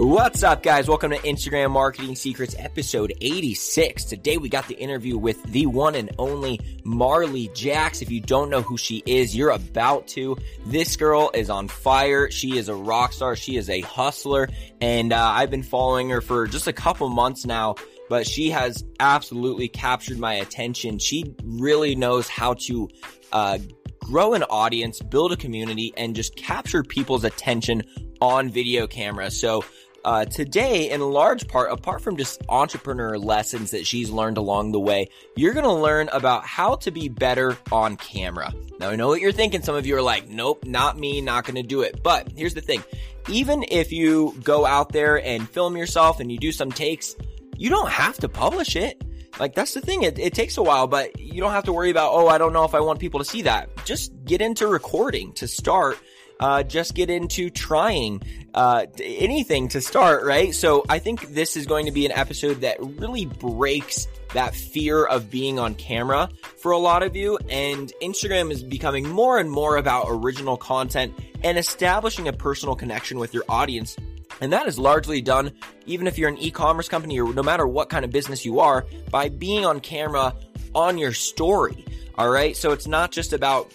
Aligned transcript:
What's 0.00 0.44
up, 0.44 0.62
guys? 0.62 0.86
Welcome 0.86 1.10
to 1.10 1.18
Instagram 1.18 1.72
Marketing 1.72 2.14
Secrets, 2.14 2.54
episode 2.56 3.12
86. 3.20 4.04
Today 4.04 4.36
we 4.36 4.48
got 4.48 4.68
the 4.68 4.76
interview 4.76 5.18
with 5.18 5.42
the 5.42 5.66
one 5.66 5.96
and 5.96 6.12
only 6.20 6.60
Marley 6.84 7.48
Jaxx. 7.48 8.00
If 8.00 8.08
you 8.08 8.20
don't 8.20 8.48
know 8.48 8.62
who 8.62 8.76
she 8.76 9.02
is, 9.06 9.34
you're 9.34 9.50
about 9.50 10.06
to. 10.08 10.36
This 10.64 10.94
girl 10.94 11.32
is 11.34 11.50
on 11.50 11.66
fire. 11.66 12.30
She 12.30 12.58
is 12.58 12.68
a 12.68 12.76
rock 12.76 13.12
star. 13.12 13.34
She 13.34 13.56
is 13.56 13.68
a 13.68 13.80
hustler. 13.80 14.48
And 14.80 15.12
uh, 15.12 15.20
I've 15.20 15.50
been 15.50 15.64
following 15.64 16.10
her 16.10 16.20
for 16.20 16.46
just 16.46 16.68
a 16.68 16.72
couple 16.72 17.08
months 17.08 17.44
now 17.44 17.74
but 18.08 18.26
she 18.26 18.48
has 18.48 18.84
absolutely 19.00 19.68
captured 19.68 20.18
my 20.18 20.32
attention. 20.32 20.98
She 20.98 21.34
really 21.44 21.94
knows 21.94 22.26
how 22.26 22.54
to 22.54 22.88
uh, 23.32 23.58
grow 23.98 24.32
an 24.32 24.44
audience, 24.44 25.00
build 25.00 25.32
a 25.32 25.36
community, 25.36 25.92
and 25.94 26.16
just 26.16 26.34
capture 26.34 26.82
people's 26.82 27.24
attention 27.24 27.82
on 28.20 28.48
video 28.48 28.86
camera. 28.86 29.30
So 29.30 29.64
uh, 30.04 30.24
today, 30.24 30.90
in 30.90 31.00
large 31.00 31.48
part, 31.48 31.70
apart 31.70 32.00
from 32.00 32.16
just 32.16 32.40
entrepreneur 32.48 33.18
lessons 33.18 33.72
that 33.72 33.86
she's 33.86 34.10
learned 34.10 34.38
along 34.38 34.72
the 34.72 34.80
way, 34.80 35.08
you're 35.36 35.52
going 35.52 35.64
to 35.64 35.72
learn 35.72 36.08
about 36.12 36.44
how 36.44 36.76
to 36.76 36.90
be 36.90 37.08
better 37.08 37.56
on 37.72 37.96
camera. 37.96 38.52
Now, 38.78 38.90
I 38.90 38.96
know 38.96 39.08
what 39.08 39.20
you're 39.20 39.32
thinking. 39.32 39.62
Some 39.62 39.74
of 39.74 39.86
you 39.86 39.96
are 39.96 40.02
like, 40.02 40.28
nope, 40.28 40.64
not 40.64 40.98
me, 40.98 41.20
not 41.20 41.44
going 41.44 41.56
to 41.56 41.62
do 41.62 41.82
it. 41.82 42.02
But 42.02 42.30
here's 42.36 42.54
the 42.54 42.60
thing. 42.60 42.82
Even 43.28 43.64
if 43.68 43.92
you 43.92 44.34
go 44.42 44.64
out 44.64 44.92
there 44.92 45.22
and 45.22 45.48
film 45.48 45.76
yourself 45.76 46.20
and 46.20 46.30
you 46.30 46.38
do 46.38 46.52
some 46.52 46.72
takes, 46.72 47.14
you 47.56 47.68
don't 47.68 47.90
have 47.90 48.16
to 48.18 48.28
publish 48.28 48.76
it. 48.76 49.02
Like 49.38 49.54
that's 49.54 49.74
the 49.74 49.80
thing. 49.80 50.02
It, 50.02 50.18
it 50.18 50.34
takes 50.34 50.56
a 50.56 50.62
while, 50.62 50.86
but 50.86 51.18
you 51.18 51.40
don't 51.40 51.52
have 51.52 51.64
to 51.64 51.72
worry 51.72 51.90
about, 51.90 52.12
oh, 52.12 52.28
I 52.28 52.38
don't 52.38 52.52
know 52.52 52.64
if 52.64 52.74
I 52.74 52.80
want 52.80 52.98
people 52.98 53.18
to 53.18 53.24
see 53.24 53.42
that. 53.42 53.68
Just 53.84 54.12
get 54.24 54.40
into 54.40 54.66
recording 54.66 55.32
to 55.34 55.46
start. 55.46 55.98
Uh, 56.40 56.62
just 56.62 56.94
get 56.94 57.10
into 57.10 57.50
trying 57.50 58.22
uh, 58.54 58.86
anything 59.00 59.68
to 59.68 59.80
start, 59.80 60.24
right? 60.24 60.54
So 60.54 60.84
I 60.88 60.98
think 60.98 61.34
this 61.34 61.56
is 61.56 61.66
going 61.66 61.86
to 61.86 61.92
be 61.92 62.06
an 62.06 62.12
episode 62.12 62.60
that 62.62 62.76
really 62.80 63.26
breaks 63.26 64.06
that 64.34 64.54
fear 64.54 65.04
of 65.04 65.30
being 65.30 65.58
on 65.58 65.74
camera 65.74 66.28
for 66.58 66.72
a 66.72 66.78
lot 66.78 67.02
of 67.02 67.16
you. 67.16 67.38
And 67.48 67.92
Instagram 68.02 68.50
is 68.50 68.62
becoming 68.62 69.08
more 69.08 69.38
and 69.38 69.50
more 69.50 69.76
about 69.76 70.06
original 70.08 70.56
content 70.56 71.14
and 71.42 71.58
establishing 71.58 72.28
a 72.28 72.32
personal 72.32 72.74
connection 72.74 73.18
with 73.18 73.34
your 73.34 73.44
audience 73.48 73.96
and 74.40 74.52
that 74.52 74.66
is 74.66 74.78
largely 74.78 75.20
done, 75.20 75.52
even 75.86 76.06
if 76.06 76.18
you're 76.18 76.28
an 76.28 76.38
e-commerce 76.38 76.88
company 76.88 77.20
or 77.20 77.32
no 77.32 77.42
matter 77.42 77.66
what 77.66 77.88
kind 77.88 78.04
of 78.04 78.10
business 78.10 78.44
you 78.44 78.60
are, 78.60 78.86
by 79.10 79.28
being 79.28 79.66
on 79.66 79.80
camera 79.80 80.34
on 80.74 80.98
your 80.98 81.12
story. 81.12 81.84
All 82.16 82.30
right. 82.30 82.56
So 82.56 82.72
it's 82.72 82.86
not 82.86 83.10
just 83.10 83.32
about 83.32 83.72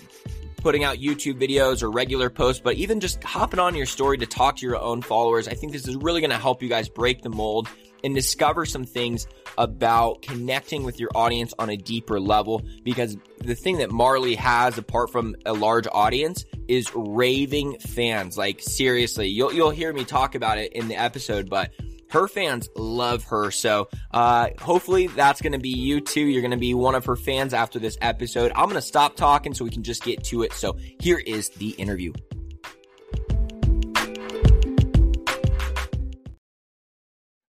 putting 0.64 0.86
out 0.86 0.98
YouTube 0.98 1.40
videos 1.40 1.84
or 1.84 1.92
regular 1.92 2.30
posts, 2.30 2.62
but 2.64 2.76
even 2.76 3.02
just 3.02 3.22
hopping 3.24 3.60
on 3.60 3.76
your 3.76 3.86
story 3.86 4.18
to 4.18 4.26
talk 4.26 4.56
to 4.56 4.66
your 4.66 4.80
own 4.80 5.02
followers. 5.02 5.48
I 5.48 5.54
think 5.54 5.74
this 5.74 5.88
is 5.88 5.98
really 5.98 6.22
going 6.22 6.32
to 6.32 6.38
help 6.38 6.64
you 6.64 6.70
guys 6.70 6.88
break 6.88 7.22
the 7.22 7.30
mold 7.30 7.68
and 8.04 8.16
discover 8.16 8.66
some 8.66 8.86
things 8.86 9.28
about 9.58 10.22
connecting 10.22 10.84
with 10.84 11.00
your 11.00 11.10
audience 11.16 11.54
on 11.60 11.70
a 11.70 11.78
deeper 11.78 12.20
level 12.20 12.62
because 12.84 13.18
the 13.40 13.56
thing 13.56 13.78
that 13.78 13.92
Marley 13.92 14.36
has 14.36 14.78
apart 14.78 15.12
from 15.12 15.36
a 15.46 15.54
large 15.54 15.88
audience 15.92 16.46
is 16.68 16.90
raving 16.96 17.78
fans. 17.80 18.38
Like 18.38 18.62
seriously, 18.62 19.28
you'll 19.28 19.54
you'll 19.54 19.70
hear 19.70 19.94
me 19.94 20.06
talk 20.06 20.36
about 20.36 20.58
it 20.58 20.74
in 20.74 20.88
the 20.88 20.96
episode, 20.96 21.50
but 21.50 21.72
her 22.14 22.28
fans 22.28 22.70
love 22.76 23.24
her. 23.26 23.50
So 23.50 23.90
uh, 24.12 24.50
hopefully 24.62 25.08
that's 25.08 25.42
going 25.42 25.54
to 25.54 25.60
be 25.60 25.70
you 25.70 26.00
too. 26.00 26.22
You're 26.22 26.44
going 26.44 26.52
to 26.52 26.58
be 26.58 26.76
one 26.76 26.94
of 26.94 27.06
her 27.06 27.16
fans 27.16 27.56
after 27.56 27.80
this 27.80 27.98
episode. 28.02 28.52
I'm 28.56 28.66
going 28.66 28.76
to 28.76 28.82
stop 28.82 29.16
talking 29.16 29.56
so 29.56 29.66
we 29.66 29.72
can 29.72 29.82
just 29.82 30.04
get 30.04 30.24
to 30.26 30.44
it. 30.44 30.54
So 30.54 30.78
here 31.00 31.18
is 31.18 31.50
the 31.50 31.72
interview. 31.72 32.14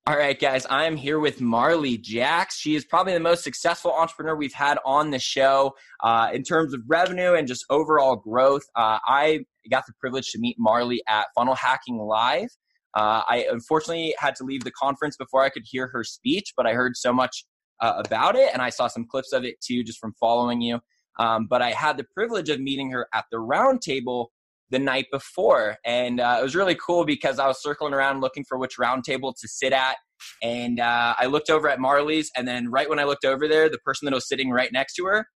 All 0.07 0.17
right, 0.17 0.39
guys, 0.39 0.67
I'm 0.69 0.97
here 0.97 1.19
with 1.19 1.43
Marley 1.43 1.99
Jaxx. 1.99 2.53
She 2.53 2.75
is 2.75 2.87
probably 2.87 3.13
the 3.13 3.21
most 3.21 3.45
successful 3.45 3.93
entrepreneur 3.93 4.35
we've 4.35 4.53
had 4.55 4.79
on 4.87 5.11
the 5.11 5.19
show 5.19 5.75
uh, 6.03 6.31
in 6.33 6.43
terms 6.43 6.73
of 6.73 6.81
revenue 6.87 7.35
and 7.35 7.47
just 7.47 7.67
overall 7.69 8.17
growth. 8.17 8.65
Uh, 8.75 8.99
I 9.07 9.41
got 9.71 9.85
the 9.87 9.93
privilege 10.01 10.31
to 10.33 10.39
meet 10.39 10.57
Marley 10.59 11.03
at 11.07 11.27
Funnel 11.35 11.55
Hacking 11.55 11.99
Live. 11.99 12.49
Uh, 12.95 13.23
I 13.29 13.47
unfortunately 13.51 14.15
had 14.19 14.35
to 14.37 14.45
leave 14.45 14.65
the 14.65 14.71
conference 14.71 15.17
before 15.17 15.43
I 15.43 15.49
could 15.49 15.65
hear 15.65 15.89
her 15.89 16.05
speech, 16.05 16.53
but 16.57 16.67
I 16.67 16.73
heard 16.73 16.97
so 16.97 17.13
much 17.13 17.45
uh, 17.81 18.01
about 18.05 18.37
it 18.37 18.51
and 18.53 18.63
I 18.63 18.71
saw 18.71 18.87
some 18.87 19.07
clips 19.07 19.33
of 19.33 19.45
it 19.45 19.61
too 19.61 19.83
just 19.83 19.99
from 19.99 20.15
following 20.21 20.61
you. 20.61 20.81
Um, 21.19 21.47
but 21.49 21.63
I 21.63 21.73
had 21.73 21.97
the 21.97 22.05
privilege 22.15 22.49
of 22.49 22.61
meeting 22.61 22.91
her 22.91 23.07
at 23.13 23.25
the 23.31 23.39
roundtable 23.39 24.29
the 24.71 24.79
night 24.79 25.07
before. 25.13 25.77
And 25.85 26.21
uh, 26.21 26.39
it 26.41 26.43
was 26.43 26.57
really 26.57 26.77
cool 26.77 27.05
because 27.05 27.39
I 27.39 27.47
was 27.47 27.63
circling 27.63 27.95
around 27.95 28.21
looking 28.21 28.45
for 28.49 28.59
which 28.59 28.77
roundtable 28.77 29.33
to 29.41 29.49
sit 29.49 29.73
at. 29.73 29.97
And 30.43 30.81
uh, 30.81 31.15
I 31.19 31.27
looked 31.27 31.51
over 31.51 31.69
at 31.69 31.81
Marley's, 31.81 32.31
and 32.37 32.49
then 32.49 32.71
right 32.71 32.89
when 32.89 32.99
I 32.99 33.05
looked 33.05 33.25
over 33.25 33.47
there, 33.47 33.69
the 33.69 33.79
person 33.79 34.07
that 34.07 34.15
was 34.15 34.27
sitting 34.27 34.51
right 34.51 34.73
next 34.73 34.95
to 34.95 35.05
her 35.05 35.27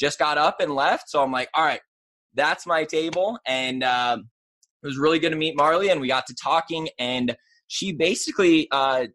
just 0.00 0.18
got 0.18 0.38
up 0.38 0.56
and 0.60 0.74
left. 0.74 1.10
So 1.10 1.22
I'm 1.22 1.32
like, 1.32 1.48
all 1.54 1.64
right, 1.64 1.80
that's 2.34 2.66
my 2.66 2.84
table. 2.84 3.38
And 3.46 3.82
uh, 3.82 4.18
it 4.82 4.86
was 4.86 4.98
really 4.98 5.18
good 5.18 5.30
to 5.30 5.36
meet 5.36 5.56
Marley, 5.56 5.90
and 5.90 6.00
we 6.00 6.08
got 6.08 6.26
to 6.26 6.34
talking. 6.34 6.88
And 6.98 7.36
she 7.66 7.92
basically, 7.92 8.68
uh, 8.70 9.06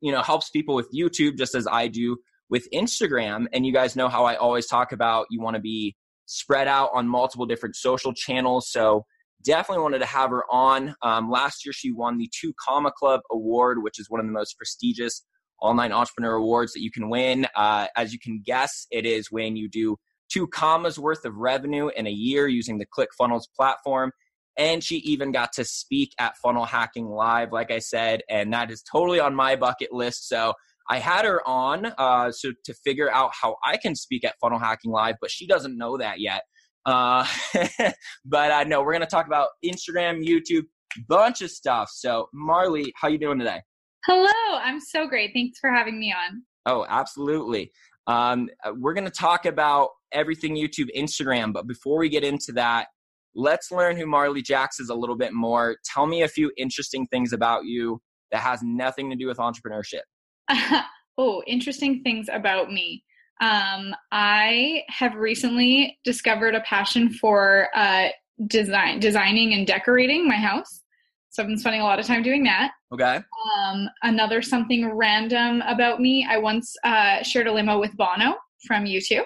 you 0.00 0.12
know, 0.12 0.22
helps 0.22 0.50
people 0.50 0.74
with 0.74 0.88
YouTube 0.94 1.36
just 1.36 1.54
as 1.54 1.66
I 1.66 1.88
do 1.88 2.16
with 2.50 2.68
Instagram. 2.72 3.46
And 3.52 3.64
you 3.64 3.72
guys 3.72 3.96
know 3.96 4.08
how 4.08 4.24
I 4.24 4.36
always 4.36 4.66
talk 4.66 4.92
about 4.92 5.26
you 5.30 5.40
want 5.40 5.56
to 5.56 5.62
be 5.62 5.96
spread 6.26 6.68
out 6.68 6.90
on 6.94 7.08
multiple 7.08 7.46
different 7.46 7.76
social 7.76 8.12
channels. 8.12 8.70
So 8.70 9.04
definitely 9.44 9.82
wanted 9.82 9.98
to 10.00 10.06
have 10.06 10.30
her 10.30 10.44
on. 10.50 10.94
Um, 11.02 11.30
last 11.30 11.64
year, 11.64 11.72
she 11.72 11.92
won 11.92 12.18
the 12.18 12.30
Two 12.38 12.52
Comma 12.64 12.92
Club 12.96 13.20
Award, 13.30 13.82
which 13.82 13.98
is 13.98 14.08
one 14.08 14.20
of 14.20 14.26
the 14.26 14.32
most 14.32 14.56
prestigious 14.56 15.24
online 15.60 15.92
entrepreneur 15.92 16.34
awards 16.34 16.72
that 16.72 16.82
you 16.82 16.90
can 16.90 17.08
win. 17.08 17.46
Uh, 17.54 17.86
as 17.96 18.12
you 18.12 18.18
can 18.18 18.42
guess, 18.44 18.86
it 18.90 19.06
is 19.06 19.30
when 19.30 19.56
you 19.56 19.68
do 19.68 19.96
two 20.30 20.46
commas 20.48 20.98
worth 20.98 21.24
of 21.24 21.36
revenue 21.36 21.88
in 21.96 22.06
a 22.06 22.10
year 22.10 22.48
using 22.48 22.78
the 22.78 22.86
ClickFunnels 22.86 23.44
platform. 23.56 24.10
And 24.58 24.84
she 24.84 24.96
even 24.98 25.32
got 25.32 25.52
to 25.54 25.64
speak 25.64 26.12
at 26.18 26.36
Funnel 26.36 26.64
Hacking 26.64 27.06
Live, 27.06 27.52
like 27.52 27.70
I 27.70 27.78
said, 27.78 28.22
and 28.28 28.52
that 28.52 28.70
is 28.70 28.82
totally 28.82 29.18
on 29.18 29.34
my 29.34 29.56
bucket 29.56 29.92
list. 29.92 30.28
So 30.28 30.52
I 30.88 30.98
had 30.98 31.24
her 31.24 31.46
on 31.48 31.86
uh, 31.98 32.30
so 32.32 32.52
to 32.64 32.74
figure 32.74 33.10
out 33.10 33.30
how 33.40 33.56
I 33.64 33.76
can 33.76 33.94
speak 33.94 34.24
at 34.24 34.34
Funnel 34.40 34.58
Hacking 34.58 34.90
Live, 34.90 35.16
but 35.20 35.30
she 35.30 35.46
doesn't 35.46 35.76
know 35.76 35.96
that 35.98 36.20
yet. 36.20 36.42
Uh, 36.84 37.26
but 38.24 38.50
uh, 38.50 38.64
no, 38.64 38.82
we're 38.82 38.92
gonna 38.92 39.06
talk 39.06 39.26
about 39.26 39.48
Instagram, 39.64 40.26
YouTube, 40.26 40.64
bunch 41.08 41.42
of 41.42 41.50
stuff. 41.50 41.90
So 41.94 42.28
Marley, 42.34 42.92
how 42.96 43.08
you 43.08 43.18
doing 43.18 43.38
today? 43.38 43.60
Hello, 44.06 44.58
I'm 44.58 44.80
so 44.80 45.06
great. 45.06 45.30
Thanks 45.32 45.58
for 45.60 45.70
having 45.70 45.98
me 45.98 46.12
on. 46.12 46.42
Oh, 46.66 46.84
absolutely. 46.88 47.70
Um, 48.08 48.50
uh, 48.64 48.72
we're 48.76 48.94
gonna 48.94 49.10
talk 49.10 49.46
about 49.46 49.90
everything 50.10 50.56
YouTube, 50.56 50.88
Instagram, 50.96 51.52
but 51.52 51.66
before 51.66 51.98
we 51.98 52.08
get 52.08 52.24
into 52.24 52.52
that, 52.52 52.88
let's 53.34 53.70
learn 53.70 53.96
who 53.96 54.06
Marley 54.06 54.42
Jaxx 54.42 54.80
is 54.80 54.88
a 54.88 54.94
little 54.94 55.16
bit 55.16 55.32
more. 55.32 55.76
Tell 55.84 56.06
me 56.06 56.22
a 56.22 56.28
few 56.28 56.50
interesting 56.56 57.06
things 57.08 57.32
about 57.32 57.64
you 57.64 58.00
that 58.30 58.40
has 58.40 58.60
nothing 58.62 59.10
to 59.10 59.16
do 59.16 59.26
with 59.26 59.38
entrepreneurship. 59.38 60.02
oh, 61.18 61.42
interesting 61.46 62.02
things 62.02 62.28
about 62.32 62.70
me. 62.70 63.04
Um, 63.40 63.94
I 64.12 64.82
have 64.88 65.14
recently 65.14 65.98
discovered 66.04 66.54
a 66.54 66.60
passion 66.60 67.12
for 67.12 67.68
uh, 67.74 68.08
design, 68.46 69.00
designing 69.00 69.54
and 69.54 69.66
decorating 69.66 70.28
my 70.28 70.36
house. 70.36 70.82
So 71.30 71.42
I've 71.42 71.48
been 71.48 71.58
spending 71.58 71.80
a 71.80 71.84
lot 71.84 71.98
of 71.98 72.06
time 72.06 72.22
doing 72.22 72.44
that. 72.44 72.72
Okay. 72.92 73.20
Um, 73.56 73.88
another 74.02 74.42
something 74.42 74.94
random 74.94 75.62
about 75.66 75.98
me. 75.98 76.26
I 76.28 76.36
once 76.38 76.76
uh, 76.84 77.22
shared 77.22 77.46
a 77.46 77.52
limo 77.52 77.80
with 77.80 77.96
Bono 77.96 78.36
from 78.66 78.84
U2. 78.84 79.22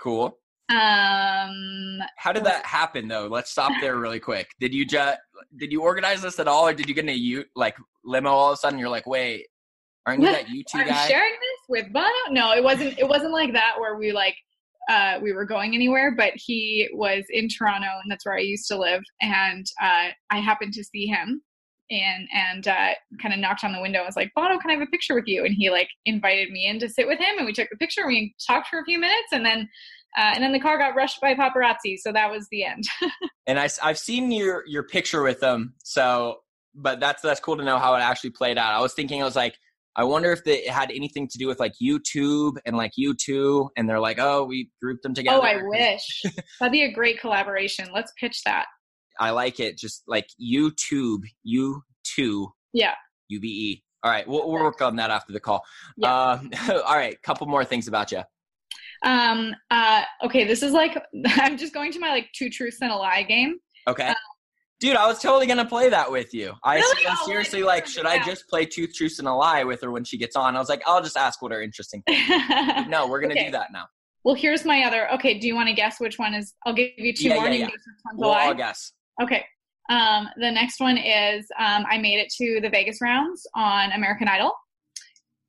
Cool. 0.00 0.36
Um, 0.70 1.98
how 2.16 2.32
did 2.32 2.44
that 2.44 2.64
happen 2.64 3.06
though? 3.06 3.26
Let's 3.26 3.50
stop 3.50 3.72
there 3.80 3.96
really 3.98 4.20
quick. 4.20 4.50
Did 4.60 4.72
you 4.72 4.86
just 4.86 5.18
did 5.56 5.70
you 5.70 5.82
organize 5.82 6.22
this 6.22 6.38
at 6.38 6.48
all, 6.48 6.66
or 6.66 6.72
did 6.72 6.88
you 6.88 6.94
get 6.94 7.04
in 7.04 7.10
a 7.10 7.14
U 7.14 7.44
like 7.54 7.76
limo 8.04 8.30
all 8.30 8.52
of 8.52 8.54
a 8.54 8.56
sudden? 8.56 8.78
You're 8.78 8.88
like, 8.88 9.06
wait, 9.06 9.46
Aren't 10.06 10.22
you 10.22 10.30
that 10.30 10.46
U2 10.46 10.64
I'm 10.74 10.88
guy? 10.88 11.08
sharing 11.08 11.32
this 11.32 11.60
with 11.68 11.92
Bono? 11.92 12.08
No, 12.30 12.52
it 12.52 12.62
wasn't. 12.62 12.98
It 12.98 13.08
wasn't 13.08 13.32
like 13.32 13.52
that 13.54 13.74
where 13.78 13.96
we 13.96 14.12
like 14.12 14.36
uh, 14.90 15.18
we 15.22 15.32
were 15.32 15.46
going 15.46 15.74
anywhere. 15.74 16.14
But 16.14 16.32
he 16.34 16.88
was 16.92 17.24
in 17.30 17.48
Toronto, 17.48 17.88
and 18.02 18.10
that's 18.10 18.26
where 18.26 18.36
I 18.36 18.40
used 18.40 18.68
to 18.68 18.78
live. 18.78 19.02
And 19.22 19.64
uh, 19.82 20.08
I 20.30 20.40
happened 20.40 20.74
to 20.74 20.84
see 20.84 21.06
him, 21.06 21.42
and 21.90 22.28
and 22.34 22.68
uh, 22.68 22.90
kind 23.20 23.32
of 23.32 23.40
knocked 23.40 23.64
on 23.64 23.72
the 23.72 23.80
window. 23.80 24.00
and 24.00 24.06
was 24.06 24.16
like, 24.16 24.32
Bono, 24.36 24.58
can 24.58 24.70
I 24.70 24.74
have 24.74 24.82
a 24.82 24.86
picture 24.86 25.14
with 25.14 25.26
you? 25.26 25.44
And 25.44 25.54
he 25.54 25.70
like 25.70 25.88
invited 26.04 26.50
me 26.50 26.66
in 26.66 26.78
to 26.80 26.88
sit 26.88 27.06
with 27.06 27.18
him, 27.18 27.38
and 27.38 27.46
we 27.46 27.52
took 27.52 27.70
the 27.70 27.76
picture. 27.76 28.02
and 28.02 28.08
We 28.08 28.34
talked 28.46 28.68
for 28.68 28.80
a 28.80 28.84
few 28.84 28.98
minutes, 28.98 29.28
and 29.32 29.44
then. 29.44 29.68
Uh, 30.16 30.32
and 30.34 30.42
then 30.42 30.52
the 30.52 30.60
car 30.60 30.78
got 30.78 30.94
rushed 30.94 31.20
by 31.20 31.34
paparazzi, 31.34 31.98
so 31.98 32.12
that 32.12 32.30
was 32.30 32.46
the 32.50 32.64
end. 32.64 32.84
and 33.46 33.58
I, 33.58 33.68
I've 33.82 33.98
seen 33.98 34.30
your 34.30 34.62
your 34.66 34.84
picture 34.84 35.22
with 35.22 35.40
them, 35.40 35.74
so 35.82 36.36
but 36.74 37.00
that's 37.00 37.22
that's 37.22 37.40
cool 37.40 37.56
to 37.56 37.64
know 37.64 37.78
how 37.78 37.94
it 37.94 38.00
actually 38.00 38.30
played 38.30 38.58
out. 38.58 38.74
I 38.74 38.80
was 38.80 38.94
thinking, 38.94 39.20
I 39.22 39.24
was 39.24 39.36
like, 39.36 39.56
I 39.96 40.04
wonder 40.04 40.32
if 40.32 40.46
it 40.46 40.68
had 40.68 40.90
anything 40.90 41.28
to 41.28 41.38
do 41.38 41.46
with 41.46 41.60
like 41.60 41.74
YouTube 41.82 42.56
and 42.66 42.76
like 42.76 42.92
U2, 42.98 43.68
and 43.76 43.88
they're 43.88 44.00
like, 44.00 44.18
oh, 44.18 44.44
we 44.44 44.70
grouped 44.82 45.02
them 45.02 45.14
together. 45.14 45.38
Oh, 45.38 45.46
I 45.46 45.62
wish 45.62 46.22
that'd 46.60 46.72
be 46.72 46.82
a 46.82 46.92
great 46.92 47.20
collaboration. 47.20 47.88
Let's 47.92 48.12
pitch 48.18 48.42
that. 48.44 48.66
I 49.20 49.30
like 49.30 49.60
it. 49.60 49.78
Just 49.78 50.02
like 50.08 50.26
YouTube, 50.42 51.20
U2. 51.46 52.48
Yeah. 52.72 52.94
UBE. 53.32 53.82
All 54.02 54.10
right, 54.10 54.28
we'll, 54.28 54.50
we'll 54.50 54.62
work 54.62 54.82
on 54.82 54.96
that 54.96 55.10
after 55.10 55.32
the 55.32 55.40
call. 55.40 55.64
Yeah. 55.96 56.32
Um, 56.32 56.50
all 56.68 56.96
right, 56.96 57.20
couple 57.22 57.46
more 57.46 57.64
things 57.64 57.88
about 57.88 58.12
you. 58.12 58.22
Um. 59.04 59.54
Uh. 59.70 60.02
Okay. 60.24 60.44
This 60.44 60.62
is 60.62 60.72
like 60.72 61.00
I'm 61.36 61.56
just 61.56 61.72
going 61.74 61.92
to 61.92 61.98
my 62.00 62.08
like 62.10 62.28
two 62.34 62.50
truths 62.50 62.78
and 62.80 62.90
a 62.90 62.96
lie 62.96 63.22
game. 63.22 63.58
Okay. 63.86 64.12
Dude, 64.80 64.96
I 64.96 65.06
was 65.06 65.20
totally 65.20 65.46
gonna 65.46 65.64
play 65.64 65.88
that 65.88 66.10
with 66.10 66.34
you. 66.34 66.52
I 66.64 66.76
Really? 66.76 67.04
was 67.06 67.18
Oh, 67.22 67.26
seriously 67.26 67.62
I 67.62 67.66
like, 67.66 67.86
should 67.86 68.06
I 68.06 68.22
just 68.24 68.48
play 68.48 68.66
two 68.66 68.86
truths 68.86 69.18
and 69.18 69.28
a 69.28 69.32
lie 69.32 69.62
with 69.64 69.80
her 69.82 69.90
when 69.90 70.04
she 70.04 70.18
gets 70.18 70.36
on? 70.36 70.56
I 70.56 70.58
was 70.58 70.68
like, 70.68 70.82
I'll 70.86 71.00
just 71.02 71.16
ask 71.16 71.40
what 71.40 71.52
are 71.52 71.62
interesting. 71.62 72.02
things. 72.06 72.28
No, 72.88 73.06
we're 73.06 73.20
gonna 73.20 73.34
Okay. 73.34 73.46
do 73.46 73.50
that 73.52 73.72
now. 73.72 73.86
well, 74.24 74.34
here's 74.34 74.64
my 74.64 74.82
other. 74.84 75.10
Okay. 75.14 75.38
Do 75.38 75.46
you 75.46 75.54
want 75.54 75.68
to 75.68 75.74
guess 75.74 76.00
which 76.00 76.18
one 76.18 76.34
is? 76.34 76.54
I'll 76.66 76.74
give 76.74 76.90
you 76.98 77.14
two 77.14 77.28
Yeah, 77.28 77.34
more. 77.36 77.48
yeah, 77.48 77.52
yeah. 77.68 77.68
We'll 78.14 78.30
all 78.32 78.52
guess. 78.54 78.92
Okay. 79.22 79.44
Um, 79.90 80.28
the 80.38 80.50
next 80.50 80.80
one 80.80 80.96
is 80.98 81.46
um, 81.58 81.84
I 81.90 81.98
made 81.98 82.18
it 82.18 82.32
to 82.38 82.58
the 82.60 82.68
Vegas 82.70 83.00
rounds 83.00 83.46
on 83.54 83.92
American 83.92 84.28
Idol. 84.28 84.52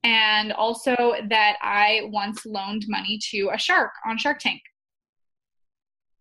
And 0.06 0.54
also 0.54 0.96
that 1.30 1.56
I 1.64 2.02
once 2.12 2.46
loaned 2.46 2.86
money 2.88 3.20
to 3.32 3.50
a 3.52 3.58
shark 3.58 3.92
on 4.08 4.20
Shark 4.20 4.38
Tank. 4.40 4.62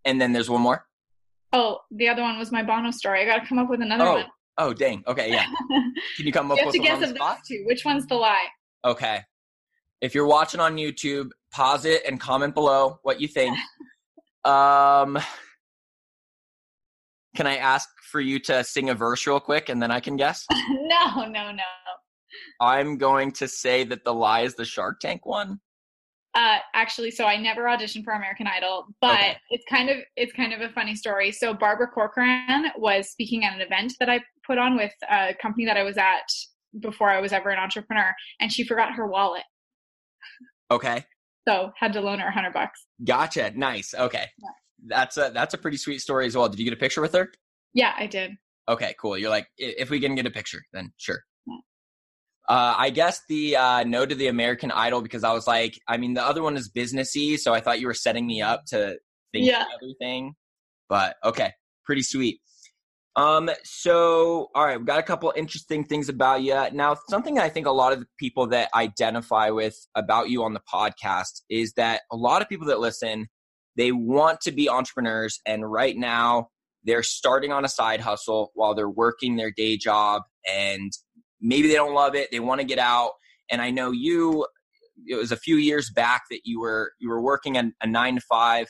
And 0.06 0.18
then 0.18 0.32
there's 0.32 0.48
one 0.48 0.62
more. 0.62 0.86
Oh, 1.52 1.80
the 1.90 2.08
other 2.08 2.22
one 2.22 2.38
was 2.38 2.50
my 2.50 2.62
Bono 2.62 2.90
story. 2.90 3.20
I 3.20 3.26
got 3.26 3.42
to 3.42 3.46
come 3.46 3.58
up 3.58 3.68
with 3.68 3.82
another 3.82 4.04
Oh, 4.04 4.14
one. 4.14 4.26
oh, 4.56 4.72
dang. 4.72 5.04
Okay, 5.06 5.30
yeah. 5.30 5.44
Can 6.16 6.26
you 6.26 6.32
come 6.32 6.50
up 6.50 6.56
you 6.56 6.64
have 6.64 6.72
with 6.72 6.80
to 6.80 6.80
guess 6.80 7.02
of 7.02 7.14
those 7.14 7.36
two. 7.46 7.62
Which 7.66 7.84
one's 7.84 8.06
the 8.06 8.14
lie? 8.14 8.46
Okay. 8.86 9.20
If 10.00 10.14
you're 10.14 10.26
watching 10.26 10.60
on 10.60 10.76
YouTube, 10.76 11.30
pause 11.52 11.84
it 11.84 12.02
and 12.06 12.18
comment 12.18 12.54
below 12.54 12.98
what 13.02 13.20
you 13.20 13.28
think. 13.28 13.56
um, 14.46 15.18
can 17.36 17.46
I 17.46 17.56
ask 17.56 17.88
for 18.10 18.20
you 18.20 18.38
to 18.40 18.64
sing 18.64 18.88
a 18.88 18.94
verse 18.94 19.26
real 19.26 19.40
quick 19.40 19.68
and 19.68 19.82
then 19.82 19.90
I 19.90 20.00
can 20.00 20.16
guess? 20.16 20.46
no, 20.70 21.26
no, 21.26 21.52
no. 21.52 21.62
I'm 22.60 22.96
going 22.98 23.32
to 23.32 23.48
say 23.48 23.84
that 23.84 24.04
the 24.04 24.14
lie 24.14 24.40
is 24.40 24.54
the 24.54 24.64
Shark 24.64 25.00
Tank 25.00 25.24
one. 25.26 25.60
Uh, 26.36 26.58
actually, 26.74 27.12
so 27.12 27.26
I 27.26 27.36
never 27.36 27.62
auditioned 27.62 28.02
for 28.02 28.12
American 28.12 28.48
Idol, 28.48 28.86
but 29.00 29.12
Okay. 29.14 29.36
it's 29.50 29.64
kind 29.70 29.88
of 29.88 29.98
it's 30.16 30.32
kind 30.32 30.52
of 30.52 30.60
a 30.62 30.68
funny 30.70 30.96
story. 30.96 31.30
So 31.30 31.54
Barbara 31.54 31.86
Corcoran 31.86 32.72
was 32.76 33.08
speaking 33.10 33.44
at 33.44 33.54
an 33.54 33.60
event 33.60 33.94
that 34.00 34.10
I 34.10 34.20
put 34.44 34.58
on 34.58 34.76
with 34.76 34.92
a 35.08 35.34
company 35.40 35.64
that 35.66 35.76
I 35.76 35.84
was 35.84 35.96
at 35.96 36.28
before 36.80 37.08
I 37.08 37.20
was 37.20 37.32
ever 37.32 37.50
an 37.50 37.60
entrepreneur, 37.60 38.12
and 38.40 38.50
she 38.52 38.64
forgot 38.64 38.92
her 38.94 39.06
wallet, 39.06 39.44
Okay. 40.72 41.04
so 41.46 41.70
had 41.78 41.92
to 41.92 42.00
loan 42.00 42.18
her 42.18 42.26
a 42.28 42.32
hundred 42.32 42.52
bucks. 42.52 42.84
Gotcha. 43.04 43.52
Nice. 43.54 43.94
Okay. 43.94 44.26
Yeah. 44.38 44.48
That's 44.86 45.16
a 45.16 45.30
that's 45.32 45.54
a 45.54 45.58
pretty 45.58 45.76
sweet 45.76 46.00
story 46.00 46.26
as 46.26 46.36
well. 46.36 46.48
Did 46.48 46.58
you 46.58 46.64
get 46.64 46.74
a 46.74 46.76
picture 46.80 47.00
with 47.00 47.12
her? 47.14 47.30
Yeah, 47.74 47.94
I 47.96 48.06
did. 48.06 48.32
Okay, 48.68 48.94
cool. 49.00 49.16
You're 49.18 49.30
like, 49.30 49.46
if 49.56 49.88
we 49.90 50.00
can 50.00 50.14
get 50.14 50.26
a 50.26 50.30
picture, 50.30 50.62
then 50.72 50.92
sure. 50.96 51.22
Uh, 52.48 52.74
I 52.76 52.90
guess 52.90 53.22
the 53.28 53.56
uh, 53.56 53.84
no 53.84 54.04
to 54.04 54.14
the 54.14 54.26
American 54.26 54.70
Idol 54.70 55.00
because 55.00 55.24
I 55.24 55.32
was 55.32 55.46
like, 55.46 55.80
I 55.88 55.96
mean, 55.96 56.14
the 56.14 56.22
other 56.22 56.42
one 56.42 56.56
is 56.56 56.70
businessy, 56.70 57.38
so 57.38 57.54
I 57.54 57.60
thought 57.60 57.80
you 57.80 57.86
were 57.86 57.94
setting 57.94 58.26
me 58.26 58.42
up 58.42 58.64
to 58.66 58.98
think 59.32 59.46
Yeah. 59.46 59.64
everything. 59.74 60.34
But 60.88 61.16
okay, 61.24 61.52
pretty 61.86 62.02
sweet. 62.02 62.40
Um, 63.16 63.48
so 63.62 64.48
all 64.54 64.64
right, 64.66 64.76
we've 64.76 64.86
got 64.86 64.98
a 64.98 65.02
couple 65.04 65.32
interesting 65.36 65.84
things 65.84 66.08
about 66.08 66.42
you. 66.42 66.54
Now, 66.72 66.96
something 67.08 67.38
I 67.38 67.48
think 67.48 67.66
a 67.66 67.70
lot 67.70 67.92
of 67.92 68.00
the 68.00 68.06
people 68.18 68.48
that 68.48 68.68
identify 68.74 69.50
with 69.50 69.76
about 69.94 70.28
you 70.28 70.42
on 70.42 70.52
the 70.52 70.60
podcast 70.72 71.42
is 71.48 71.72
that 71.74 72.02
a 72.12 72.16
lot 72.16 72.42
of 72.42 72.48
people 72.48 72.66
that 72.66 72.80
listen, 72.80 73.28
they 73.76 73.92
want 73.92 74.40
to 74.42 74.52
be 74.52 74.68
entrepreneurs, 74.68 75.40
and 75.46 75.70
right 75.70 75.96
now 75.96 76.48
they're 76.82 77.02
starting 77.04 77.52
on 77.52 77.64
a 77.64 77.68
side 77.68 78.00
hustle 78.00 78.50
while 78.54 78.74
they're 78.74 78.90
working 78.90 79.36
their 79.36 79.50
day 79.50 79.76
job 79.78 80.22
and 80.52 80.92
maybe 81.40 81.68
they 81.68 81.74
don't 81.74 81.94
love 81.94 82.14
it 82.14 82.28
they 82.30 82.40
want 82.40 82.60
to 82.60 82.66
get 82.66 82.78
out 82.78 83.12
and 83.50 83.60
i 83.60 83.70
know 83.70 83.90
you 83.90 84.46
it 85.06 85.16
was 85.16 85.32
a 85.32 85.36
few 85.36 85.56
years 85.56 85.90
back 85.90 86.22
that 86.30 86.40
you 86.44 86.60
were 86.60 86.92
you 87.00 87.08
were 87.08 87.20
working 87.20 87.56
a, 87.56 87.70
a 87.82 87.86
nine 87.86 88.14
to 88.14 88.20
five 88.22 88.66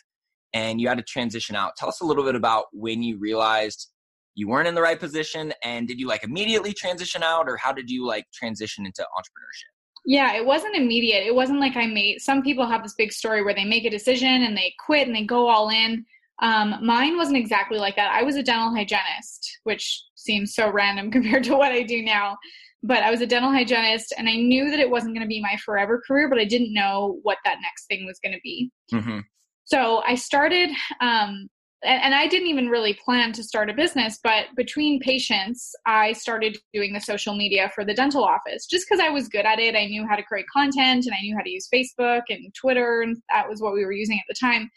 and 0.53 0.81
you 0.81 0.89
had 0.89 0.99
to 0.99 1.05
transition 1.05 1.57
out 1.57 1.73
tell 1.77 1.89
us 1.89 2.01
a 2.01 2.05
little 2.05 2.25
bit 2.25 2.35
about 2.35 2.67
when 2.73 3.03
you 3.03 3.19
realized 3.19 3.91
you 4.35 4.49
weren't 4.49 4.67
in 4.67 4.75
the 4.75 4.83
right 4.83 4.99
position 4.99 5.53
and 5.63 5.87
did 5.87 6.01
you 6.01 6.09
like 6.09 6.25
immediately 6.25 6.73
transition 6.73 7.23
out 7.23 7.49
or 7.49 7.57
how 7.57 7.73
did 7.73 7.89
you 7.91 8.07
like 8.07 8.25
transition 8.33 8.87
into 8.87 9.03
entrepreneurship 9.17 9.75
Yeah, 10.07 10.35
it 10.35 10.45
wasn't 10.45 10.77
immediate. 10.77 11.25
It 11.25 11.35
wasn't 11.35 11.61
like 11.61 11.77
I 11.77 11.87
made. 11.87 12.21
Some 12.21 12.43
people 12.43 12.67
have 12.67 12.83
this 12.83 12.95
big 12.95 13.13
story 13.13 13.43
where 13.43 13.55
they 13.55 13.65
make 13.65 13.85
a 13.85 13.91
decision 13.91 14.43
and 14.43 14.57
they 14.57 14.75
quit 14.85 15.07
and 15.07 15.17
they 15.17 15.25
go 15.25 15.49
all 15.49 15.71
in. 15.71 16.05
Um, 16.43 16.77
mine 16.83 17.17
wasn't 17.17 17.37
exactly 17.37 17.79
like 17.79 17.97
that. 17.97 18.13
I 18.13 18.23
was 18.23 18.37
a 18.37 18.43
dental 18.43 18.75
hygienist, 18.75 19.59
which 19.65 20.03
seems 20.15 20.55
so 20.55 20.71
random 20.71 21.11
compared 21.13 21.45
to 21.45 21.57
what 21.57 21.73
I 21.73 21.83
do 21.83 22.03
now. 22.03 22.37
But 22.83 23.03
I 23.03 23.11
was 23.11 23.23
a 23.23 23.27
dental 23.27 23.51
hygienist, 23.51 24.13
and 24.19 24.29
I 24.29 24.37
knew 24.37 24.71
that 24.71 24.79
it 24.79 24.91
wasn't 24.91 25.15
going 25.15 25.25
to 25.25 25.29
be 25.29 25.41
my 25.41 25.57
forever 25.65 26.03
career, 26.07 26.29
but 26.29 26.39
I 26.39 26.45
didn't 26.45 26.75
know 26.75 27.19
what 27.23 27.39
that 27.45 27.59
next 27.63 27.87
thing 27.87 28.05
was 28.05 28.21
going 28.23 28.35
to 28.35 28.41
be. 28.43 28.71
mm-hmm. 28.93 29.21
So 29.65 30.03
I 30.07 30.15
started, 30.15 30.69
um, 31.01 31.49
and, 31.83 32.03
and 32.03 32.15
I 32.15 32.27
didn't 32.27 32.49
even 32.49 32.69
really 32.69 32.99
plan 33.03 33.33
to 33.33 33.43
start 33.43 33.71
a 33.71 33.75
business, 33.75 34.21
but 34.23 34.47
between 34.57 35.01
patients, 35.01 35.75
I 35.87 36.13
started 36.13 36.59
doing 36.75 36.93
the 36.93 37.01
social 37.01 37.35
media 37.35 37.73
for 37.75 37.83
the 37.83 37.95
dental 37.95 38.23
office 38.23 38.67
just 38.67 38.87
because 38.87 39.03
I 39.03 39.09
was 39.09 39.29
good 39.29 39.47
at 39.47 39.59
it. 39.59 39.75
I 39.75 39.87
knew 39.87 40.07
how 40.07 40.17
to 40.17 40.23
create 40.23 40.45
content 40.53 41.07
and 41.07 41.15
I 41.15 41.23
knew 41.23 41.35
how 41.35 41.43
to 41.43 41.51
use 41.51 41.69
Facebook 41.73 42.23
and 42.29 42.55
Twitter, 42.55 43.01
and 43.01 43.17
that 43.33 43.49
was 43.49 43.63
what 43.63 43.73
we 43.73 43.87
were 43.87 43.93
using 43.93 44.19
at 44.19 44.25
the 44.29 44.35
time. 44.39 44.71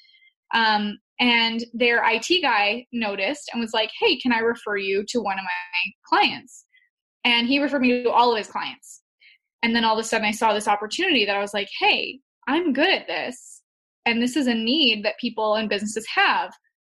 Um, 0.54 0.98
and 1.20 1.64
their 1.74 2.04
IT 2.06 2.42
guy 2.42 2.86
noticed 2.92 3.50
and 3.52 3.62
was 3.62 3.74
like, 3.74 3.92
Hey, 4.00 4.18
can 4.20 4.32
I 4.32 4.40
refer 4.40 4.78
you 4.78 5.04
to 5.10 5.22
one 5.22 5.38
of 5.38 5.44
my 5.44 5.92
clients? 6.08 6.66
And 7.24 7.48
he 7.48 7.60
referred 7.60 7.82
me 7.82 8.04
to 8.04 8.12
all 8.12 8.32
of 8.32 8.38
his 8.38 8.48
clients. 8.48 9.02
And 9.64 9.76
then 9.76 9.84
all 9.84 9.98
of 9.98 10.06
a 10.06 10.08
sudden, 10.08 10.28
I 10.28 10.32
saw 10.32 10.54
this 10.54 10.68
opportunity 10.68 11.26
that 11.26 11.36
I 11.36 11.42
was 11.42 11.54
like, 11.54 11.70
Hey, 11.80 12.20
I'm 12.48 12.74
good 12.74 12.90
at 12.90 13.08
this 13.08 13.58
and 14.08 14.22
this 14.22 14.38
is 14.38 14.48
a 14.48 14.54
need 14.54 15.04
that 15.04 15.20
people 15.20 15.56
and 15.56 15.70
businesses 15.70 16.08
have 16.14 16.52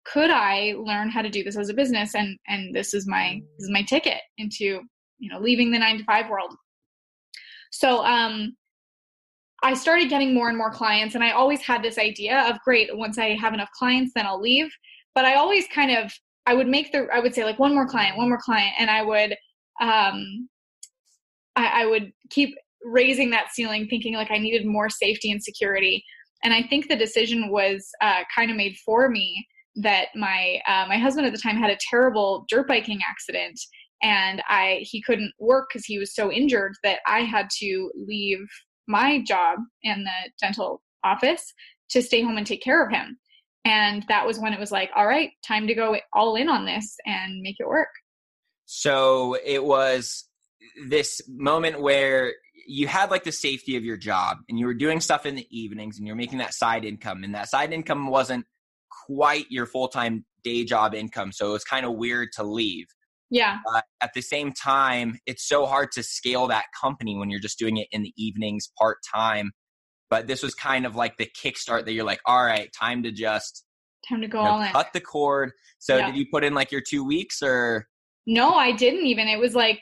could 0.06 0.32
i 0.32 0.74
learn 0.78 1.10
how 1.10 1.22
to 1.22 1.30
do 1.30 1.44
this 1.44 1.58
as 1.58 1.70
a 1.70 1.74
business 1.74 2.16
and 2.16 2.38
and 2.48 2.74
this 2.74 2.94
is 2.94 3.08
my 3.08 3.40
this 3.58 3.66
is 3.66 3.72
my 3.72 3.84
ticket 3.84 4.22
into 4.38 4.82
you 5.20 5.30
know 5.30 5.40
leaving 5.40 5.72
the 5.72 5.78
9 5.78 6.00
to 6.00 6.04
5 6.06 6.30
world 6.30 6.56
so 7.72 8.04
um 8.04 8.56
i 9.64 9.74
started 9.74 10.10
getting 10.10 10.34
more 10.34 10.50
and 10.50 10.58
more 10.58 10.72
clients 10.72 11.16
and 11.16 11.24
i 11.24 11.32
always 11.32 11.62
had 11.62 11.84
this 11.84 11.98
idea 11.98 12.42
of 12.50 12.58
great 12.64 12.90
once 12.96 13.18
i 13.18 13.36
have 13.36 13.54
enough 13.54 13.70
clients 13.78 14.12
then 14.16 14.26
i'll 14.26 14.42
leave. 14.42 14.70
But 15.16 15.26
i 15.26 15.36
always 15.36 15.68
kind 15.68 15.92
of 15.92 16.12
i 16.46 16.54
would 16.54 16.68
make 16.68 16.92
the 16.92 17.08
i 17.14 17.20
would 17.20 17.36
say 17.36 17.44
like 17.44 17.60
one 17.60 17.74
more 17.74 17.88
client 17.88 18.18
one 18.18 18.30
more 18.30 18.40
client 18.44 18.74
and 18.80 18.90
i 18.90 19.02
would 19.02 19.36
um 19.82 20.50
I, 21.56 21.84
I 21.84 21.86
would 21.86 22.12
keep 22.30 22.56
raising 22.84 23.30
that 23.32 23.52
ceiling 23.52 23.88
thinking 23.88 24.16
like 24.16 24.32
i 24.32 24.38
needed 24.38 24.66
more 24.66 24.90
safety 24.90 25.32
and 25.32 25.42
security. 25.44 26.04
And 26.44 26.54
I 26.54 26.64
think 26.64 26.88
the 26.88 26.96
decision 26.96 27.50
was 27.50 27.88
uh, 28.02 28.24
kind 28.36 28.50
of 28.50 28.58
made 28.58 28.76
for 28.86 29.10
me 29.10 29.46
that 29.76 30.08
my 30.16 30.60
uh, 30.68 30.86
my 30.88 30.98
husband 30.98 31.26
at 31.28 31.34
the 31.34 31.40
time 31.40 31.56
had 31.56 31.70
a 31.70 31.78
terrible 31.90 32.46
dirt 32.50 32.68
biking 32.68 33.00
accident, 33.10 33.60
and 34.04 34.42
I 34.48 34.80
he 34.82 35.02
couldn't 35.02 35.32
work 35.40 35.68
because 35.70 35.86
he 35.86 36.00
was 36.00 36.16
so 36.16 36.32
injured 36.32 36.74
that 36.84 37.00
I 37.08 37.22
had 37.22 37.50
to 37.60 37.92
leave 37.96 38.46
my 38.92 39.22
job 39.22 39.60
in 39.84 40.04
the 40.04 40.32
dental 40.40 40.82
office 41.04 41.54
to 41.90 42.02
stay 42.02 42.22
home 42.22 42.38
and 42.38 42.46
take 42.46 42.62
care 42.62 42.86
of 42.86 42.92
him. 42.92 43.18
And 43.66 44.04
that 44.08 44.26
was 44.26 44.40
when 44.40 44.54
it 44.54 44.60
was 44.60 44.72
like, 44.72 44.90
all 44.96 45.08
right, 45.08 45.32
time 45.46 45.68
to 45.68 45.74
go 45.74 45.98
all 46.14 46.36
in 46.36 46.50
on 46.50 46.66
this 46.66 46.98
and 47.06 47.42
make 47.42 47.58
it 47.60 47.68
work. 47.68 47.90
So 48.66 49.38
it 49.46 49.64
was 49.64 50.28
this 50.88 51.22
moment 51.28 51.82
where 51.82 52.34
you 52.68 52.88
had 52.88 53.12
like 53.12 53.24
the 53.24 53.32
safety 53.32 53.76
of 53.76 53.84
your 53.84 53.98
job 53.98 54.38
and 54.48 54.58
you 54.58 54.66
were 54.66 54.74
doing 54.74 55.00
stuff 55.00 55.26
in 55.26 55.36
the 55.36 55.48
evenings 55.52 55.98
and 55.98 56.08
you're 56.08 56.16
making 56.16 56.40
that 56.40 56.54
side 56.54 56.86
income 56.86 57.24
and 57.24 57.36
that 57.36 57.50
side 57.50 57.74
income 57.74 58.08
wasn't 58.08 58.46
quite 59.06 59.46
your 59.50 59.66
full-time 59.66 60.26
day 60.44 60.64
job 60.64 60.94
income 60.94 61.32
so 61.32 61.50
it 61.50 61.54
was 61.54 61.64
kind 61.64 61.86
of 61.86 61.94
weird 61.94 62.30
to 62.32 62.44
leave 62.44 62.88
Yeah, 63.32 63.58
but 63.66 63.86
at 64.02 64.12
the 64.14 64.22
same 64.22 64.52
time 64.52 65.18
it's 65.26 65.48
so 65.48 65.66
hard 65.66 65.92
to 65.94 66.04
scale 66.04 66.48
that 66.48 66.66
company 66.80 67.18
when 67.18 67.30
you're 67.32 67.40
just 67.40 67.58
doing 67.58 67.78
it 67.78 67.88
in 67.92 68.04
the 68.04 68.14
evenings 68.18 68.72
part-time 68.78 69.52
but 70.10 70.28
this 70.28 70.44
was 70.44 70.54
kind 70.54 70.86
of 70.86 70.96
like 70.96 71.18
the 71.18 71.28
kickstart 71.42 71.86
that 71.86 71.94
you're 71.94 72.06
like 72.06 72.20
all 72.26 72.46
right 72.46 72.70
time 72.78 73.02
to 73.04 73.12
just 73.12 73.66
time 74.08 74.22
to 74.22 74.28
go 74.28 74.40
you 74.40 74.46
know, 74.46 74.52
all 74.56 74.62
in. 74.62 74.68
cut 74.72 74.88
the 74.94 75.02
cord 75.02 75.52
so 75.80 75.98
Yeah. 75.98 76.08
did 76.08 76.16
you 76.18 76.26
put 76.32 76.44
in 76.44 76.54
like 76.54 76.72
your 76.72 76.82
two 76.88 77.04
weeks 77.04 77.42
or 77.42 77.88
No, 78.28 78.54
I 78.54 78.72
didn't 78.72 79.06
even. 79.08 79.28
It 79.28 79.40
was 79.40 79.56
like 79.56 79.82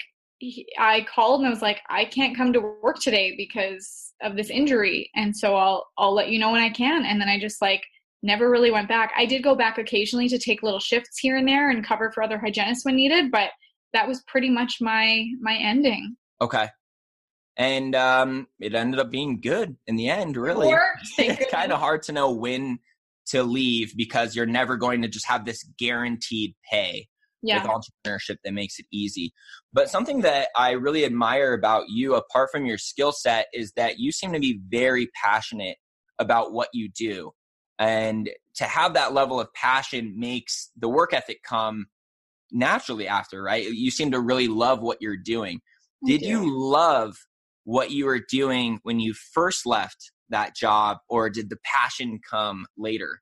I 0.78 1.06
called 1.14 1.42
and 1.42 1.48
I 1.48 1.50
was 1.50 1.62
like, 1.62 1.82
I 1.90 2.06
can't 2.06 2.38
come 2.38 2.54
to 2.54 2.62
work 2.82 3.00
today 3.00 3.36
because 3.36 4.14
of 4.22 4.38
this 4.38 4.50
injury, 4.50 5.10
and 5.16 5.36
so 5.36 5.56
I'll 5.56 5.86
I'll 5.98 6.14
let 6.14 6.30
you 6.30 6.40
know 6.40 6.52
when 6.52 6.62
I 6.62 6.70
can. 6.70 7.04
And 7.06 7.20
then 7.20 7.28
I 7.28 7.38
just 7.38 7.62
like 7.62 7.84
never 8.22 8.50
really 8.50 8.72
went 8.72 8.88
back. 8.88 9.12
I 9.18 9.26
did 9.26 9.44
go 9.44 9.56
back 9.56 9.78
occasionally 9.78 10.28
to 10.30 10.40
take 10.40 10.64
little 10.64 10.80
shifts 10.80 11.20
here 11.20 11.38
and 11.38 11.48
there 11.48 11.70
and 11.70 11.86
cover 11.86 12.12
for 12.12 12.24
other 12.24 12.38
hygienists 12.38 12.86
when 12.86 12.96
needed, 12.96 13.32
but 13.32 13.52
that 13.94 14.08
was 14.08 14.22
pretty 14.28 14.50
much 14.50 14.78
my 14.82 15.26
my 15.40 15.56
ending. 15.56 16.16
Okay. 16.42 16.68
And 17.58 17.94
um, 17.96 18.48
it 18.60 18.74
ended 18.74 19.02
up 19.02 19.12
being 19.12 19.42
good 19.42 19.76
in 19.88 19.98
the 19.98 20.10
end, 20.10 20.38
really. 20.38 20.74
It's 21.18 21.52
kind 21.52 21.74
of 21.74 21.80
hard 21.80 22.04
to 22.04 22.14
know 22.14 22.32
when 22.32 22.80
to 23.28 23.44
leave 23.44 23.94
because 23.98 24.36
you're 24.36 24.46
never 24.46 24.78
going 24.78 25.02
to 25.02 25.08
just 25.08 25.28
have 25.28 25.46
this 25.46 25.64
guaranteed 25.78 26.56
pay. 26.72 27.08
yeah. 27.42 27.62
with 27.62 27.72
entrepreneurship 27.72 28.38
that 28.44 28.54
makes 28.54 28.80
it 28.80 28.86
easy. 28.92 29.34
But 29.74 29.90
something 29.90 30.22
that 30.22 30.50
I 30.56 30.72
really 30.72 31.06
admire 31.06 31.54
about 31.54 31.86
you, 31.90 32.16
apart 32.16 32.50
from 32.52 32.66
your 32.66 32.78
skill 32.78 33.12
set, 33.12 33.48
is 33.54 33.74
that 33.76 34.00
you 34.00 34.12
seem 34.12 34.34
to 34.34 34.40
be 34.40 34.60
very 34.70 35.10
passionate 35.22 35.78
about 36.18 36.54
what 36.54 36.70
you 36.74 36.90
do. 36.90 37.32
And 37.80 38.30
to 38.56 38.66
have 38.66 38.94
that 38.94 39.14
level 39.14 39.40
of 39.40 39.54
passion 39.54 40.14
makes 40.18 40.70
the 40.78 40.90
work 40.90 41.14
ethic 41.14 41.42
come 41.44 41.88
naturally 42.52 43.08
after, 43.08 43.42
right? 43.42 43.66
You 43.72 43.90
seem 43.90 44.12
to 44.12 44.20
really 44.20 44.48
love 44.48 44.82
what 44.82 45.02
you're 45.02 45.18
doing. 45.18 45.62
Did 46.06 46.22
you. 46.22 46.44
you 46.44 46.58
love 46.58 47.16
what 47.64 47.92
you 47.92 48.06
were 48.06 48.22
doing 48.30 48.80
when 48.84 49.00
you 49.00 49.14
first 49.14 49.66
left 49.66 50.12
that 50.30 50.56
job, 50.56 50.98
or 51.10 51.30
did 51.30 51.50
the 51.50 51.58
passion 51.64 52.20
come 52.30 52.66
later? 52.78 53.20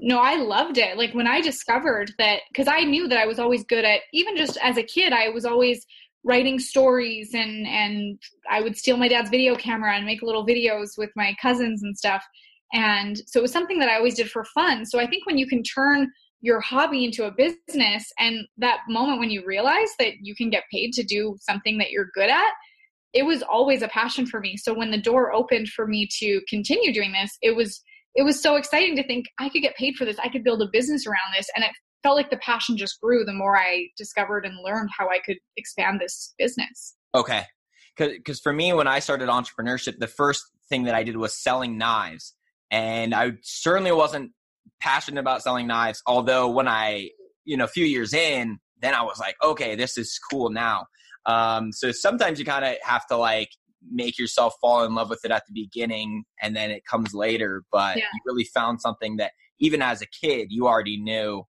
no, 0.00 0.18
I 0.18 0.36
loved 0.36 0.78
it. 0.78 0.96
Like 0.96 1.12
when 1.14 1.26
I 1.26 1.40
discovered 1.40 2.12
that, 2.18 2.40
because 2.48 2.68
I 2.68 2.80
knew 2.80 3.06
that 3.08 3.18
I 3.18 3.26
was 3.26 3.38
always 3.38 3.64
good 3.64 3.84
at, 3.84 4.00
even 4.12 4.36
just 4.36 4.56
as 4.62 4.78
a 4.78 4.82
kid, 4.82 5.12
I 5.12 5.28
was 5.28 5.44
always 5.44 5.84
writing 6.24 6.58
stories 6.58 7.30
and 7.32 7.66
and 7.66 8.18
I 8.50 8.60
would 8.60 8.76
steal 8.76 8.98
my 8.98 9.08
dad's 9.08 9.30
video 9.30 9.54
camera 9.54 9.94
and 9.94 10.04
make 10.04 10.22
little 10.22 10.46
videos 10.46 10.98
with 10.98 11.10
my 11.16 11.34
cousins 11.40 11.82
and 11.82 11.96
stuff. 11.96 12.24
And 12.72 13.18
so 13.26 13.40
it 13.40 13.42
was 13.42 13.52
something 13.52 13.78
that 13.80 13.88
I 13.88 13.96
always 13.96 14.14
did 14.14 14.30
for 14.30 14.44
fun. 14.44 14.84
So 14.86 15.00
I 15.00 15.06
think 15.06 15.26
when 15.26 15.38
you 15.38 15.46
can 15.46 15.62
turn 15.62 16.10
your 16.40 16.60
hobby 16.60 17.04
into 17.04 17.26
a 17.26 17.30
business 17.30 18.10
and 18.18 18.46
that 18.56 18.78
moment 18.88 19.18
when 19.18 19.30
you 19.30 19.44
realize 19.44 19.90
that 19.98 20.14
you 20.22 20.34
can 20.34 20.48
get 20.50 20.64
paid 20.72 20.92
to 20.94 21.02
do 21.02 21.36
something 21.40 21.78
that 21.78 21.90
you're 21.90 22.10
good 22.14 22.30
at, 22.30 22.52
it 23.12 23.24
was 23.24 23.42
always 23.42 23.82
a 23.82 23.88
passion 23.88 24.24
for 24.24 24.40
me. 24.40 24.56
So 24.56 24.72
when 24.72 24.90
the 24.90 25.00
door 25.00 25.32
opened 25.32 25.68
for 25.68 25.86
me 25.86 26.08
to 26.18 26.40
continue 26.48 26.92
doing 26.92 27.12
this, 27.12 27.36
it 27.42 27.56
was 27.56 27.82
it 28.14 28.22
was 28.22 28.42
so 28.42 28.56
exciting 28.56 28.96
to 28.96 29.06
think 29.06 29.26
I 29.38 29.48
could 29.48 29.62
get 29.62 29.76
paid 29.76 29.96
for 29.96 30.04
this. 30.04 30.18
I 30.18 30.28
could 30.28 30.42
build 30.42 30.62
a 30.62 30.68
business 30.72 31.06
around 31.06 31.34
this. 31.36 31.48
And 31.54 31.64
it 31.64 31.70
felt 32.02 32.16
like 32.16 32.30
the 32.30 32.38
passion 32.38 32.76
just 32.76 33.00
grew 33.00 33.24
the 33.24 33.32
more 33.32 33.56
I 33.56 33.86
discovered 33.96 34.44
and 34.44 34.56
learned 34.64 34.90
how 34.96 35.08
I 35.08 35.20
could 35.24 35.38
expand 35.56 36.00
this 36.00 36.34
business. 36.38 36.96
Okay. 37.14 37.44
Because 37.96 38.40
for 38.40 38.52
me, 38.52 38.72
when 38.72 38.86
I 38.86 38.98
started 38.98 39.28
entrepreneurship, 39.28 39.98
the 39.98 40.06
first 40.06 40.44
thing 40.68 40.84
that 40.84 40.94
I 40.94 41.02
did 41.02 41.16
was 41.16 41.36
selling 41.36 41.76
knives. 41.76 42.34
And 42.70 43.14
I 43.14 43.32
certainly 43.42 43.92
wasn't 43.92 44.32
passionate 44.80 45.20
about 45.20 45.42
selling 45.42 45.66
knives. 45.66 46.02
Although 46.06 46.48
when 46.50 46.68
I, 46.68 47.10
you 47.44 47.56
know, 47.56 47.64
a 47.64 47.68
few 47.68 47.84
years 47.84 48.14
in, 48.14 48.58
then 48.80 48.94
I 48.94 49.02
was 49.02 49.18
like, 49.18 49.36
okay, 49.42 49.74
this 49.74 49.98
is 49.98 50.18
cool 50.30 50.50
now. 50.50 50.86
Um, 51.26 51.72
so 51.72 51.92
sometimes 51.92 52.38
you 52.38 52.44
kind 52.44 52.64
of 52.64 52.76
have 52.82 53.06
to 53.08 53.16
like 53.16 53.50
make 53.88 54.18
yourself 54.18 54.54
fall 54.60 54.84
in 54.84 54.94
love 54.94 55.10
with 55.10 55.24
it 55.24 55.30
at 55.30 55.42
the 55.46 55.52
beginning 55.52 56.24
and 56.42 56.54
then 56.54 56.70
it 56.70 56.84
comes 56.84 57.14
later 57.14 57.62
but 57.72 57.96
yeah. 57.96 58.04
you 58.12 58.20
really 58.26 58.44
found 58.44 58.80
something 58.80 59.16
that 59.16 59.32
even 59.58 59.80
as 59.80 60.02
a 60.02 60.06
kid 60.06 60.48
you 60.50 60.66
already 60.66 61.00
knew 61.00 61.42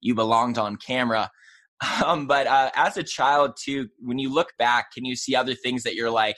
you 0.00 0.14
belonged 0.14 0.56
on 0.56 0.76
camera 0.76 1.30
um, 2.06 2.26
but 2.26 2.46
uh, 2.46 2.70
as 2.76 2.96
a 2.96 3.02
child 3.02 3.56
too 3.60 3.88
when 3.98 4.18
you 4.18 4.32
look 4.32 4.52
back 4.58 4.92
can 4.92 5.04
you 5.04 5.16
see 5.16 5.34
other 5.34 5.54
things 5.54 5.82
that 5.82 5.94
you're 5.94 6.10
like 6.10 6.36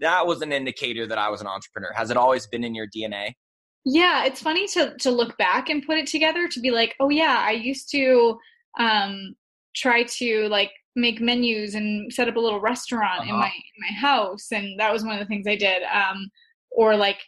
that 0.00 0.26
was 0.26 0.42
an 0.42 0.52
indicator 0.52 1.06
that 1.06 1.18
i 1.18 1.28
was 1.28 1.40
an 1.40 1.46
entrepreneur. 1.46 1.92
Has 1.94 2.10
it 2.10 2.16
always 2.16 2.46
been 2.46 2.64
in 2.64 2.74
your 2.74 2.86
dna 2.86 3.32
yeah 3.84 4.24
it's 4.24 4.40
funny 4.40 4.66
to 4.68 4.96
to 4.98 5.10
look 5.10 5.36
back 5.38 5.68
and 5.68 5.84
put 5.84 5.98
it 5.98 6.06
together 6.06 6.48
to 6.48 6.60
be 6.60 6.70
like 6.70 6.94
oh 7.00 7.08
yeah 7.08 7.42
i 7.46 7.52
used 7.52 7.90
to 7.90 8.36
um 8.78 9.34
try 9.74 10.02
to 10.04 10.48
like 10.48 10.70
make 10.96 11.20
menus 11.20 11.74
and 11.74 12.10
set 12.12 12.28
up 12.28 12.36
a 12.36 12.40
little 12.40 12.60
restaurant 12.60 13.20
uh-huh. 13.20 13.30
in 13.30 13.36
my 13.36 13.46
in 13.46 13.80
my 13.88 13.94
house 14.00 14.50
and 14.50 14.78
that 14.80 14.92
was 14.92 15.04
one 15.04 15.12
of 15.12 15.20
the 15.20 15.26
things 15.26 15.46
i 15.46 15.56
did 15.56 15.82
um, 15.84 16.28
or 16.70 16.96
like 16.96 17.18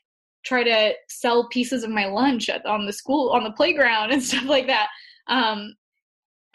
try 0.44 0.62
to 0.62 0.92
sell 1.08 1.48
pieces 1.48 1.84
of 1.84 1.90
my 1.90 2.06
lunch 2.06 2.48
at, 2.48 2.64
on 2.64 2.86
the 2.86 2.92
school 2.92 3.30
on 3.30 3.44
the 3.44 3.52
playground 3.52 4.12
and 4.12 4.22
stuff 4.30 4.44
like 4.44 4.66
that. 4.66 4.88
Um, 5.28 5.74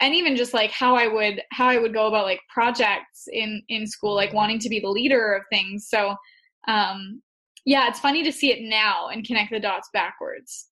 and 0.04 0.14
even 0.14 0.36
just 0.36 0.54
like 0.54 0.70
how 0.70 0.94
i 0.94 1.06
would 1.06 1.40
how 1.50 1.66
i 1.66 1.78
would 1.78 1.94
go 1.94 2.06
about 2.06 2.24
like 2.24 2.40
projects 2.52 3.24
in 3.32 3.62
in 3.68 3.86
school 3.86 4.14
like 4.14 4.32
wanting 4.32 4.58
to 4.58 4.68
be 4.68 4.78
the 4.78 4.88
leader 4.88 5.32
of 5.34 5.42
things 5.50 5.88
so 5.88 6.14
um 6.68 7.22
yeah 7.64 7.88
it's 7.88 8.00
funny 8.00 8.22
to 8.22 8.32
see 8.32 8.52
it 8.52 8.58
now 8.68 9.08
and 9.08 9.26
connect 9.26 9.50
the 9.50 9.60
dots 9.60 9.88
backwards 9.92 10.68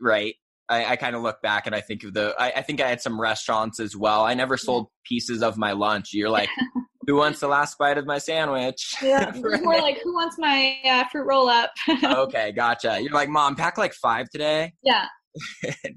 right 0.00 0.34
I, 0.68 0.92
I 0.92 0.96
kind 0.96 1.16
of 1.16 1.22
look 1.22 1.42
back 1.42 1.66
and 1.66 1.74
I 1.74 1.80
think 1.80 2.04
of 2.04 2.14
the. 2.14 2.32
I, 2.38 2.52
I, 2.52 2.62
think 2.62 2.80
I 2.80 2.88
had 2.88 3.00
some 3.00 3.20
restaurants 3.20 3.80
as 3.80 3.96
well. 3.96 4.24
I 4.24 4.34
never 4.34 4.56
sold 4.56 4.86
pieces 5.04 5.42
of 5.42 5.58
my 5.58 5.72
lunch. 5.72 6.10
You're 6.12 6.30
like, 6.30 6.48
who 7.08 7.16
wants 7.16 7.40
the 7.40 7.48
last 7.48 7.76
bite 7.76 7.98
of 7.98 8.06
my 8.06 8.18
sandwich? 8.18 8.94
Yeah, 9.02 9.32
more 9.34 9.78
like 9.78 9.98
who 10.00 10.14
wants 10.14 10.36
my 10.38 10.76
uh, 10.84 11.04
fruit 11.10 11.24
roll 11.24 11.48
up? 11.48 11.72
okay, 12.04 12.52
gotcha. 12.52 13.00
You're 13.02 13.12
like, 13.12 13.28
mom, 13.28 13.56
pack 13.56 13.78
like 13.78 13.92
five 13.94 14.30
today. 14.30 14.72
Yeah. 14.84 15.06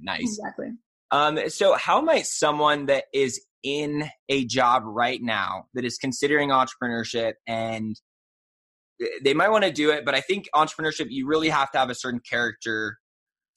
nice. 0.01 0.21
Exactly. 0.21 0.69
Um, 1.13 1.47
so 1.47 1.75
how 1.75 2.01
might 2.01 2.25
someone 2.25 2.87
that 2.87 3.03
is 3.13 3.39
in 3.61 4.09
a 4.29 4.45
job 4.45 4.81
right 4.83 5.21
now 5.21 5.65
that 5.75 5.85
is 5.85 5.99
considering 5.99 6.49
entrepreneurship 6.49 7.33
and 7.47 7.95
they 9.23 9.35
might 9.35 9.49
want 9.49 9.63
to 9.63 9.71
do 9.71 9.91
it, 9.91 10.05
but 10.05 10.15
I 10.15 10.21
think 10.21 10.49
entrepreneurship 10.55 11.07
you 11.09 11.27
really 11.27 11.49
have 11.49 11.71
to 11.71 11.77
have 11.77 11.91
a 11.91 11.95
certain 11.95 12.19
character 12.27 12.97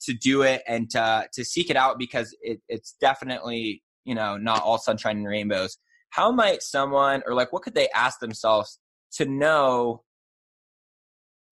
to 0.01 0.13
do 0.13 0.43
it 0.43 0.61
and 0.67 0.87
to 0.91 1.27
to 1.33 1.43
seek 1.43 1.71
it 1.71 1.75
out 1.75 1.97
because 1.97 2.35
it, 2.41 2.59
it's 2.69 2.95
definitely 3.01 3.81
you 4.05 4.13
know 4.13 4.37
not 4.37 4.61
all 4.61 4.77
sunshine 4.77 5.17
and 5.17 5.27
rainbows. 5.27 5.79
How 6.11 6.31
might 6.31 6.61
someone 6.61 7.23
or 7.25 7.33
like 7.33 7.51
what 7.51 7.63
could 7.63 7.73
they 7.73 7.89
ask 7.89 8.19
themselves 8.19 8.77
to 9.13 9.25
know 9.25 10.03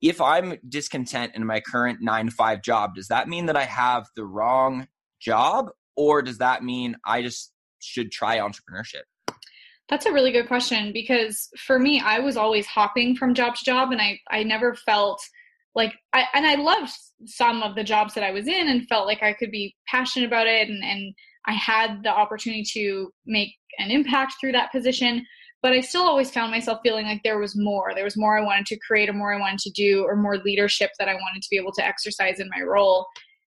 if 0.00 0.20
i'm 0.20 0.54
discontent 0.68 1.32
in 1.34 1.44
my 1.44 1.58
current 1.58 1.98
9 2.00 2.26
to 2.26 2.30
5 2.30 2.62
job? 2.62 2.94
Does 2.94 3.08
that 3.08 3.28
mean 3.28 3.46
that 3.46 3.56
i 3.56 3.64
have 3.64 4.06
the 4.14 4.24
wrong 4.24 4.86
job 5.20 5.70
or 5.96 6.22
does 6.22 6.38
that 6.38 6.62
mean 6.62 6.96
i 7.04 7.22
just 7.22 7.52
should 7.80 8.10
try 8.10 8.38
entrepreneurship 8.38 9.02
that's 9.88 10.06
a 10.06 10.12
really 10.12 10.32
good 10.32 10.48
question 10.48 10.92
because 10.92 11.48
for 11.58 11.78
me 11.78 12.00
i 12.00 12.18
was 12.18 12.36
always 12.36 12.66
hopping 12.66 13.14
from 13.14 13.34
job 13.34 13.54
to 13.54 13.64
job 13.64 13.92
and 13.92 14.00
i 14.00 14.18
i 14.30 14.42
never 14.42 14.74
felt 14.74 15.20
like 15.76 15.94
I 16.12 16.24
and 16.34 16.46
I 16.46 16.54
loved 16.54 16.90
some 17.26 17.62
of 17.62 17.76
the 17.76 17.84
jobs 17.84 18.14
that 18.14 18.24
I 18.24 18.32
was 18.32 18.48
in 18.48 18.68
and 18.68 18.88
felt 18.88 19.06
like 19.06 19.22
I 19.22 19.34
could 19.34 19.50
be 19.50 19.76
passionate 19.86 20.26
about 20.26 20.46
it 20.46 20.68
and, 20.68 20.82
and 20.82 21.14
I 21.46 21.52
had 21.52 22.02
the 22.02 22.08
opportunity 22.08 22.64
to 22.72 23.12
make 23.26 23.54
an 23.78 23.90
impact 23.90 24.34
through 24.40 24.52
that 24.52 24.72
position. 24.72 25.24
But 25.62 25.72
I 25.72 25.80
still 25.80 26.02
always 26.02 26.30
found 26.30 26.50
myself 26.50 26.80
feeling 26.82 27.06
like 27.06 27.22
there 27.22 27.38
was 27.38 27.56
more. 27.56 27.92
There 27.94 28.04
was 28.04 28.16
more 28.16 28.38
I 28.38 28.42
wanted 28.42 28.66
to 28.66 28.78
create 28.78 29.08
or 29.08 29.12
more 29.12 29.34
I 29.34 29.40
wanted 29.40 29.58
to 29.60 29.70
do 29.70 30.04
or 30.04 30.16
more 30.16 30.38
leadership 30.38 30.90
that 30.98 31.08
I 31.08 31.14
wanted 31.14 31.42
to 31.42 31.48
be 31.50 31.56
able 31.56 31.72
to 31.72 31.84
exercise 31.84 32.40
in 32.40 32.50
my 32.54 32.62
role. 32.62 33.06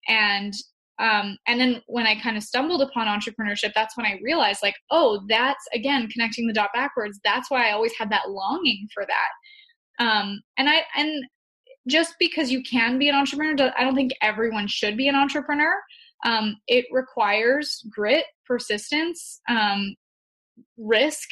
And 0.08 0.54
um, 1.00 1.38
and 1.48 1.60
then 1.60 1.82
when 1.88 2.06
I 2.06 2.20
kind 2.20 2.38
of 2.38 2.44
stumbled 2.44 2.82
upon 2.82 3.08
entrepreneurship, 3.08 3.72
that's 3.76 3.98
when 3.98 4.06
I 4.06 4.20
realized 4.24 4.60
like, 4.64 4.76
oh, 4.92 5.22
that's 5.28 5.66
again 5.74 6.08
connecting 6.10 6.48
the 6.48 6.54
dot 6.54 6.70
backwards. 6.74 7.20
That's 7.24 7.52
why 7.52 7.68
I 7.68 7.72
always 7.72 7.94
had 7.98 8.10
that 8.12 8.30
longing 8.30 8.88
for 8.94 9.06
that. 9.06 10.04
Um, 10.04 10.42
and 10.58 10.70
I 10.70 10.84
and 10.96 11.26
just 11.88 12.16
because 12.20 12.52
you 12.52 12.64
can 12.64 12.98
be 12.98 13.10
an 13.10 13.16
entrepreneur, 13.16 13.72
I 13.78 13.84
don't 13.84 13.96
think 13.96 14.12
everyone 14.22 14.68
should 14.68 14.98
be 14.98 15.08
an 15.08 15.16
entrepreneur. 15.16 15.74
Um, 16.26 16.56
it 16.68 16.86
requires 16.92 17.86
grit, 17.90 18.26
persistence, 18.48 19.42
um, 19.50 19.96
risk, 20.78 21.28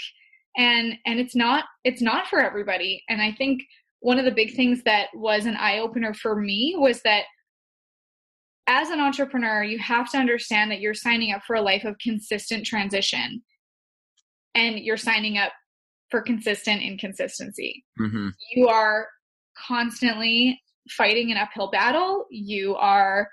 and 0.58 0.96
and 1.06 1.20
it's 1.20 1.36
not 1.36 1.66
it's 1.86 2.02
not 2.02 2.28
for 2.28 2.42
everybody. 2.42 3.02
And 3.08 3.22
I 3.22 3.32
think 3.32 3.62
one 4.02 4.20
of 4.20 4.26
the 4.26 4.32
big 4.32 4.56
things 4.58 4.84
that 4.84 5.08
was 5.14 5.46
an 5.46 5.56
eye 5.56 5.80
opener 5.80 6.14
for 6.14 6.36
me 6.36 6.76
was 6.78 7.02
that 7.04 7.24
as 8.68 8.90
an 8.90 9.00
entrepreneur, 9.00 9.64
you 9.64 9.80
have 9.80 10.10
to 10.12 10.18
understand 10.18 10.72
that 10.72 10.80
you're 10.80 10.94
signing 10.94 11.34
up 11.34 11.44
for 11.46 11.56
a 11.56 11.62
life 11.62 11.84
of 11.84 11.98
consistent 12.00 12.66
transition, 12.66 13.44
and 14.56 14.80
you're 14.80 14.98
signing 14.98 15.38
up 15.38 15.52
for 16.10 16.22
consistent 16.22 16.82
inconsistency. 16.82 17.84
Mm-hmm. 18.00 18.30
You 18.56 18.68
are 18.68 19.08
constantly 19.58 20.62
fighting 20.90 21.32
an 21.32 21.38
uphill 21.38 21.72
battle. 21.72 22.26
You 22.30 22.76
are 22.76 23.30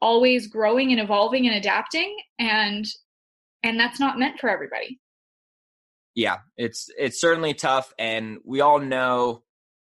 always 0.00 0.46
growing 0.46 0.92
and 0.92 1.00
evolving 1.00 1.46
and 1.46 1.56
adapting 1.56 2.14
and 2.38 2.84
and 3.62 3.80
that's 3.80 3.98
not 3.98 4.18
meant 4.18 4.38
for 4.38 4.50
everybody. 4.50 5.00
Yeah, 6.14 6.36
it's 6.56 6.88
it's 6.98 7.20
certainly 7.20 7.54
tough 7.54 7.92
and 7.98 8.38
we 8.44 8.60
all 8.60 8.78
know 8.78 9.42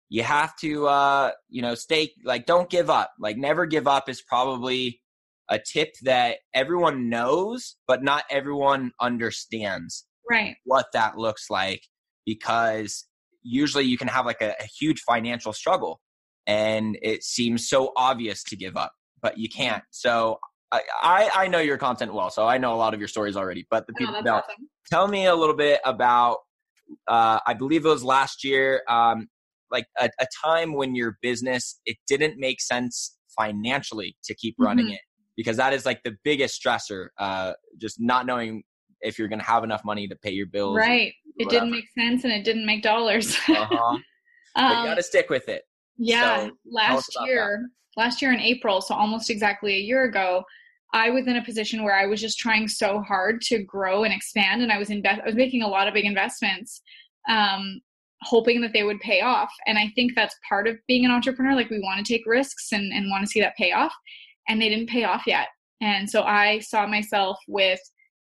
you 0.10 0.24
have 0.24 0.56
to 0.58 0.88
uh 0.88 1.32
you 1.50 1.62
know 1.62 1.76
stay 1.76 2.12
like 2.24 2.46
don't 2.46 2.70
give 2.70 2.90
up. 2.90 3.12
Like 3.20 3.38
never 3.38 3.66
give 3.66 3.88
up 3.88 4.10
is 4.10 4.22
probably 4.22 5.02
a 5.50 5.60
tip 5.60 5.94
that 6.04 6.38
everyone 6.54 7.10
knows 7.10 7.76
but 7.88 8.04
not 8.04 8.24
everyone 8.30 8.92
understands. 9.02 10.06
Right. 10.30 10.56
What 10.64 10.88
that 10.94 11.18
looks 11.18 11.50
like 11.50 11.82
because 12.26 13.06
usually 13.44 13.86
you 13.86 13.98
can 13.98 14.08
have 14.08 14.26
like 14.26 14.42
a, 14.42 14.56
a 14.60 14.66
huge 14.80 15.02
financial 15.02 15.54
struggle 15.54 16.02
and 16.48 16.98
it 17.02 17.24
seems 17.24 17.70
so 17.70 17.92
obvious 17.96 18.44
to 18.44 18.56
give 18.56 18.76
up, 18.78 18.92
but 19.22 19.38
you 19.38 19.50
can't. 19.50 19.84
So 19.92 20.40
I, 20.72 21.30
I 21.34 21.48
know 21.48 21.60
your 21.60 21.78
content 21.78 22.14
well, 22.14 22.30
so 22.30 22.48
I 22.48 22.58
know 22.58 22.74
a 22.74 22.78
lot 22.78 22.94
of 22.94 23.00
your 23.00 23.08
stories 23.08 23.38
already. 23.38 23.66
But 23.70 23.88
the 23.88 23.94
people 23.94 24.16
oh, 24.18 24.22
don't. 24.22 24.38
Awesome. 24.38 24.70
Tell 24.90 25.08
me 25.08 25.26
a 25.28 25.36
little 25.36 25.56
bit 25.56 25.80
about. 25.86 26.38
Uh, 27.08 27.40
I 27.48 27.56
believe 27.56 27.84
it 27.84 27.90
was 27.90 28.04
last 28.04 28.44
year, 28.44 28.84
um, 28.88 29.28
like 29.72 29.86
a, 30.00 30.10
a, 30.20 30.28
time 30.44 30.74
when 30.74 30.96
your 30.96 31.18
business 31.22 31.80
it 31.86 31.98
didn't 32.08 32.38
make 32.38 32.62
sense 32.62 33.18
financially 33.38 34.16
to 34.24 34.34
keep 34.36 34.56
running 34.58 34.86
mm-hmm. 34.86 34.94
it 34.94 35.02
because 35.36 35.58
that 35.58 35.74
is 35.74 35.86
like 35.86 36.02
the 36.04 36.16
biggest 36.24 36.62
stressor. 36.62 37.08
Uh, 37.18 37.54
just 37.78 38.00
not 38.00 38.26
knowing 38.26 38.64
if 39.02 39.20
you're 39.20 39.28
going 39.28 39.40
to 39.40 39.46
have 39.46 39.64
enough 39.64 39.84
money 39.86 40.08
to 40.08 40.16
pay 40.16 40.32
your 40.32 40.48
bills. 40.48 40.78
Right. 40.78 41.14
It 41.38 41.50
didn't 41.50 41.72
make 41.72 41.86
sense 41.98 42.24
and 42.24 42.32
it 42.32 42.44
didn't 42.44 42.66
make 42.66 42.82
dollars. 42.82 43.38
uh-huh. 43.48 43.98
but 44.56 44.62
you 44.62 44.86
got 44.86 44.86
to 44.86 44.92
um, 44.92 45.02
stick 45.02 45.30
with 45.30 45.50
it. 45.50 45.64
Yeah. 45.98 46.48
So, 46.48 46.52
last 46.66 47.18
year, 47.26 47.62
that. 47.62 48.02
last 48.02 48.22
year 48.22 48.32
in 48.32 48.40
April, 48.40 48.82
so 48.82 48.96
almost 48.96 49.30
exactly 49.30 49.76
a 49.76 49.80
year 49.80 50.06
ago, 50.06 50.44
I 50.94 51.10
was 51.10 51.28
in 51.28 51.36
a 51.36 51.44
position 51.44 51.84
where 51.84 51.96
I 51.96 52.06
was 52.06 52.22
just 52.22 52.38
trying 52.38 52.68
so 52.68 53.02
hard 53.02 53.42
to 53.44 53.62
grow 53.64 54.06
and 54.06 54.14
expand, 54.14 54.62
and 54.62 54.72
I 54.72 54.78
was 54.78 54.90
invest. 54.90 55.22
I 55.22 55.26
was 55.26 55.36
making 55.36 55.62
a 55.62 55.68
lot 55.68 55.88
of 55.90 55.94
big 55.94 56.06
investments, 56.06 56.82
um, 57.30 57.82
hoping 58.24 58.62
that 58.62 58.74
they 58.74 58.84
would 58.84 59.00
pay 59.00 59.22
off. 59.22 59.52
And 59.68 59.78
I 59.78 59.92
think 59.96 60.14
that's 60.16 60.36
part 60.48 60.68
of 60.68 60.78
being 60.88 61.06
an 61.06 61.12
entrepreneur. 61.12 61.56
Like 61.56 61.70
we 61.70 61.80
want 61.80 62.06
to 62.06 62.14
take 62.14 62.26
risks 62.26 62.72
and 62.72 62.92
and 62.94 63.10
want 63.10 63.24
to 63.24 63.30
see 63.30 63.42
that 63.42 63.58
pay 63.58 63.72
off, 63.72 63.94
and 64.48 64.62
they 64.62 64.70
didn't 64.70 64.90
pay 64.90 65.04
off 65.04 65.24
yet. 65.26 65.48
And 65.82 66.10
so 66.10 66.24
I 66.24 66.60
saw 66.60 66.88
myself 66.88 67.38
with 67.48 67.80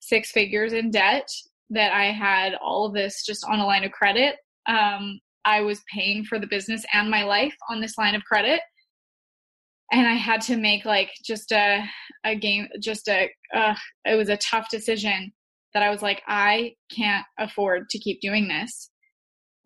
six 0.01 0.31
figures 0.31 0.73
in 0.73 0.91
debt 0.91 1.29
that 1.71 1.93
I 1.93 2.13
had 2.13 2.55
all 2.55 2.87
of 2.87 2.95
this 2.95 3.25
just 3.25 3.45
on 3.49 3.61
a 3.61 3.67
line 3.67 3.85
of 3.85 3.93
credit. 3.93 4.37
Um, 4.67 5.21
I 5.45 5.61
was 5.61 5.83
paying 5.93 6.25
for 6.25 6.39
the 6.39 6.47
business 6.47 6.85
and 6.93 7.11
my 7.11 7.25
life 7.25 7.55
on 7.69 7.81
this 7.81 7.99
line 7.99 8.15
of 8.15 8.23
credit. 8.25 8.61
And 9.91 10.07
I 10.07 10.15
had 10.15 10.41
to 10.43 10.57
make 10.57 10.85
like 10.85 11.11
just 11.25 11.53
a 11.53 11.85
a 12.25 12.35
game, 12.35 12.69
just 12.81 13.09
a 13.09 13.29
uh, 13.55 13.75
it 14.05 14.17
was 14.17 14.29
a 14.29 14.37
tough 14.39 14.69
decision 14.71 15.33
that 15.75 15.83
I 15.83 15.91
was 15.91 16.03
like, 16.03 16.23
I 16.27 16.75
can't 16.95 17.25
afford 17.39 17.89
to 17.91 17.99
keep 17.99 18.21
doing 18.21 18.49
this. 18.49 18.91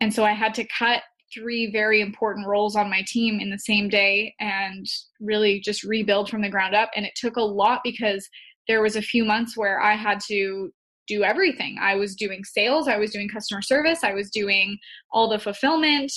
And 0.00 0.12
so 0.12 0.24
I 0.24 0.32
had 0.32 0.54
to 0.54 0.66
cut 0.66 1.02
three 1.34 1.70
very 1.70 2.00
important 2.00 2.46
roles 2.46 2.76
on 2.76 2.90
my 2.90 3.02
team 3.06 3.40
in 3.40 3.50
the 3.50 3.58
same 3.58 3.88
day 3.88 4.34
and 4.38 4.86
really 5.20 5.60
just 5.60 5.82
rebuild 5.82 6.30
from 6.30 6.42
the 6.42 6.48
ground 6.48 6.74
up. 6.74 6.90
And 6.94 7.04
it 7.04 7.12
took 7.16 7.36
a 7.36 7.42
lot 7.42 7.80
because 7.82 8.28
there 8.68 8.82
was 8.82 8.96
a 8.96 9.02
few 9.02 9.24
months 9.24 9.56
where 9.56 9.80
I 9.80 9.94
had 9.94 10.20
to 10.28 10.70
do 11.08 11.22
everything. 11.22 11.78
I 11.80 11.94
was 11.94 12.16
doing 12.16 12.44
sales, 12.44 12.88
I 12.88 12.98
was 12.98 13.12
doing 13.12 13.28
customer 13.28 13.62
service, 13.62 14.02
I 14.02 14.12
was 14.12 14.30
doing 14.30 14.78
all 15.12 15.28
the 15.28 15.38
fulfillment. 15.38 16.12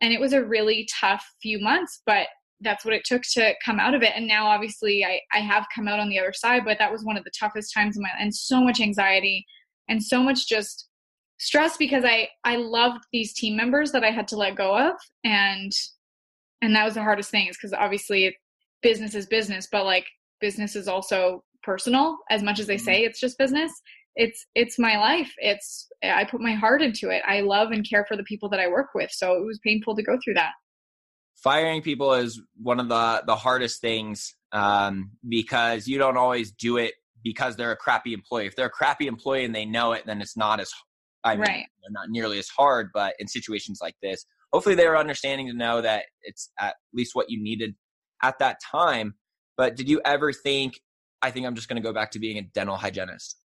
And 0.00 0.12
it 0.12 0.20
was 0.20 0.32
a 0.32 0.44
really 0.44 0.88
tough 1.00 1.24
few 1.40 1.60
months, 1.60 2.02
but 2.06 2.26
that's 2.60 2.84
what 2.84 2.94
it 2.94 3.04
took 3.04 3.22
to 3.34 3.54
come 3.64 3.78
out 3.78 3.94
of 3.94 4.02
it. 4.02 4.12
And 4.14 4.26
now 4.26 4.46
obviously 4.46 5.04
I, 5.04 5.20
I 5.32 5.40
have 5.40 5.66
come 5.74 5.88
out 5.88 6.00
on 6.00 6.08
the 6.08 6.18
other 6.18 6.32
side, 6.32 6.62
but 6.64 6.78
that 6.78 6.92
was 6.92 7.04
one 7.04 7.16
of 7.16 7.24
the 7.24 7.32
toughest 7.38 7.74
times 7.74 7.96
in 7.96 8.02
my 8.02 8.08
and 8.18 8.34
so 8.34 8.62
much 8.62 8.80
anxiety 8.80 9.44
and 9.88 10.02
so 10.02 10.22
much 10.22 10.48
just 10.48 10.88
stress 11.42 11.76
because 11.76 12.04
I 12.04 12.28
I 12.44 12.56
loved 12.56 13.04
these 13.12 13.34
team 13.34 13.56
members 13.56 13.90
that 13.92 14.04
I 14.04 14.10
had 14.10 14.28
to 14.28 14.36
let 14.36 14.56
go 14.56 14.76
of. 14.76 14.94
And 15.24 15.72
and 16.62 16.74
that 16.76 16.84
was 16.84 16.94
the 16.94 17.02
hardest 17.02 17.30
thing 17.30 17.48
is 17.48 17.56
because 17.56 17.72
obviously 17.72 18.36
business 18.80 19.14
is 19.14 19.26
business, 19.26 19.68
but 19.70 19.84
like 19.84 20.06
business 20.40 20.76
is 20.76 20.86
also 20.88 21.42
personal. 21.62 22.16
As 22.30 22.42
much 22.42 22.60
as 22.60 22.66
they 22.66 22.76
mm-hmm. 22.76 22.84
say 22.84 23.04
it's 23.04 23.20
just 23.20 23.38
business 23.38 23.72
it's 24.16 24.46
it's 24.54 24.78
my 24.78 24.96
life. 24.98 25.32
It's 25.38 25.88
i 26.02 26.24
put 26.24 26.40
my 26.40 26.52
heart 26.52 26.82
into 26.82 27.10
it. 27.10 27.22
I 27.26 27.40
love 27.40 27.70
and 27.70 27.88
care 27.88 28.04
for 28.06 28.16
the 28.16 28.24
people 28.24 28.48
that 28.50 28.60
i 28.60 28.68
work 28.68 28.88
with. 28.94 29.10
So 29.10 29.34
it 29.34 29.44
was 29.44 29.58
painful 29.64 29.96
to 29.96 30.02
go 30.02 30.18
through 30.22 30.34
that. 30.34 30.52
Firing 31.42 31.82
people 31.82 32.12
is 32.12 32.40
one 32.60 32.78
of 32.78 32.88
the 32.88 33.22
the 33.26 33.36
hardest 33.36 33.80
things 33.80 34.34
um, 34.52 35.12
because 35.28 35.88
you 35.88 35.98
don't 35.98 36.16
always 36.16 36.52
do 36.52 36.76
it 36.76 36.94
because 37.24 37.56
they're 37.56 37.72
a 37.72 37.76
crappy 37.76 38.12
employee. 38.12 38.46
If 38.46 38.56
they're 38.56 38.66
a 38.66 38.70
crappy 38.70 39.06
employee 39.06 39.44
and 39.44 39.54
they 39.54 39.64
know 39.64 39.92
it 39.92 40.04
then 40.06 40.20
it's 40.20 40.36
not 40.36 40.60
as 40.60 40.70
i 41.24 41.34
mean 41.34 41.40
right. 41.42 41.66
not 41.90 42.08
nearly 42.10 42.38
as 42.38 42.48
hard 42.48 42.88
but 42.94 43.14
in 43.18 43.26
situations 43.26 43.78
like 43.80 43.94
this 44.02 44.24
hopefully 44.52 44.74
they're 44.74 44.96
understanding 44.96 45.46
to 45.46 45.54
know 45.54 45.80
that 45.80 46.04
it's 46.22 46.50
at 46.60 46.74
least 46.92 47.14
what 47.14 47.30
you 47.30 47.42
needed 47.42 47.74
at 48.22 48.38
that 48.38 48.58
time 48.70 49.14
but 49.56 49.76
did 49.76 49.88
you 49.88 50.00
ever 50.04 50.32
think 50.32 50.80
i 51.22 51.30
think 51.30 51.46
i'm 51.46 51.54
just 51.54 51.68
going 51.68 51.80
to 51.80 51.86
go 51.86 51.92
back 51.92 52.10
to 52.10 52.18
being 52.18 52.38
a 52.38 52.42
dental 52.42 52.76
hygienist 52.76 53.36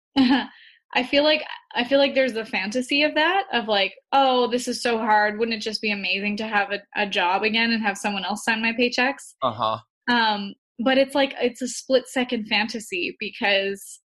I 0.96 1.04
feel 1.04 1.24
like 1.24 1.44
I 1.76 1.84
feel 1.84 2.00
like 2.00 2.16
there's 2.16 2.34
the 2.34 2.46
fantasy 2.46 3.04
of 3.04 3.14
that 3.16 3.44
of 3.52 3.68
like, 3.68 3.94
oh, 4.14 4.50
this 4.50 4.68
is 4.68 4.82
so 4.82 4.98
hard. 4.98 5.38
Wouldn't 5.38 5.58
it 5.58 5.62
just 5.62 5.82
be 5.82 5.92
amazing 5.92 6.38
to 6.38 6.48
have 6.48 6.72
a, 6.72 6.80
a 6.96 7.06
job 7.08 7.44
again 7.44 7.72
and 7.72 7.84
have 7.84 7.98
someone 7.98 8.24
else 8.24 8.44
sign 8.44 8.62
my 8.62 8.74
paychecks? 8.74 9.36
Uh 9.42 9.52
huh. 9.52 9.78
Um, 10.10 10.54
but 10.80 10.98
it's 10.98 11.16
like 11.16 11.36
it's 11.42 11.62
a 11.62 11.68
split 11.68 12.08
second 12.08 12.48
fantasy 12.48 13.16
because 13.20 14.00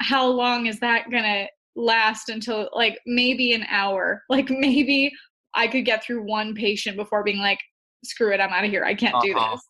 how 0.00 0.26
long 0.26 0.66
is 0.66 0.80
that 0.80 1.10
gonna 1.10 1.46
last 1.78 2.28
until 2.28 2.68
like 2.74 2.98
maybe 3.06 3.52
an 3.52 3.64
hour? 3.70 4.22
Like 4.28 4.50
maybe 4.50 5.10
I 5.54 5.68
could 5.68 5.84
get 5.84 6.04
through 6.04 6.22
one 6.24 6.54
patient 6.54 6.96
before 6.96 7.24
being 7.24 7.38
like, 7.38 7.60
screw 8.04 8.32
it, 8.32 8.40
I'm 8.40 8.52
out 8.52 8.64
of 8.64 8.70
here. 8.70 8.84
I 8.84 8.94
can't 8.94 9.14
uh-huh. 9.14 9.24
do 9.24 9.34
this. 9.34 9.62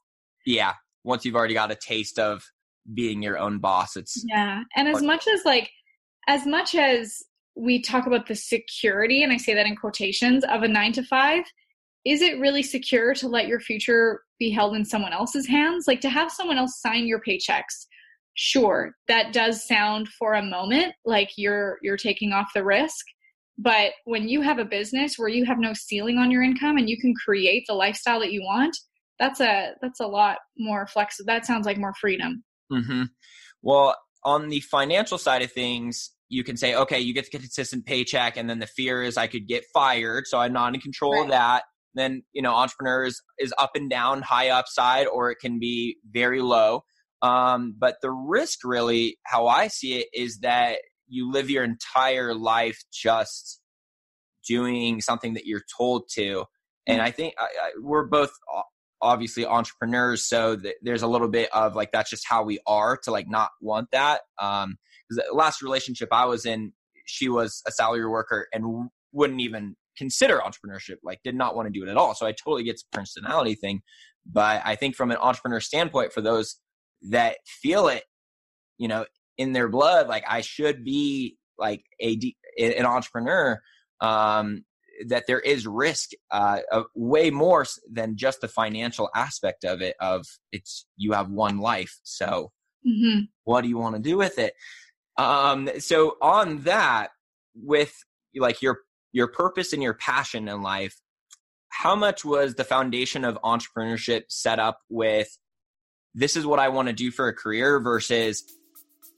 Yeah. 0.45 0.73
Once 1.05 1.25
you've 1.25 1.37
already 1.37 1.55
got 1.55 1.71
a 1.71 1.77
taste 1.77 2.19
of 2.19 2.43
being 2.95 3.23
your 3.23 3.39
own 3.39 3.59
boss. 3.59 3.97
It's 3.97 4.23
yeah. 4.27 4.63
And 4.77 4.89
as 4.89 5.03
much 5.03 5.29
as 5.29 5.45
like 5.45 5.71
as 6.27 6.47
much 6.47 6.75
as 6.75 7.23
we 7.57 7.81
talk 7.83 8.07
about 8.07 8.27
the 8.27 8.35
security, 8.35 9.23
and 9.23 9.33
I 9.33 9.37
say 9.37 9.55
that 9.55 9.67
in 9.67 9.77
quotations, 9.77 10.45
of 10.45 10.63
a 10.63 10.69
nine 10.69 10.93
to 10.93 11.03
five, 11.03 11.45
is 12.05 12.23
it 12.23 12.39
really 12.39 12.63
secure 12.63 13.15
to 13.15 13.29
let 13.29 13.49
your 13.49 13.61
future 13.61 14.23
be 14.39 14.51
held 14.51 14.77
in 14.77 14.85
someone 14.85 15.13
else's 15.13 15.47
hands? 15.47 15.87
Like 15.89 16.01
to 16.03 16.09
have 16.09 16.31
someone 16.31 16.59
else 16.59 16.81
sign 16.81 17.07
your 17.07 17.21
paychecks. 17.21 17.87
Sure, 18.41 18.93
that 19.09 19.33
does 19.33 19.67
sound 19.67 20.07
for 20.17 20.35
a 20.35 20.43
moment 20.45 20.95
like 21.05 21.31
you're 21.37 21.77
you're 21.83 21.97
taking 21.97 22.33
off 22.33 22.47
the 22.55 22.63
risk. 22.63 23.05
But 23.59 23.95
when 24.05 24.29
you 24.29 24.43
have 24.43 24.61
a 24.61 24.65
business 24.65 25.19
where 25.19 25.29
you 25.29 25.45
have 25.45 25.59
no 25.59 25.73
ceiling 25.75 26.19
on 26.19 26.31
your 26.31 26.45
income 26.45 26.77
and 26.77 26.89
you 26.89 26.97
can 27.01 27.15
create 27.17 27.65
the 27.67 27.75
lifestyle 27.75 28.21
that 28.21 28.31
you 28.31 28.41
want, 28.43 28.77
that's 29.19 29.41
a 29.41 29.73
that's 29.83 29.99
a 29.99 30.07
lot 30.07 30.39
more 30.57 30.87
flexible. 30.87 31.27
That 31.27 31.47
sounds 31.47 31.67
like 31.67 31.79
more 31.79 31.95
freedom. 32.01 32.45
Mm-hmm. 32.73 33.03
Well, 33.63 33.97
on 34.23 34.51
the 34.51 34.61
financial 34.61 35.19
side 35.19 35.43
of 35.43 35.51
things, 35.51 36.13
you 36.29 36.45
can 36.45 36.57
say, 36.57 36.77
okay, 36.77 37.01
you 37.01 37.15
get 37.15 37.25
the 37.25 37.37
consistent 37.37 37.87
paycheck, 37.87 38.37
and 38.37 38.49
then 38.49 38.61
the 38.61 38.69
fear 38.69 39.03
is 39.03 39.17
I 39.17 39.27
could 39.27 39.49
get 39.49 39.65
fired, 39.75 40.29
so 40.29 40.39
I'm 40.39 40.53
not 40.53 40.77
in 40.77 40.81
control 40.81 41.15
right. 41.15 41.25
of 41.25 41.31
that. 41.31 41.65
Then 41.97 42.23
you 42.33 42.43
know, 42.43 42.55
entrepreneurs 42.55 43.21
is 43.41 43.53
up 43.59 43.73
and 43.75 43.91
down, 43.91 44.23
high 44.23 44.51
upside, 44.51 45.09
or 45.09 45.33
it 45.33 45.39
can 45.41 45.59
be 45.59 45.97
very 46.13 46.41
low. 46.41 46.85
Um, 47.23 47.75
but 47.79 47.97
the 48.03 48.11
risk, 48.11 48.61
really, 48.65 49.19
how 49.25 49.47
I 49.47 49.69
see 49.69 49.95
it, 50.01 50.09
is 50.15 50.41
that 50.41 50.79
you 51.09 51.31
live 51.31 51.51
your 51.51 51.65
entire 51.65 52.35
life 52.35 52.83
just 52.93 53.61
doing 54.47 55.01
something 55.01 55.35
that 55.35 55.47
you're 55.47 55.65
told 55.77 56.09
to. 56.15 56.45
And 56.87 57.01
mm. 57.01 57.05
I 57.05 57.11
think 57.11 57.35
I, 57.39 57.45
I, 57.45 57.71
we're 57.81 58.07
both 58.07 58.31
obviously 59.01 59.47
entrepreneurs 59.47 60.25
so 60.25 60.57
th- 60.57 60.75
there's 60.83 61.03
a 61.03 61.07
little 61.07 61.29
bit 61.29 61.49
of 61.53 61.77
like 61.77 61.93
that's 61.93 62.11
just 62.11 62.27
how 62.29 62.43
we 62.43 62.59
are 62.67 62.97
to 62.97 63.11
like 63.11 63.29
not 63.29 63.51
want 63.61 63.89
that 63.93 64.23
um 64.41 64.77
the 65.11 65.25
last 65.33 65.63
relationship 65.63 66.09
i 66.13 66.25
was 66.25 66.45
in 66.45 66.73
she 67.07 67.29
was 67.29 67.63
a 67.67 67.71
salary 67.71 68.07
worker 68.07 68.49
and 68.53 68.65
w- 68.65 68.89
wouldn't 69.13 69.41
even 69.41 69.77
consider 69.97 70.39
entrepreneurship 70.39 70.97
like 71.05 71.21
did 71.23 71.35
not 71.35 71.55
want 71.55 71.67
to 71.67 71.73
do 71.73 71.87
it 71.87 71.89
at 71.89 71.97
all 71.97 72.15
so 72.15 72.27
i 72.27 72.33
totally 72.33 72.65
get 72.65 72.77
the 72.77 72.99
personality 72.99 73.55
thing 73.55 73.81
but 74.27 74.61
i 74.65 74.75
think 74.75 74.97
from 74.97 75.11
an 75.11 75.17
entrepreneur 75.19 75.61
standpoint 75.61 76.13
for 76.13 76.21
those 76.21 76.57
that 77.03 77.37
feel 77.47 77.89
it 77.89 78.05
you 78.79 78.89
know 78.89 79.05
in 79.37 79.53
their 79.53 79.69
blood 79.69 80.09
like 80.09 80.25
i 80.29 80.41
should 80.41 80.85
be 80.85 81.37
like 81.59 81.85
a 82.01 82.19
an 82.59 82.87
entrepreneur 82.87 83.61
um 84.01 84.65
that 85.07 85.27
there 85.27 85.41
is 85.41 85.67
risk 85.67 86.11
uh, 86.31 86.59
way 86.95 87.31
more 87.31 87.65
than 87.91 88.17
just 88.17 88.41
the 88.41 88.49
financial 88.49 89.09
aspect 89.15 89.65
of 89.65 89.81
it 89.81 89.95
of 90.01 90.27
it's 90.53 90.87
you 90.97 91.13
have 91.13 91.31
one 91.31 91.59
life 91.59 91.99
so 92.03 92.51
mm-hmm. 92.87 93.21
what 93.45 93.63
do 93.63 93.69
you 93.69 93.79
want 93.79 93.95
to 93.95 94.03
do 94.03 94.17
with 94.17 94.39
it 94.39 94.55
um, 95.17 95.69
so 95.79 96.17
on 96.23 96.63
that 96.63 97.11
with 97.55 97.95
like 98.37 98.63
your 98.63 98.81
your 99.13 99.29
purpose 99.29 99.73
and 99.73 99.83
your 99.83 99.95
passion 99.95 100.49
in 100.49 100.63
life 100.63 101.01
how 101.71 101.95
much 101.95 102.25
was 102.25 102.55
the 102.55 102.65
foundation 102.65 103.25
of 103.25 103.39
entrepreneurship 103.45 104.23
set 104.29 104.59
up 104.59 104.81
with 104.89 105.39
this 106.15 106.37
is 106.37 106.47
what 106.47 106.59
i 106.59 106.69
want 106.69 106.89
to 106.89 106.95
do 106.95 107.11
for 107.11 107.29
a 107.29 107.33
career 107.33 107.81
versus 107.81 108.45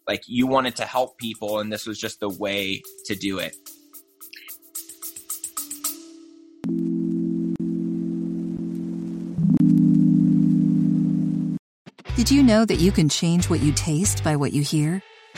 like 0.06 0.22
you 0.26 0.46
wanted 0.46 0.76
to 0.76 0.84
help 0.84 1.18
people 1.18 1.60
and 1.60 1.72
this 1.72 1.86
was 1.86 1.98
just 1.98 2.20
the 2.20 2.28
way 2.28 2.82
to 3.06 3.14
do 3.14 3.38
it 3.38 3.56
Did 12.20 12.30
you 12.30 12.42
know 12.42 12.66
that 12.66 12.80
you 12.80 12.92
can 12.92 13.08
change 13.08 13.48
what 13.48 13.60
you 13.60 13.72
taste 13.72 14.22
by 14.22 14.36
what 14.36 14.52
you 14.52 14.62
hear? 14.62 15.02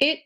it 0.00 0.20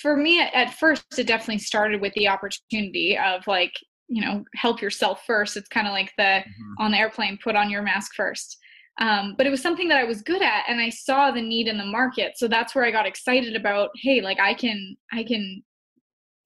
for 0.00 0.16
me 0.16 0.40
at 0.40 0.74
first 0.74 1.18
it 1.18 1.26
definitely 1.26 1.58
started 1.58 2.00
with 2.00 2.12
the 2.14 2.28
opportunity 2.28 3.16
of 3.16 3.46
like 3.46 3.72
you 4.08 4.22
know 4.22 4.44
help 4.54 4.80
yourself 4.80 5.22
first. 5.26 5.56
It's 5.56 5.68
kind 5.68 5.86
of 5.86 5.92
like 5.92 6.12
the 6.16 6.22
mm-hmm. 6.22 6.74
on 6.82 6.90
the 6.90 6.98
airplane 6.98 7.38
put 7.42 7.56
on 7.56 7.70
your 7.70 7.82
mask 7.82 8.12
first. 8.14 8.58
Um, 9.00 9.34
but 9.38 9.46
it 9.46 9.50
was 9.50 9.62
something 9.62 9.86
that 9.90 9.98
i 9.98 10.02
was 10.02 10.22
good 10.22 10.42
at 10.42 10.64
and 10.66 10.80
i 10.80 10.88
saw 10.88 11.30
the 11.30 11.40
need 11.40 11.68
in 11.68 11.78
the 11.78 11.84
market 11.84 12.32
so 12.36 12.48
that's 12.48 12.74
where 12.74 12.84
i 12.84 12.90
got 12.90 13.06
excited 13.06 13.54
about 13.54 13.90
hey 13.94 14.20
like 14.20 14.40
i 14.40 14.52
can 14.52 14.96
i 15.12 15.22
can 15.22 15.62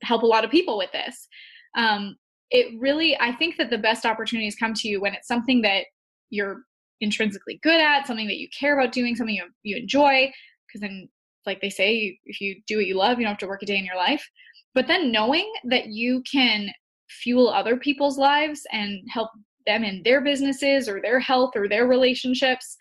help 0.02 0.22
a 0.22 0.26
lot 0.26 0.44
of 0.44 0.50
people 0.50 0.76
with 0.76 0.92
this. 0.92 1.28
Um, 1.76 2.16
it 2.50 2.78
really 2.78 3.18
i 3.20 3.32
think 3.32 3.56
that 3.56 3.70
the 3.70 3.78
best 3.78 4.04
opportunities 4.04 4.54
come 4.54 4.74
to 4.74 4.86
you 4.86 5.00
when 5.00 5.14
it's 5.14 5.26
something 5.26 5.62
that 5.62 5.84
you're 6.28 6.64
intrinsically 7.00 7.58
good 7.62 7.80
at 7.80 8.06
something 8.06 8.26
that 8.26 8.36
you 8.36 8.48
care 8.58 8.78
about 8.78 8.92
doing 8.92 9.16
something 9.16 9.34
you, 9.34 9.44
you 9.62 9.76
enjoy 9.76 10.30
because 10.66 10.82
then 10.82 11.08
like 11.46 11.60
they 11.60 11.70
say 11.70 12.18
if 12.24 12.40
you 12.40 12.60
do 12.66 12.76
what 12.76 12.86
you 12.86 12.96
love 12.96 13.18
you 13.18 13.24
don't 13.24 13.32
have 13.32 13.38
to 13.38 13.46
work 13.46 13.62
a 13.62 13.66
day 13.66 13.76
in 13.76 13.84
your 13.84 13.96
life. 13.96 14.26
But 14.74 14.86
then 14.86 15.12
knowing 15.12 15.50
that 15.64 15.88
you 15.88 16.22
can 16.30 16.70
fuel 17.08 17.48
other 17.48 17.76
people's 17.76 18.16
lives 18.16 18.62
and 18.72 19.00
help 19.08 19.30
them 19.66 19.84
in 19.84 20.02
their 20.02 20.20
businesses 20.20 20.88
or 20.88 21.00
their 21.00 21.20
health 21.20 21.52
or 21.54 21.68
their 21.68 21.86
relationships 21.86 22.76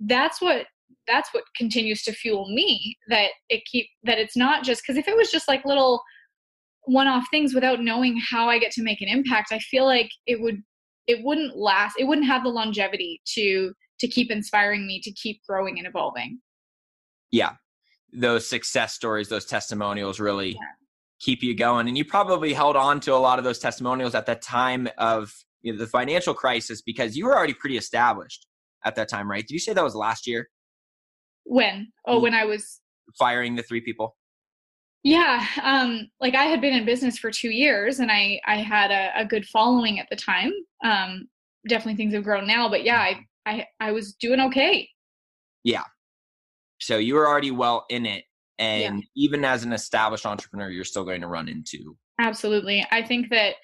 that's 0.00 0.40
what 0.40 0.66
that's 1.06 1.32
what 1.34 1.44
continues 1.56 2.02
to 2.02 2.12
fuel 2.12 2.48
me 2.52 2.96
that 3.08 3.30
it 3.48 3.62
keep 3.66 3.86
that 4.02 4.18
it's 4.18 4.36
not 4.36 4.64
just 4.64 4.82
because 4.82 4.96
if 4.96 5.06
it 5.06 5.16
was 5.16 5.30
just 5.30 5.46
like 5.46 5.64
little 5.64 6.02
one-off 6.84 7.26
things 7.30 7.54
without 7.54 7.82
knowing 7.82 8.18
how 8.30 8.48
i 8.48 8.58
get 8.58 8.72
to 8.72 8.82
make 8.82 9.00
an 9.02 9.08
impact 9.08 9.52
i 9.52 9.58
feel 9.58 9.84
like 9.84 10.10
it 10.26 10.40
would 10.40 10.62
it 11.06 11.22
wouldn't 11.22 11.56
last 11.56 11.94
it 11.98 12.04
wouldn't 12.04 12.26
have 12.26 12.42
the 12.42 12.48
longevity 12.48 13.20
to 13.26 13.72
to 13.98 14.08
keep 14.08 14.30
inspiring 14.30 14.86
me 14.86 15.00
to 15.02 15.12
keep 15.12 15.42
growing 15.46 15.78
and 15.78 15.86
evolving. 15.86 16.40
Yeah 17.30 17.52
those 18.12 18.48
success 18.48 18.92
stories 18.94 19.28
those 19.28 19.44
testimonials 19.44 20.20
really 20.20 20.50
yeah. 20.52 20.58
keep 21.20 21.42
you 21.42 21.54
going 21.54 21.88
and 21.88 21.96
you 21.96 22.04
probably 22.04 22.52
held 22.52 22.76
on 22.76 23.00
to 23.00 23.14
a 23.14 23.16
lot 23.16 23.38
of 23.38 23.44
those 23.44 23.58
testimonials 23.58 24.14
at 24.14 24.26
the 24.26 24.34
time 24.34 24.88
of 24.98 25.32
you 25.62 25.72
know, 25.72 25.78
the 25.78 25.86
financial 25.86 26.34
crisis 26.34 26.82
because 26.82 27.16
you 27.16 27.26
were 27.26 27.36
already 27.36 27.54
pretty 27.54 27.76
established 27.76 28.46
at 28.84 28.94
that 28.94 29.08
time 29.08 29.30
right 29.30 29.46
did 29.46 29.54
you 29.54 29.60
say 29.60 29.72
that 29.72 29.84
was 29.84 29.94
last 29.94 30.26
year 30.26 30.48
when 31.44 31.88
oh 32.06 32.20
when 32.20 32.34
i 32.34 32.44
was 32.44 32.80
firing 33.18 33.56
the 33.56 33.62
three 33.62 33.80
people 33.80 34.16
yeah, 35.02 35.46
um, 35.62 36.10
like 36.20 36.34
I 36.34 36.44
had 36.44 36.60
been 36.60 36.74
in 36.74 36.84
business 36.84 37.18
for 37.18 37.30
two 37.30 37.48
years, 37.48 38.00
and 38.00 38.10
I 38.10 38.40
I 38.46 38.56
had 38.56 38.90
a, 38.90 39.20
a 39.20 39.24
good 39.24 39.46
following 39.46 39.98
at 39.98 40.08
the 40.10 40.16
time. 40.16 40.52
Um, 40.84 41.26
definitely 41.68 41.96
things 41.96 42.14
have 42.14 42.24
grown 42.24 42.46
now, 42.46 42.68
but 42.68 42.84
yeah, 42.84 43.00
I 43.00 43.26
I 43.46 43.66
I 43.80 43.92
was 43.92 44.12
doing 44.14 44.40
okay. 44.40 44.88
Yeah. 45.64 45.84
So 46.80 46.98
you 46.98 47.14
were 47.14 47.28
already 47.28 47.50
well 47.50 47.84
in 47.90 48.06
it, 48.06 48.24
and 48.58 48.98
yeah. 48.98 49.06
even 49.16 49.44
as 49.44 49.64
an 49.64 49.72
established 49.72 50.26
entrepreneur, 50.26 50.70
you're 50.70 50.84
still 50.84 51.04
going 51.04 51.20
to 51.20 51.28
run 51.28 51.48
into. 51.48 51.96
Absolutely, 52.18 52.86
I 52.90 53.02
think 53.02 53.30
that 53.30 53.54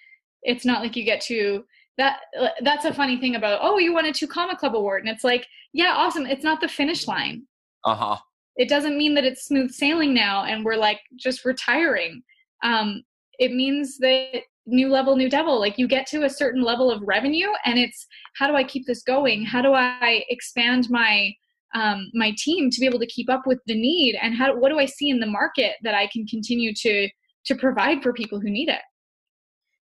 it's 0.43 0.65
not 0.65 0.83
like 0.83 0.97
you 0.97 1.05
get 1.05 1.21
to 1.23 1.65
that. 1.99 2.21
That's 2.63 2.85
a 2.85 2.95
funny 2.95 3.19
thing 3.19 3.37
about 3.37 3.61
oh, 3.63 3.79
you 3.79 3.93
won 3.93 4.07
a 4.07 4.13
two 4.13 4.27
comma 4.27 4.57
club 4.57 4.77
award, 4.77 5.03
and 5.03 5.15
it's 5.15 5.25
like 5.25 5.47
yeah, 5.73 5.95
awesome. 5.97 6.27
It's 6.27 6.45
not 6.45 6.61
the 6.61 6.69
finish 6.69 7.07
line. 7.07 7.43
Uh 7.85 7.95
huh 7.95 8.17
it 8.57 8.69
doesn't 8.69 8.97
mean 8.97 9.15
that 9.15 9.25
it's 9.25 9.45
smooth 9.45 9.71
sailing 9.71 10.15
now 10.15 10.45
and 10.45 10.65
we're 10.65 10.77
like 10.77 11.01
just 11.17 11.45
retiring 11.45 12.23
um, 12.63 13.03
it 13.39 13.53
means 13.53 13.99
that 13.99 14.43
new 14.67 14.89
level 14.89 15.15
new 15.15 15.31
devil 15.31 15.61
like 15.61 15.79
you 15.79 15.87
get 15.87 16.07
to 16.07 16.25
a 16.25 16.31
certain 16.31 16.63
level 16.63 16.91
of 16.91 17.03
revenue 17.03 17.49
and 17.65 17.79
it's 17.79 18.07
how 18.35 18.49
do 18.49 18.55
i 18.55 18.65
keep 18.65 18.85
this 18.85 19.03
going 19.03 19.45
how 19.45 19.63
do 19.63 19.73
i 19.75 20.25
expand 20.29 20.91
my 20.91 21.33
um, 21.77 22.11
my 22.15 22.33
team 22.39 22.71
to 22.71 22.81
be 22.81 22.87
able 22.87 22.99
to 22.99 23.07
keep 23.07 23.29
up 23.29 23.43
with 23.47 23.59
the 23.67 23.75
need 23.75 24.17
and 24.21 24.35
how 24.35 24.57
what 24.57 24.71
do 24.71 24.79
i 24.79 24.87
see 24.87 25.11
in 25.11 25.21
the 25.21 25.27
market 25.27 25.73
that 25.83 25.95
i 25.95 26.07
can 26.13 26.27
continue 26.27 26.73
to 26.75 27.09
to 27.45 27.55
provide 27.55 28.03
for 28.03 28.13
people 28.13 28.41
who 28.41 28.51
need 28.51 28.69
it 28.69 28.83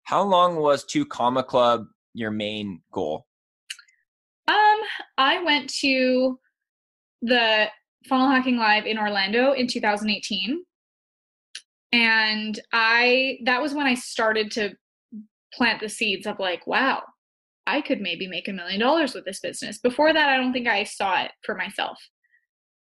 how 0.04 0.22
long 0.22 0.56
was 0.56 0.84
two 0.84 1.06
comma 1.06 1.42
club 1.42 1.86
your 2.12 2.30
main 2.30 2.80
goal 2.92 3.26
um 4.48 4.80
i 5.18 5.42
went 5.44 5.70
to 5.70 6.38
the 7.22 7.68
Funnel 8.08 8.28
Hacking 8.28 8.58
Live 8.58 8.84
in 8.84 8.98
Orlando 8.98 9.52
in 9.52 9.66
2018. 9.66 10.62
And 11.92 12.60
I 12.72 13.38
that 13.44 13.62
was 13.62 13.72
when 13.72 13.86
I 13.86 13.94
started 13.94 14.50
to 14.52 14.74
plant 15.52 15.80
the 15.80 15.88
seeds 15.88 16.26
of 16.26 16.38
like, 16.38 16.66
wow, 16.66 17.02
I 17.66 17.80
could 17.80 18.00
maybe 18.00 18.26
make 18.26 18.48
a 18.48 18.52
million 18.52 18.80
dollars 18.80 19.14
with 19.14 19.24
this 19.24 19.40
business. 19.40 19.78
Before 19.78 20.12
that, 20.12 20.28
I 20.28 20.36
don't 20.36 20.52
think 20.52 20.68
I 20.68 20.84
saw 20.84 21.22
it 21.22 21.30
for 21.44 21.54
myself. 21.54 21.98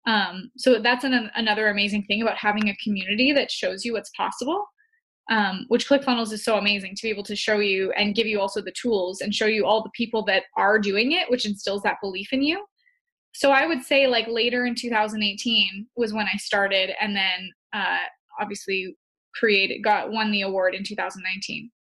Um, 0.05 0.51
so 0.57 0.79
that's 0.79 1.05
an, 1.05 1.31
another 1.35 1.69
amazing 1.69 2.03
thing 2.03 2.21
about 2.21 2.37
having 2.37 2.67
a 2.69 2.75
community 2.83 3.31
that 3.31 3.49
shows 3.49 3.85
you 3.85 3.93
what's 3.93 4.11
possible. 4.17 4.65
Um, 5.31 5.63
which 5.69 5.87
ClickFunnels 5.87 6.33
is 6.33 6.43
so 6.43 6.57
amazing 6.57 6.95
to 6.95 7.03
be 7.03 7.09
able 7.09 7.23
to 7.23 7.35
show 7.35 7.59
you 7.59 7.93
and 7.93 8.13
give 8.13 8.27
you 8.27 8.41
also 8.41 8.61
the 8.61 8.73
tools 8.73 9.21
and 9.21 9.33
show 9.33 9.45
you 9.45 9.65
all 9.65 9.81
the 9.81 9.89
people 9.95 10.25
that 10.25 10.43
are 10.57 10.77
doing 10.77 11.13
it, 11.13 11.31
which 11.31 11.45
instills 11.45 11.81
that 11.83 11.95
belief 12.01 12.33
in 12.33 12.41
you 12.41 12.61
so 13.33 13.51
I 13.51 13.65
would 13.65 13.83
say 13.83 14.07
like 14.07 14.27
later 14.27 14.65
in 14.65 14.75
2018 14.75 15.87
was 15.95 16.13
when 16.13 16.27
I 16.31 16.37
started, 16.37 16.91
and 17.01 17.15
then 17.15 17.51
uh, 17.73 17.97
obviously 18.39 18.95
created 19.35 19.83
got 19.83 20.11
won 20.11 20.31
the 20.31 20.41
award 20.41 20.75
in 20.75 20.83
2019. 20.83 21.71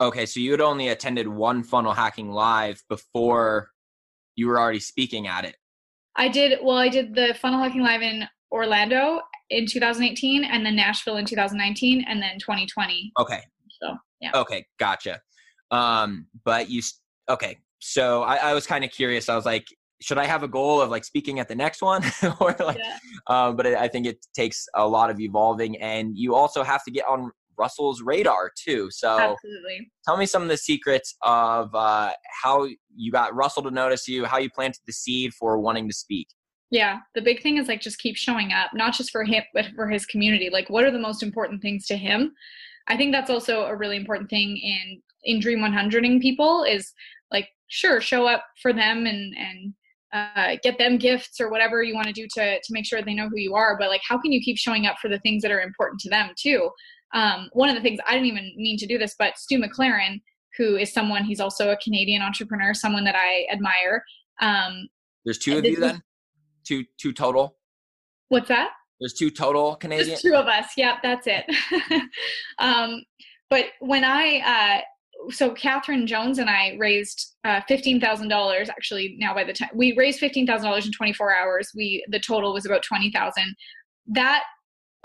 Okay, 0.00 0.24
so 0.24 0.40
you 0.40 0.50
had 0.52 0.60
only 0.62 0.88
attended 0.88 1.28
one 1.28 1.62
funnel 1.62 1.92
hacking 1.92 2.30
live 2.30 2.82
before 2.88 3.70
you 4.34 4.46
were 4.46 4.58
already 4.58 4.80
speaking 4.80 5.26
at 5.26 5.44
it. 5.44 5.56
I 6.16 6.28
did 6.28 6.58
well. 6.62 6.78
I 6.78 6.88
did 6.88 7.14
the 7.14 7.34
funnel 7.40 7.62
hacking 7.62 7.82
live 7.82 8.02
in 8.02 8.24
Orlando 8.50 9.20
in 9.50 9.66
2018, 9.66 10.44
and 10.44 10.64
then 10.64 10.74
Nashville 10.74 11.16
in 11.16 11.26
2019, 11.26 12.04
and 12.08 12.22
then 12.22 12.38
2020. 12.38 13.12
Okay. 13.18 13.40
So 13.80 13.94
yeah. 14.20 14.30
Okay, 14.34 14.66
gotcha. 14.78 15.20
Um, 15.70 16.26
but 16.44 16.70
you 16.70 16.82
okay? 17.28 17.58
So 17.80 18.22
I, 18.22 18.36
I 18.36 18.54
was 18.54 18.66
kind 18.66 18.84
of 18.84 18.90
curious. 18.90 19.28
I 19.28 19.36
was 19.36 19.44
like, 19.44 19.66
should 20.00 20.18
I 20.18 20.26
have 20.26 20.42
a 20.42 20.48
goal 20.48 20.80
of 20.80 20.90
like 20.90 21.04
speaking 21.04 21.40
at 21.40 21.48
the 21.48 21.54
next 21.54 21.82
one 21.82 22.02
or 22.40 22.56
like, 22.58 22.78
yeah. 22.78 22.96
um, 23.26 23.56
but 23.56 23.66
I 23.66 23.88
think 23.88 24.06
it 24.06 24.24
takes 24.34 24.66
a 24.74 24.86
lot 24.86 25.10
of 25.10 25.20
evolving 25.20 25.76
and 25.78 26.16
you 26.16 26.34
also 26.34 26.62
have 26.62 26.82
to 26.84 26.90
get 26.90 27.06
on 27.06 27.30
Russell's 27.60 28.02
radar 28.02 28.50
too. 28.56 28.88
So 28.90 29.08
Absolutely. 29.08 29.90
tell 30.04 30.16
me 30.16 30.26
some 30.26 30.42
of 30.42 30.48
the 30.48 30.56
secrets 30.56 31.14
of 31.22 31.74
uh, 31.74 32.12
how 32.42 32.66
you 32.96 33.12
got 33.12 33.34
Russell 33.34 33.62
to 33.64 33.70
notice 33.70 34.08
you, 34.08 34.24
how 34.24 34.38
you 34.38 34.48
planted 34.50 34.80
the 34.86 34.92
seed 34.92 35.32
for 35.34 35.58
wanting 35.58 35.86
to 35.88 35.94
speak. 35.94 36.28
Yeah, 36.70 36.98
the 37.14 37.20
big 37.20 37.42
thing 37.42 37.58
is 37.58 37.68
like 37.68 37.80
just 37.80 37.98
keep 37.98 38.16
showing 38.16 38.52
up, 38.52 38.70
not 38.72 38.94
just 38.94 39.10
for 39.10 39.24
him, 39.24 39.42
but 39.52 39.66
for 39.74 39.88
his 39.88 40.06
community. 40.06 40.48
Like, 40.50 40.70
what 40.70 40.84
are 40.84 40.92
the 40.92 40.98
most 40.98 41.22
important 41.22 41.60
things 41.60 41.86
to 41.86 41.96
him? 41.96 42.32
I 42.86 42.96
think 42.96 43.12
that's 43.12 43.30
also 43.30 43.64
a 43.64 43.76
really 43.76 43.96
important 43.96 44.30
thing 44.30 44.56
in 44.56 45.02
in 45.22 45.40
Dream 45.40 45.58
100ing 45.58 46.22
people 46.22 46.64
is 46.64 46.92
like, 47.30 47.48
sure, 47.68 48.00
show 48.00 48.26
up 48.26 48.44
for 48.62 48.72
them 48.72 49.04
and 49.06 49.34
and 49.36 49.74
uh, 50.12 50.56
get 50.62 50.78
them 50.78 50.98
gifts 50.98 51.40
or 51.40 51.50
whatever 51.50 51.82
you 51.82 51.94
want 51.94 52.06
to 52.06 52.12
do 52.12 52.26
to 52.34 52.56
to 52.60 52.72
make 52.72 52.84
sure 52.84 53.00
they 53.00 53.14
know 53.14 53.28
who 53.28 53.38
you 53.38 53.54
are 53.54 53.76
but 53.78 53.88
like 53.88 54.00
how 54.06 54.18
can 54.20 54.32
you 54.32 54.40
keep 54.40 54.56
showing 54.56 54.86
up 54.86 54.96
for 55.00 55.08
the 55.08 55.20
things 55.20 55.40
that 55.42 55.52
are 55.52 55.60
important 55.60 56.00
to 56.00 56.10
them 56.10 56.30
too 56.36 56.68
um, 57.14 57.48
one 57.52 57.68
of 57.68 57.74
the 57.74 57.82
things 57.82 57.98
i 58.06 58.12
didn't 58.12 58.26
even 58.26 58.52
mean 58.56 58.76
to 58.76 58.86
do 58.86 58.98
this 58.98 59.14
but 59.18 59.38
stu 59.38 59.58
mclaren 59.58 60.20
who 60.56 60.76
is 60.76 60.92
someone 60.92 61.24
he's 61.24 61.40
also 61.40 61.70
a 61.70 61.76
canadian 61.76 62.22
entrepreneur 62.22 62.74
someone 62.74 63.04
that 63.04 63.16
i 63.16 63.46
admire 63.52 64.02
um, 64.40 64.88
there's 65.24 65.38
two 65.38 65.58
of 65.58 65.64
you 65.64 65.76
then? 65.76 66.02
Two 66.66 66.84
two 66.98 67.12
total? 67.12 67.56
What's 68.28 68.48
that? 68.48 68.70
There's 69.00 69.14
two 69.14 69.30
total 69.30 69.76
canadian? 69.76 70.08
There's 70.08 70.22
two 70.22 70.34
of 70.34 70.46
us. 70.46 70.72
Yep 70.76 70.96
that's 71.02 71.26
it. 71.26 71.44
Um, 72.58 73.04
but 73.48 73.66
when 73.80 74.04
i 74.04 74.80
uh, 74.80 75.30
so 75.30 75.50
Catherine 75.50 76.06
Jones 76.06 76.38
and 76.38 76.48
I 76.48 76.76
raised 76.78 77.36
uh, 77.44 77.60
fifteen 77.68 78.00
thousand 78.00 78.28
dollars. 78.28 78.70
Actually, 78.70 79.16
now 79.18 79.34
by 79.34 79.44
the 79.44 79.52
time 79.52 79.68
we 79.74 79.94
raised 79.96 80.18
fifteen 80.18 80.46
thousand 80.46 80.66
dollars 80.66 80.86
in 80.86 80.92
twenty 80.92 81.12
four 81.12 81.34
hours, 81.34 81.70
we 81.74 82.04
the 82.08 82.20
total 82.20 82.54
was 82.54 82.64
about 82.64 82.82
twenty 82.82 83.10
thousand. 83.10 83.54
That 84.06 84.44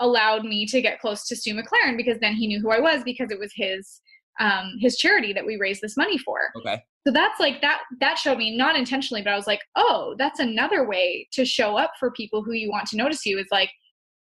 allowed 0.00 0.44
me 0.44 0.66
to 0.66 0.80
get 0.80 1.00
close 1.00 1.26
to 1.26 1.36
Stu 1.36 1.54
McLaren 1.54 1.96
because 1.96 2.18
then 2.20 2.34
he 2.34 2.46
knew 2.46 2.60
who 2.60 2.70
I 2.70 2.80
was 2.80 3.02
because 3.04 3.30
it 3.30 3.38
was 3.38 3.52
his 3.54 4.00
um, 4.38 4.74
his 4.80 4.96
charity 4.96 5.32
that 5.32 5.46
we 5.46 5.56
raised 5.56 5.80
this 5.80 5.96
money 5.96 6.18
for. 6.18 6.38
Okay. 6.58 6.82
So 7.06 7.12
that's 7.12 7.40
like 7.40 7.60
that 7.62 7.82
that 8.00 8.18
showed 8.18 8.38
me 8.38 8.56
not 8.56 8.76
intentionally, 8.76 9.22
but 9.22 9.32
I 9.32 9.36
was 9.36 9.46
like, 9.46 9.60
oh, 9.76 10.14
that's 10.18 10.40
another 10.40 10.86
way 10.86 11.28
to 11.32 11.44
show 11.44 11.76
up 11.76 11.92
for 11.98 12.10
people 12.10 12.42
who 12.42 12.52
you 12.52 12.70
want 12.70 12.86
to 12.88 12.96
notice 12.96 13.24
you. 13.24 13.38
Is 13.38 13.46
like, 13.50 13.70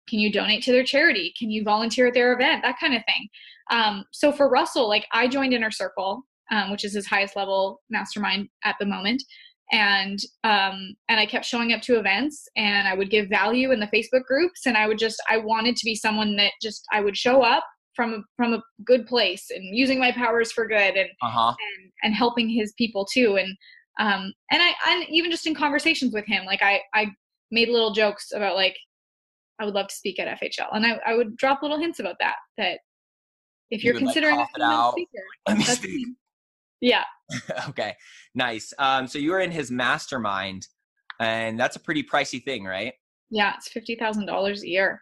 can 0.07 0.19
you 0.19 0.31
donate 0.31 0.63
to 0.63 0.71
their 0.71 0.83
charity? 0.83 1.33
Can 1.37 1.51
you 1.51 1.63
volunteer 1.63 2.07
at 2.07 2.13
their 2.13 2.33
event? 2.33 2.63
That 2.63 2.79
kind 2.79 2.95
of 2.95 3.03
thing. 3.05 3.27
Um, 3.69 4.05
so 4.11 4.31
for 4.31 4.49
Russell, 4.49 4.87
like 4.87 5.05
I 5.11 5.27
joined 5.27 5.53
Inner 5.53 5.71
Circle, 5.71 6.23
um, 6.51 6.71
which 6.71 6.83
is 6.83 6.93
his 6.93 7.05
highest 7.05 7.35
level 7.35 7.81
mastermind 7.89 8.49
at 8.63 8.75
the 8.79 8.85
moment. 8.85 9.21
And 9.71 10.19
um, 10.43 10.95
and 11.09 11.19
I 11.19 11.25
kept 11.25 11.45
showing 11.45 11.73
up 11.73 11.81
to 11.83 11.99
events, 11.99 12.47
and 12.55 12.87
I 12.87 12.95
would 12.95 13.11
give 13.11 13.29
value 13.29 13.71
in 13.71 13.79
the 13.79 13.87
Facebook 13.87 14.23
groups, 14.25 14.65
and 14.65 14.75
I 14.75 14.87
would 14.87 14.97
just 14.97 15.21
I 15.29 15.37
wanted 15.37 15.75
to 15.75 15.85
be 15.85 15.95
someone 15.95 16.35
that 16.37 16.53
just 16.61 16.83
I 16.91 17.01
would 17.01 17.15
show 17.15 17.43
up 17.43 17.63
from 17.95 18.25
from 18.35 18.53
a 18.53 18.63
good 18.85 19.05
place 19.05 19.51
and 19.51 19.63
using 19.75 19.99
my 19.99 20.11
powers 20.11 20.51
for 20.51 20.67
good, 20.67 20.95
and 20.95 21.09
uh-huh. 21.21 21.49
and, 21.49 21.91
and 22.03 22.15
helping 22.15 22.49
his 22.49 22.73
people 22.77 23.05
too, 23.05 23.37
and 23.37 23.55
um, 23.99 24.33
and 24.51 24.61
I 24.61 24.73
and 24.89 25.05
even 25.09 25.29
just 25.29 25.45
in 25.45 25.53
conversations 25.53 26.13
with 26.13 26.25
him, 26.25 26.45
like 26.45 26.63
I 26.63 26.81
I 26.95 27.07
made 27.51 27.69
little 27.69 27.93
jokes 27.93 28.31
about 28.33 28.55
like 28.55 28.75
I 29.59 29.65
would 29.65 29.73
love 29.73 29.87
to 29.87 29.95
speak 29.95 30.19
at 30.19 30.39
FHL. 30.39 30.69
And 30.71 30.85
I, 30.85 30.99
I 31.05 31.15
would 31.15 31.35
drop 31.35 31.61
little 31.61 31.77
hints 31.77 31.99
about 31.99 32.15
that, 32.19 32.35
that 32.57 32.79
if 33.69 33.83
You 33.83 33.93
like, 33.93 34.03
considering 34.03 34.39
it 34.39 34.47
a 34.57 34.63
out. 34.63 34.93
speaker, 34.93 35.23
yeah. 36.81 37.03
okay, 37.69 37.95
nice. 38.35 38.73
Um, 38.79 39.07
so 39.07 39.19
you 39.19 39.31
were 39.31 39.39
in 39.39 39.51
his 39.51 39.71
mastermind, 39.71 40.67
and 41.19 41.59
that's 41.59 41.75
a 41.75 41.79
pretty 41.79 42.03
pricey 42.03 42.43
thing, 42.43 42.65
right? 42.65 42.93
Yeah, 43.29 43.53
it's 43.57 43.67
fifty 43.67 43.95
thousand 43.95 44.25
dollars 44.25 44.63
a 44.63 44.67
year. 44.67 45.01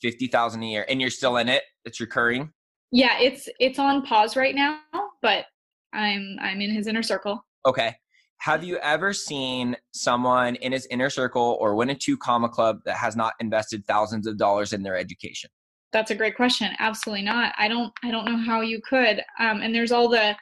Fifty 0.00 0.28
thousand 0.28 0.62
a 0.62 0.66
year, 0.66 0.86
and 0.88 1.00
you're 1.00 1.10
still 1.10 1.36
in 1.38 1.48
it. 1.48 1.62
It's 1.84 2.00
recurring. 2.00 2.52
Yeah, 2.92 3.18
it's 3.18 3.48
it's 3.58 3.78
on 3.78 4.02
pause 4.02 4.36
right 4.36 4.54
now, 4.54 4.78
but 5.20 5.46
I'm 5.92 6.36
I'm 6.40 6.60
in 6.60 6.70
his 6.70 6.86
inner 6.86 7.02
circle. 7.02 7.44
Okay. 7.66 7.96
Have 8.38 8.62
you 8.62 8.76
ever 8.78 9.12
seen 9.12 9.76
someone 9.92 10.56
in 10.56 10.72
his 10.72 10.86
inner 10.90 11.08
circle 11.08 11.56
or 11.60 11.74
win 11.74 11.90
a 11.90 11.94
two 11.94 12.16
comma 12.16 12.48
club 12.48 12.80
that 12.84 12.96
has 12.96 13.16
not 13.16 13.32
invested 13.40 13.86
thousands 13.86 14.26
of 14.26 14.36
dollars 14.36 14.72
in 14.72 14.82
their 14.82 14.96
education? 14.96 15.48
That's 15.92 16.10
a 16.10 16.14
great 16.14 16.36
question. 16.36 16.72
Absolutely 16.78 17.24
not. 17.24 17.54
I 17.56 17.68
don't 17.68 17.92
I 18.02 18.10
don't 18.10 18.26
know 18.26 18.36
how 18.36 18.60
you 18.60 18.80
could. 18.86 19.22
Um, 19.38 19.62
and 19.62 19.74
there's 19.74 19.92
all 19.92 20.08
the 20.08 20.36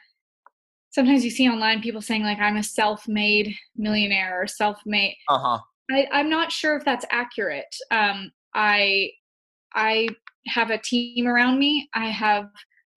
sometimes 0.93 1.25
you 1.25 1.31
see 1.31 1.49
online 1.49 1.81
people 1.81 2.01
saying 2.01 2.23
like 2.23 2.39
I'm 2.39 2.57
a 2.57 2.63
self-made 2.63 3.55
millionaire 3.75 4.41
or 4.41 4.47
self-made. 4.47 5.17
Uh 5.27 5.39
huh. 5.39 5.59
I, 5.91 6.07
I'm 6.11 6.29
not 6.29 6.51
sure 6.51 6.77
if 6.77 6.85
that's 6.85 7.05
accurate. 7.11 7.75
Um, 7.91 8.31
I 8.53 9.09
I 9.73 10.07
have 10.47 10.69
a 10.69 10.77
team 10.77 11.27
around 11.27 11.59
me. 11.59 11.89
I 11.93 12.05
have 12.05 12.45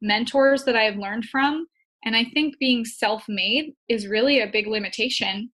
mentors 0.03 0.65
that 0.65 0.77
I 0.77 0.83
have 0.83 0.97
learned 0.97 1.25
from, 1.25 1.67
and 2.05 2.15
I 2.15 2.25
think 2.35 2.59
being 2.59 2.85
self-made 2.85 3.73
is 3.89 4.07
really 4.07 4.41
a 4.41 4.47
big 4.47 4.67
limitation. 4.67 5.51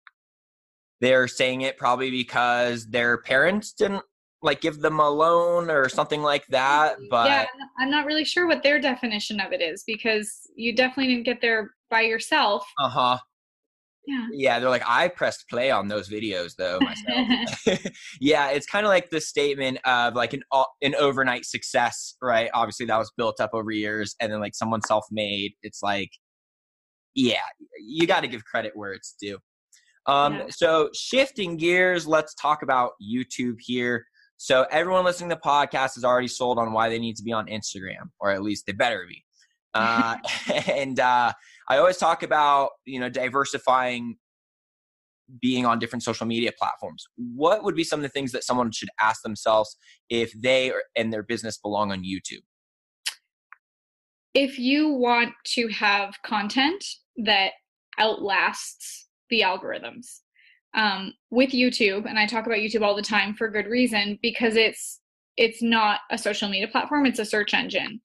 They're 1.01 1.27
saying 1.27 1.61
it 1.61 1.77
probably 1.77 2.09
because 2.09 2.87
their 2.87 3.19
parents 3.19 3.73
didn't 3.73 4.03
like 4.41 4.61
give 4.61 4.79
them 4.79 4.99
a 4.99 5.09
loan 5.09 5.69
or 5.69 5.89
something 5.89 6.21
like 6.21 6.45
that. 6.47 6.97
But 7.09 7.29
yeah, 7.29 7.45
I'm- 7.79 7.89
not 7.89 8.05
really 8.05 8.25
sure 8.25 8.47
what 8.47 8.63
their 8.63 8.79
definition 8.79 9.39
of 9.39 9.51
it 9.51 9.61
is 9.61 9.83
because 9.85 10.31
you 10.55 10.75
definitely 10.75 11.13
didn't 11.13 11.25
get 11.25 11.41
there 11.41 11.71
by 11.89 12.01
yourself. 12.01 12.65
uh 12.79 12.89
huh. 12.89 13.17
Yeah. 14.07 14.27
Yeah, 14.31 14.59
they're 14.59 14.69
like, 14.69 14.87
I 14.87 15.07
pressed 15.09 15.45
play 15.49 15.69
on 15.69 15.87
those 15.87 16.09
videos 16.09 16.55
though 16.55 16.79
myself. 16.79 17.85
yeah, 18.19 18.49
it's 18.49 18.65
kind 18.65 18.85
of 18.85 18.89
like 18.89 19.09
the 19.11 19.21
statement 19.21 19.77
of 19.85 20.15
like 20.15 20.33
an 20.33 20.41
an 20.81 20.95
overnight 20.95 21.45
success, 21.45 22.15
right? 22.21 22.49
Obviously, 22.55 22.87
that 22.87 22.97
was 22.97 23.11
built 23.17 23.39
up 23.39 23.51
over 23.53 23.69
years, 23.71 24.15
and 24.19 24.31
then 24.31 24.39
like 24.39 24.55
someone 24.55 24.81
self 24.81 25.05
made. 25.11 25.51
It's 25.61 25.83
like, 25.83 26.09
yeah, 27.13 27.41
you 27.79 28.07
got 28.07 28.21
to 28.21 28.27
give 28.27 28.43
credit 28.45 28.71
where 28.73 28.93
it's 28.93 29.15
due. 29.21 29.37
Um, 30.07 30.35
Yeah. 30.35 30.45
So 30.49 30.89
shifting 30.95 31.57
gears, 31.57 32.07
let's 32.07 32.33
talk 32.35 32.63
about 32.63 32.91
YouTube 33.03 33.57
here. 33.59 34.05
So 34.41 34.65
everyone 34.71 35.03
listening 35.03 35.29
to 35.31 35.35
the 35.35 35.41
podcast 35.41 35.97
is 35.97 36.05
already 36.05 36.29
sold 36.29 36.59
on 36.59 36.71
why 36.71 36.87
they 36.87 36.97
need 36.97 37.17
to 37.17 37.23
be 37.23 37.33
on 37.33 37.47
Instagram, 37.47 38.09
or 38.21 38.31
at 38.31 38.41
least 38.41 38.65
they 38.65 38.71
better 38.71 39.05
be. 39.05 39.25
Uh, 39.73 40.15
and 40.67 40.97
uh, 40.99 41.33
I 41.67 41.77
always 41.77 41.97
talk 41.97 42.23
about 42.23 42.69
you 42.85 42.99
know 42.99 43.09
diversifying 43.09 44.17
being 45.41 45.65
on 45.65 45.77
different 45.77 46.03
social 46.03 46.25
media 46.25 46.51
platforms. 46.57 47.05
What 47.17 47.63
would 47.65 47.75
be 47.75 47.83
some 47.83 47.99
of 47.99 48.03
the 48.03 48.09
things 48.09 48.31
that 48.31 48.45
someone 48.45 48.71
should 48.71 48.89
ask 48.99 49.21
themselves 49.23 49.75
if 50.09 50.31
they 50.31 50.71
or, 50.71 50.83
and 50.95 51.11
their 51.11 51.21
business 51.21 51.57
belong 51.57 51.91
on 51.91 52.03
YouTube? 52.03 52.41
if 54.33 54.59
you 54.59 54.89
want 54.89 55.33
to 55.43 55.67
have 55.69 56.15
content 56.23 56.83
that 57.17 57.51
outlasts 57.97 59.07
the 59.29 59.41
algorithms 59.41 60.19
um, 60.75 61.13
with 61.31 61.51
youtube 61.51 62.07
and 62.07 62.19
i 62.19 62.25
talk 62.25 62.45
about 62.45 62.59
youtube 62.59 62.81
all 62.81 62.95
the 62.95 63.01
time 63.01 63.33
for 63.33 63.49
good 63.49 63.67
reason 63.67 64.17
because 64.21 64.55
it's 64.55 64.99
it's 65.39 65.61
not 65.61 66.01
a 66.11 66.17
social 66.17 66.49
media 66.49 66.67
platform 66.67 67.05
it's 67.05 67.19
a 67.19 67.25
search 67.25 67.53
engine. 67.53 68.01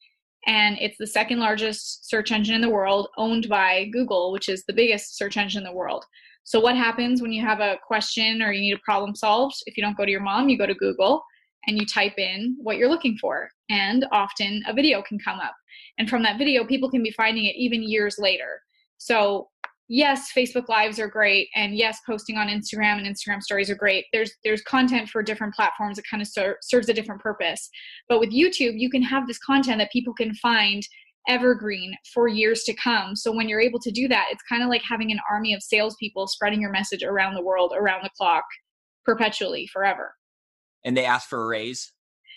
And 0.46 0.76
it's 0.78 0.98
the 0.98 1.06
second 1.06 1.38
largest 1.38 2.08
search 2.08 2.30
engine 2.30 2.54
in 2.54 2.60
the 2.60 2.70
world 2.70 3.08
owned 3.16 3.48
by 3.48 3.86
google 3.92 4.32
which 4.32 4.48
is 4.48 4.64
the 4.64 4.72
biggest 4.72 5.16
search 5.18 5.36
engine 5.36 5.58
in 5.58 5.64
the 5.64 5.76
world. 5.76 6.04
So 6.44 6.60
what 6.60 6.76
happens 6.76 7.22
when 7.22 7.32
you 7.32 7.42
have 7.42 7.60
a 7.60 7.78
question 7.86 8.42
or 8.42 8.52
you 8.52 8.60
need 8.60 8.74
a 8.74 8.84
problem 8.84 9.14
solved? 9.14 9.56
If 9.66 9.76
you 9.76 9.82
don't 9.82 9.96
go 9.96 10.04
to 10.04 10.10
your 10.10 10.20
mom 10.20 10.48
you 10.48 10.58
go 10.58 10.66
to 10.66 10.74
google 10.74 11.24
and 11.66 11.78
you 11.78 11.86
type 11.86 12.18
in 12.18 12.56
what 12.60 12.76
you're 12.76 12.90
looking 12.90 13.16
for 13.18 13.48
and 13.70 14.06
often 14.12 14.62
a 14.68 14.74
video 14.74 15.02
can 15.02 15.18
come 15.18 15.40
up. 15.40 15.54
And 15.98 16.08
from 16.08 16.22
that 16.22 16.38
video 16.38 16.64
people 16.64 16.90
can 16.90 17.02
be 17.02 17.10
finding 17.10 17.46
it 17.46 17.56
even 17.56 17.82
years 17.82 18.16
later. 18.18 18.60
So 18.98 19.48
yes 19.88 20.30
facebook 20.36 20.68
lives 20.68 20.98
are 20.98 21.08
great 21.08 21.48
and 21.54 21.76
yes 21.76 21.98
posting 22.06 22.36
on 22.38 22.48
instagram 22.48 22.98
and 22.98 23.06
instagram 23.06 23.42
stories 23.42 23.68
are 23.68 23.74
great 23.74 24.06
there's 24.12 24.32
there's 24.42 24.62
content 24.62 25.08
for 25.10 25.22
different 25.22 25.54
platforms 25.54 25.96
that 25.96 26.04
kind 26.10 26.22
of 26.22 26.28
ser- 26.28 26.56
serves 26.62 26.88
a 26.88 26.94
different 26.94 27.20
purpose 27.20 27.68
but 28.08 28.18
with 28.18 28.30
youtube 28.30 28.72
you 28.78 28.88
can 28.88 29.02
have 29.02 29.26
this 29.26 29.38
content 29.38 29.78
that 29.78 29.90
people 29.92 30.14
can 30.14 30.34
find 30.36 30.82
evergreen 31.28 31.94
for 32.14 32.28
years 32.28 32.62
to 32.64 32.72
come 32.74 33.14
so 33.14 33.30
when 33.34 33.48
you're 33.48 33.60
able 33.60 33.78
to 33.78 33.90
do 33.90 34.08
that 34.08 34.24
it's 34.30 34.42
kind 34.48 34.62
of 34.62 34.68
like 34.70 34.82
having 34.88 35.10
an 35.12 35.20
army 35.30 35.52
of 35.52 35.62
salespeople 35.62 36.26
spreading 36.26 36.60
your 36.62 36.70
message 36.70 37.02
around 37.02 37.34
the 37.34 37.42
world 37.42 37.72
around 37.76 38.02
the 38.02 38.10
clock 38.16 38.44
perpetually 39.04 39.66
forever 39.72 40.14
And 40.84 40.96
they 40.96 41.04
ask 41.04 41.28
for 41.28 41.42
a 41.44 41.46
raise. 41.46 41.92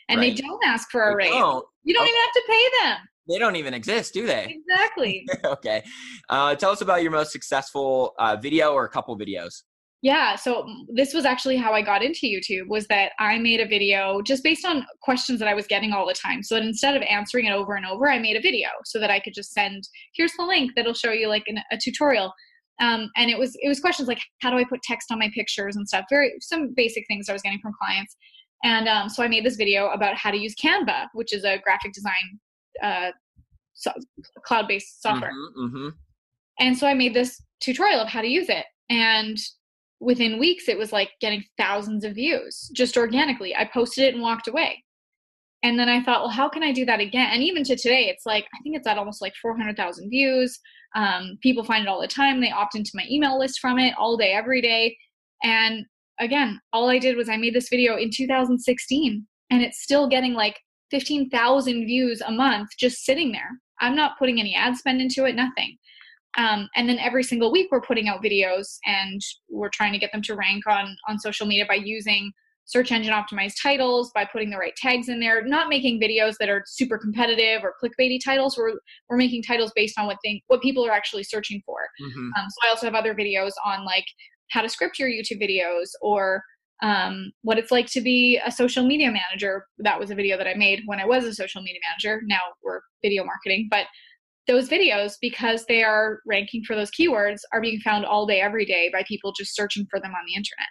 and 0.09 0.19
Right. 0.19 0.35
they 0.35 0.41
don't 0.41 0.63
ask 0.65 0.89
for 0.89 1.09
a 1.09 1.11
They 1.13 1.29
raise 1.29 1.31
don't. 1.31 1.65
you 1.83 1.93
don't 1.93 2.03
Okay. 2.03 2.11
even 2.11 2.21
have 2.21 2.33
to 2.33 2.43
pay 2.47 2.69
them 2.83 2.97
They 3.27 3.39
don't 3.39 3.55
even 3.55 3.73
exist, 3.73 4.13
do 4.13 4.25
they? 4.25 4.57
exactly 4.67 5.25
okay. 5.45 5.83
Uh, 6.29 6.55
tell 6.55 6.71
us 6.71 6.81
about 6.81 7.01
your 7.03 7.11
most 7.11 7.31
successful 7.31 8.13
uh, 8.19 8.37
video 8.41 8.73
or 8.73 8.85
a 8.85 8.89
couple 8.89 9.17
videos. 9.17 9.63
yeah 10.01 10.35
so 10.35 10.63
mm, 10.63 10.85
this 10.93 11.13
was 11.13 11.25
actually 11.25 11.57
how 11.57 11.73
i 11.73 11.81
got 11.81 12.03
into 12.03 12.27
youtube 12.27 12.67
was 12.67 12.85
that 12.87 13.11
i 13.19 13.37
made 13.39 13.59
a 13.59 13.67
video 13.67 14.21
just 14.21 14.43
based 14.43 14.65
on 14.65 14.85
questions 15.01 15.39
that 15.39 15.47
i 15.47 15.53
was 15.53 15.65
getting 15.67 15.91
all 15.91 16.05
the 16.07 16.13
time 16.13 16.43
so 16.43 16.55
that 16.55 16.63
instead 16.63 16.95
of 16.95 17.01
answering 17.03 17.45
it 17.45 17.51
over 17.51 17.75
and 17.75 17.85
over 17.85 18.09
i 18.09 18.19
made 18.19 18.37
a 18.37 18.41
video 18.41 18.69
so 18.85 18.99
that 18.99 19.09
i 19.09 19.19
could 19.19 19.33
just 19.33 19.51
send 19.53 19.87
here's 20.13 20.33
the 20.37 20.43
link 20.43 20.71
that'll 20.75 20.93
show 20.93 21.11
you 21.11 21.27
like 21.27 21.43
an, 21.47 21.57
a 21.71 21.77
tutorial 21.77 22.31
um, 22.79 23.09
and 23.15 23.31
it 23.31 23.39
was 23.39 23.57
it 23.61 23.67
was 23.67 23.79
questions 23.79 24.07
like 24.07 24.21
how 24.41 24.51
do 24.51 24.57
i 24.57 24.63
put 24.63 24.81
text 24.83 25.11
on 25.11 25.17
my 25.17 25.31
pictures 25.33 25.75
and 25.75 25.87
stuff 25.87 26.05
very 26.09 26.33
some 26.41 26.73
basic 26.75 27.03
things 27.07 27.27
i 27.27 27.33
was 27.33 27.41
getting 27.41 27.59
from 27.59 27.73
clients 27.81 28.15
and 28.63 28.87
um, 28.87 29.09
so 29.09 29.23
i 29.23 29.27
made 29.27 29.45
this 29.45 29.55
video 29.55 29.89
about 29.89 30.15
how 30.15 30.29
to 30.29 30.37
use 30.37 30.53
canva 30.63 31.07
which 31.13 31.33
is 31.33 31.43
a 31.43 31.57
graphic 31.63 31.91
design 31.91 32.39
uh, 32.83 33.11
so, 33.73 33.91
cloud-based 34.43 35.01
software 35.01 35.31
hmm 35.55 35.89
and 36.59 36.77
so 36.77 36.87
I 36.87 36.93
made 36.93 37.13
this 37.13 37.41
tutorial 37.59 38.01
of 38.01 38.07
how 38.07 38.21
to 38.21 38.27
use 38.27 38.49
it. 38.49 38.65
And 38.89 39.37
within 39.99 40.39
weeks, 40.39 40.67
it 40.67 40.77
was 40.77 40.91
like 40.91 41.11
getting 41.21 41.43
thousands 41.57 42.03
of 42.03 42.15
views 42.15 42.69
just 42.73 42.97
organically. 42.97 43.55
I 43.55 43.65
posted 43.65 44.05
it 44.05 44.13
and 44.13 44.23
walked 44.23 44.47
away. 44.47 44.83
And 45.63 45.77
then 45.77 45.89
I 45.89 46.03
thought, 46.03 46.21
well, 46.21 46.29
how 46.29 46.47
can 46.47 46.63
I 46.63 46.71
do 46.71 46.85
that 46.85 46.99
again? 46.99 47.29
And 47.31 47.43
even 47.43 47.63
to 47.63 47.75
today, 47.75 48.07
it's 48.09 48.25
like, 48.25 48.45
I 48.53 48.61
think 48.61 48.75
it's 48.75 48.87
at 48.87 48.97
almost 48.97 49.21
like 49.21 49.33
400,000 49.41 50.09
views. 50.09 50.59
Um, 50.95 51.37
people 51.41 51.63
find 51.63 51.83
it 51.83 51.89
all 51.89 51.99
the 51.99 52.07
time. 52.07 52.39
They 52.39 52.51
opt 52.51 52.75
into 52.75 52.91
my 52.93 53.05
email 53.09 53.39
list 53.39 53.59
from 53.59 53.79
it 53.79 53.93
all 53.97 54.17
day, 54.17 54.33
every 54.33 54.61
day. 54.61 54.95
And 55.43 55.85
again, 56.19 56.59
all 56.73 56.89
I 56.89 56.99
did 56.99 57.17
was 57.17 57.27
I 57.27 57.37
made 57.37 57.55
this 57.55 57.69
video 57.69 57.97
in 57.97 58.11
2016 58.11 59.27
and 59.49 59.61
it's 59.61 59.81
still 59.81 60.07
getting 60.07 60.33
like 60.33 60.59
15,000 60.91 61.85
views 61.85 62.21
a 62.21 62.31
month 62.31 62.69
just 62.79 63.05
sitting 63.05 63.31
there. 63.31 63.49
I'm 63.79 63.95
not 63.95 64.17
putting 64.17 64.39
any 64.39 64.55
ad 64.55 64.75
spend 64.75 65.01
into 65.01 65.25
it, 65.25 65.35
nothing. 65.35 65.77
Um, 66.37 66.69
and 66.75 66.87
then 66.87 66.99
every 66.99 67.23
single 67.23 67.51
week 67.51 67.67
we're 67.71 67.81
putting 67.81 68.07
out 68.07 68.23
videos 68.23 68.77
and 68.85 69.21
we're 69.49 69.69
trying 69.69 69.93
to 69.93 69.99
get 69.99 70.11
them 70.11 70.21
to 70.23 70.35
rank 70.35 70.67
on 70.67 70.95
on 71.07 71.19
social 71.19 71.47
media 71.47 71.65
by 71.67 71.75
using 71.75 72.31
search 72.65 72.91
engine 72.91 73.13
optimized 73.13 73.55
titles 73.61 74.11
by 74.13 74.25
putting 74.25 74.49
the 74.49 74.57
right 74.57 74.75
tags 74.75 75.07
in 75.07 75.19
there 75.19 75.43
not 75.45 75.69
making 75.69 76.01
videos 76.01 76.35
that 76.37 76.49
are 76.49 76.63
super 76.67 76.97
competitive 76.97 77.63
or 77.63 77.73
clickbaity 77.81 78.19
titles 78.23 78.57
we're 78.57 78.73
we're 79.09 79.17
making 79.17 79.41
titles 79.41 79.71
based 79.73 79.97
on 79.97 80.05
what 80.05 80.17
thing 80.21 80.41
what 80.47 80.61
people 80.61 80.85
are 80.85 80.91
actually 80.91 81.23
searching 81.23 81.61
for 81.65 81.79
hmm 81.97 82.29
um, 82.37 82.49
so 82.49 82.67
I 82.67 82.69
also 82.69 82.85
have 82.85 82.93
other 82.93 83.15
videos 83.15 83.53
on 83.65 83.85
like 83.85 84.05
how 84.49 84.61
to 84.61 84.69
script 84.69 84.99
your 84.99 85.09
YouTube 85.09 85.41
videos 85.41 85.89
or 86.01 86.43
um, 86.81 87.31
what 87.41 87.57
it's 87.57 87.71
like 87.71 87.87
to 87.87 88.01
be 88.01 88.39
a 88.45 88.51
social 88.51 88.85
media 88.85 89.11
manager. 89.11 89.65
That 89.79 89.99
was 89.99 90.11
a 90.11 90.15
video 90.15 90.37
that 90.37 90.47
I 90.47 90.53
made 90.53 90.83
when 90.85 90.99
I 90.99 91.05
was 91.05 91.25
a 91.25 91.33
social 91.33 91.61
media 91.61 91.79
manager. 91.89 92.21
Now 92.25 92.39
we're 92.63 92.81
video 93.01 93.23
marketing, 93.23 93.67
but 93.69 93.87
those 94.47 94.69
videos, 94.69 95.15
because 95.19 95.65
they 95.65 95.83
are 95.83 96.19
ranking 96.25 96.63
for 96.63 96.75
those 96.75 96.89
keywords, 96.91 97.39
are 97.51 97.59
being 97.61 97.79
found 97.81 98.05
all 98.05 98.25
day, 98.25 98.39
every 98.39 98.65
day 98.65 98.89
by 98.93 99.03
people 99.07 99.33
just 99.37 99.55
searching 99.55 99.85
for 99.89 99.99
them 99.99 100.11
on 100.11 100.21
the 100.25 100.35
internet. 100.35 100.67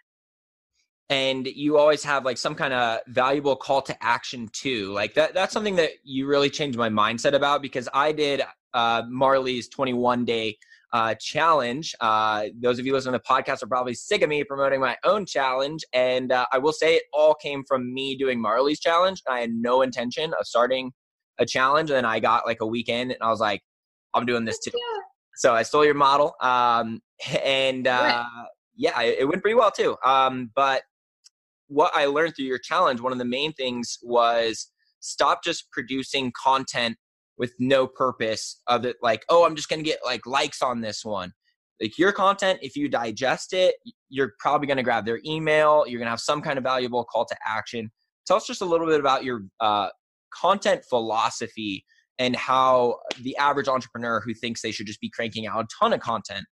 and 1.09 1.47
you 1.47 1.79
always 1.79 2.03
have 2.03 2.25
like 2.25 2.38
some 2.38 2.55
kind 2.55 2.73
of 2.75 3.01
valuable 3.09 3.55
call 3.55 3.81
to 3.81 3.97
action 4.05 4.49
too 4.53 4.92
like 4.92 5.14
that 5.14 5.33
that's 5.35 5.53
something 5.53 5.77
that 5.77 5.90
you 6.03 6.27
really 6.27 6.51
changed 6.51 6.77
my 6.77 6.88
mindset 6.88 7.33
about 7.33 7.62
because 7.62 7.88
i 7.95 8.11
did 8.11 8.42
uh, 8.75 9.03
marley's 9.09 9.69
21 9.69 10.25
day 10.25 10.57
uh, 10.92 11.14
challenge. 11.20 11.94
Uh, 12.01 12.44
those 12.61 12.79
of 12.79 12.87
you 12.87 12.92
listening 12.92 13.12
to 13.12 13.18
the 13.18 13.25
podcast 13.25 13.62
are 13.62 13.66
probably 13.66 13.94
sick 13.94 14.22
of 14.22 14.29
me 14.29 14.44
promoting 14.44 14.81
my 14.81 14.96
own 15.05 15.27
challenge 15.27 15.85
and 15.92 16.33
uh, 16.33 16.46
i 16.53 16.59
will 16.59 16.72
say 16.72 16.94
it 16.94 17.03
all 17.12 17.35
came 17.35 17.64
from 17.66 17.92
me 17.92 18.16
doing 18.16 18.40
marley's 18.40 18.79
challenge 18.79 19.20
i 19.29 19.40
had 19.40 19.51
no 19.51 19.83
intention 19.83 20.33
of 20.38 20.46
starting 20.46 20.92
a 21.38 21.46
challenge 21.46 21.90
and 21.90 21.96
then 21.96 22.05
i 22.05 22.20
got 22.20 22.46
like 22.46 22.61
a 22.61 22.66
weekend 22.66 23.11
and 23.11 23.20
i 23.22 23.29
was 23.29 23.40
like 23.40 23.62
i'm 24.14 24.25
doing 24.25 24.44
this 24.44 24.59
too 24.59 24.70
so 25.37 25.55
I 25.55 25.62
stole 25.62 25.85
your 25.85 25.94
model, 25.94 26.35
um, 26.40 27.01
and 27.44 27.87
uh, 27.87 28.25
yeah, 28.75 29.01
it, 29.03 29.20
it 29.20 29.25
went 29.27 29.42
pretty 29.42 29.55
well 29.55 29.70
too. 29.70 29.96
Um, 30.05 30.51
but 30.55 30.83
what 31.68 31.92
I 31.94 32.07
learned 32.07 32.35
through 32.35 32.46
your 32.46 32.59
challenge, 32.59 33.01
one 33.01 33.12
of 33.12 33.18
the 33.18 33.25
main 33.25 33.53
things 33.53 33.99
was 34.03 34.70
stop 35.01 35.44
just 35.44 35.70
producing 35.70 36.33
content 36.42 36.96
with 37.38 37.53
no 37.59 37.87
purpose 37.87 38.61
of 38.66 38.85
it 38.85 38.96
like 39.03 39.25
oh 39.29 39.44
i'm 39.44 39.57
just 39.57 39.68
going 39.68 39.83
to 39.83 39.88
get 39.88 39.99
like 40.05 40.27
likes 40.27 40.62
on 40.62 40.81
this 40.81 41.05
one. 41.05 41.33
Like 41.81 41.99
your 41.99 42.12
content 42.12 42.61
if 42.62 42.75
you 42.75 42.88
digest 42.88 43.53
it 43.53 43.75
you're 44.09 44.33
probably 44.38 44.66
going 44.66 44.79
to 44.79 44.83
grab 44.83 45.05
their 45.05 45.20
email 45.25 45.85
you're 45.87 45.99
going 45.99 46.07
to 46.07 46.11
have 46.11 46.20
some 46.20 46.40
kind 46.40 46.59
of 46.59 46.64
valuable 46.64 47.05
call 47.05 47.27
to 47.27 47.37
action. 47.46 47.90
Tell 48.27 48.38
us 48.38 48.46
just 48.46 48.62
a 48.62 48.64
little 48.64 48.87
bit 48.87 48.99
about 48.99 49.25
your 49.25 49.42
uh, 49.61 49.88
content 50.33 50.83
philosophy 50.88 51.85
and 52.18 52.35
how 52.35 52.96
the 53.20 53.37
average 53.37 53.68
entrepreneur 53.68 54.20
who 54.20 54.33
thinks 54.33 54.62
they 54.62 54.72
should 54.72 54.87
just 54.87 55.01
be 55.01 55.11
cranking 55.11 55.46
out 55.46 55.62
a 55.62 55.66
ton 55.79 55.92
of 55.92 56.01
content 56.01 56.44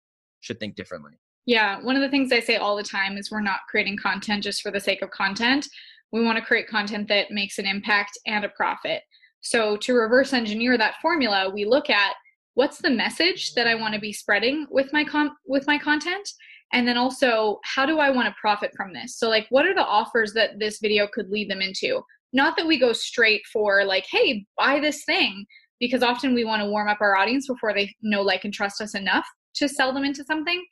should 0.40 0.58
think 0.58 0.74
differently. 0.74 1.12
Yeah 1.46 1.80
one 1.82 1.94
of 1.94 2.02
the 2.02 2.10
things 2.10 2.32
i 2.32 2.40
say 2.40 2.56
all 2.56 2.76
the 2.76 2.82
time 2.82 3.16
is 3.16 3.30
we're 3.30 3.40
not 3.40 3.60
creating 3.70 3.96
content 3.96 4.42
just 4.42 4.60
for 4.60 4.72
the 4.72 4.80
sake 4.80 5.02
of 5.02 5.10
content. 5.10 5.68
We 6.12 6.24
want 6.24 6.36
to 6.36 6.44
create 6.44 6.66
content 6.66 7.08
that 7.08 7.30
makes 7.30 7.58
an 7.58 7.66
impact 7.66 8.18
and 8.26 8.44
a 8.44 8.48
profit 8.50 9.02
so 9.42 9.76
to 9.78 9.94
reverse 9.94 10.32
engineer 10.32 10.78
that 10.78 11.00
formula, 11.02 11.50
we 11.50 11.64
look 11.64 11.90
at 11.90 12.14
what's 12.54 12.78
the 12.78 12.90
message 12.90 13.54
that 13.54 13.66
I 13.66 13.74
want 13.74 13.94
to 13.94 14.00
be 14.00 14.12
spreading 14.12 14.66
with 14.70 14.92
my 14.92 15.04
com- 15.04 15.36
with 15.46 15.66
my 15.66 15.78
content 15.78 16.28
and 16.72 16.86
then 16.86 16.96
also 16.96 17.58
how 17.64 17.84
do 17.84 17.98
I 17.98 18.10
want 18.10 18.28
to 18.28 18.34
profit 18.40 18.72
from 18.76 18.92
this? 18.92 19.18
So 19.18 19.28
like 19.28 19.46
what 19.50 19.66
are 19.66 19.74
the 19.74 19.84
offers 19.84 20.32
that 20.34 20.58
this 20.58 20.78
video 20.80 21.06
could 21.12 21.28
lead 21.28 21.50
them 21.50 21.60
into? 21.60 22.02
Not 22.32 22.56
that 22.56 22.66
we 22.66 22.78
go 22.78 22.92
straight 22.92 23.42
for 23.52 23.84
like 23.84 24.06
hey, 24.10 24.46
buy 24.56 24.80
this 24.80 25.04
thing 25.04 25.44
because 25.80 26.02
often 26.02 26.34
we 26.34 26.44
want 26.44 26.62
to 26.62 26.68
warm 26.68 26.88
up 26.88 27.00
our 27.00 27.16
audience 27.16 27.48
before 27.48 27.74
they 27.74 27.92
know 28.02 28.22
like 28.22 28.44
and 28.44 28.54
trust 28.54 28.80
us 28.80 28.94
enough 28.94 29.26
to 29.54 29.68
sell 29.68 29.92
them 29.92 30.04
into 30.04 30.24
something 30.24 30.64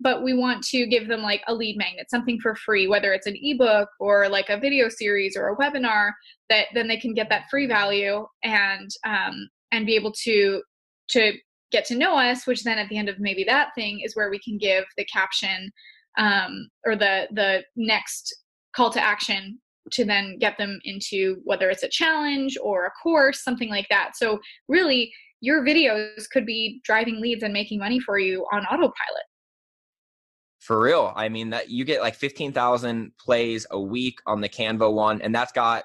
but 0.00 0.22
we 0.22 0.34
want 0.34 0.62
to 0.62 0.86
give 0.86 1.08
them 1.08 1.22
like 1.22 1.42
a 1.48 1.54
lead 1.54 1.76
magnet, 1.76 2.10
something 2.10 2.38
for 2.40 2.54
free, 2.54 2.86
whether 2.86 3.12
it's 3.12 3.26
an 3.26 3.36
ebook 3.40 3.88
or 3.98 4.28
like 4.28 4.48
a 4.48 4.58
video 4.58 4.88
series 4.88 5.36
or 5.36 5.48
a 5.48 5.56
webinar 5.56 6.12
that 6.48 6.66
then 6.74 6.88
they 6.88 6.96
can 6.96 7.14
get 7.14 7.28
that 7.28 7.44
free 7.50 7.66
value 7.66 8.26
and 8.44 8.90
um, 9.04 9.48
and 9.72 9.86
be 9.86 9.96
able 9.96 10.12
to 10.12 10.62
to 11.08 11.32
get 11.70 11.84
to 11.86 11.96
know 11.96 12.16
us, 12.16 12.46
which 12.46 12.64
then 12.64 12.78
at 12.78 12.88
the 12.88 12.96
end 12.96 13.08
of 13.08 13.18
maybe 13.18 13.44
that 13.44 13.74
thing 13.74 14.00
is 14.04 14.14
where 14.14 14.30
we 14.30 14.38
can 14.38 14.56
give 14.56 14.84
the 14.96 15.04
caption 15.04 15.70
um, 16.16 16.68
or 16.86 16.96
the 16.96 17.26
the 17.32 17.64
next 17.76 18.34
call 18.74 18.90
to 18.90 19.02
action 19.02 19.58
to 19.90 20.04
then 20.04 20.38
get 20.38 20.58
them 20.58 20.78
into 20.84 21.40
whether 21.44 21.70
it's 21.70 21.82
a 21.82 21.88
challenge 21.88 22.56
or 22.62 22.86
a 22.86 22.90
course, 23.02 23.42
something 23.42 23.70
like 23.70 23.86
that. 23.88 24.12
So 24.16 24.38
really 24.68 25.10
your 25.40 25.64
videos 25.64 26.28
could 26.30 26.44
be 26.44 26.80
driving 26.84 27.20
leads 27.20 27.42
and 27.42 27.52
making 27.52 27.78
money 27.78 27.98
for 28.00 28.18
you 28.18 28.44
on 28.52 28.66
autopilot 28.66 29.24
for 30.68 30.78
real. 30.78 31.14
I 31.16 31.30
mean 31.30 31.48
that 31.48 31.70
you 31.70 31.86
get 31.86 32.02
like 32.02 32.14
15,000 32.14 33.12
plays 33.18 33.66
a 33.70 33.80
week 33.80 34.18
on 34.26 34.42
the 34.42 34.50
Canva 34.50 34.92
one 34.92 35.22
and 35.22 35.34
that's 35.34 35.50
got 35.50 35.84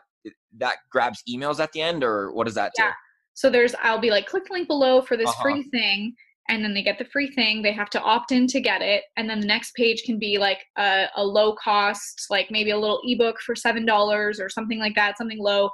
that 0.57 0.75
grabs 0.91 1.23
emails 1.27 1.61
at 1.61 1.71
the 1.71 1.81
end 1.81 2.03
or 2.03 2.33
what 2.33 2.47
does 2.47 2.55
that 2.55 2.73
yeah. 2.77 2.87
do? 2.87 2.91
So 3.33 3.49
there's 3.49 3.73
I'll 3.81 4.01
be 4.01 4.11
like 4.11 4.25
click 4.25 4.49
link 4.51 4.67
below 4.67 5.01
for 5.01 5.15
this 5.15 5.29
uh-huh. 5.29 5.41
free 5.41 5.63
thing 5.71 6.13
and 6.49 6.61
then 6.61 6.73
they 6.73 6.83
get 6.83 6.97
the 6.97 7.05
free 7.05 7.31
thing. 7.31 7.61
They 7.61 7.71
have 7.71 7.89
to 7.91 8.01
opt 8.01 8.33
in 8.33 8.45
to 8.47 8.59
get 8.59 8.81
it 8.81 9.05
and 9.15 9.29
then 9.29 9.39
the 9.39 9.47
next 9.47 9.73
page 9.75 10.03
can 10.03 10.19
be 10.19 10.37
like 10.37 10.59
a, 10.77 11.05
a 11.15 11.25
low 11.25 11.55
cost 11.55 12.25
like 12.29 12.51
maybe 12.51 12.71
a 12.71 12.77
little 12.77 12.99
ebook 13.05 13.39
for 13.39 13.55
$7 13.55 13.87
or 14.41 14.49
something 14.49 14.79
like 14.79 14.95
that, 14.95 15.17
something 15.17 15.39
low. 15.39 15.69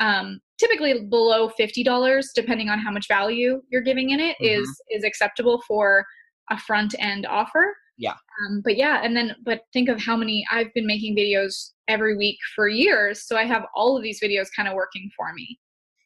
Um, 0.00 0.40
typically 0.58 1.02
below 1.02 1.50
$50 1.60 2.24
depending 2.34 2.70
on 2.70 2.78
how 2.78 2.90
much 2.90 3.08
value 3.08 3.60
you're 3.68 3.82
giving 3.82 4.08
in 4.08 4.20
it 4.20 4.36
mm-hmm. 4.40 4.62
is 4.62 4.82
is 4.90 5.04
acceptable 5.04 5.62
for 5.68 6.06
a 6.50 6.58
front 6.58 6.94
end 6.98 7.26
offer 7.26 7.74
yeah 7.96 8.14
um, 8.46 8.60
but 8.64 8.76
yeah 8.76 9.00
and 9.04 9.16
then 9.16 9.34
but 9.44 9.62
think 9.72 9.88
of 9.88 10.00
how 10.00 10.16
many 10.16 10.44
i've 10.50 10.72
been 10.74 10.86
making 10.86 11.16
videos 11.16 11.70
every 11.88 12.16
week 12.16 12.38
for 12.54 12.68
years 12.68 13.26
so 13.26 13.36
i 13.36 13.44
have 13.44 13.64
all 13.74 13.96
of 13.96 14.02
these 14.02 14.20
videos 14.20 14.46
kind 14.54 14.68
of 14.68 14.74
working 14.74 15.10
for 15.16 15.32
me 15.34 15.58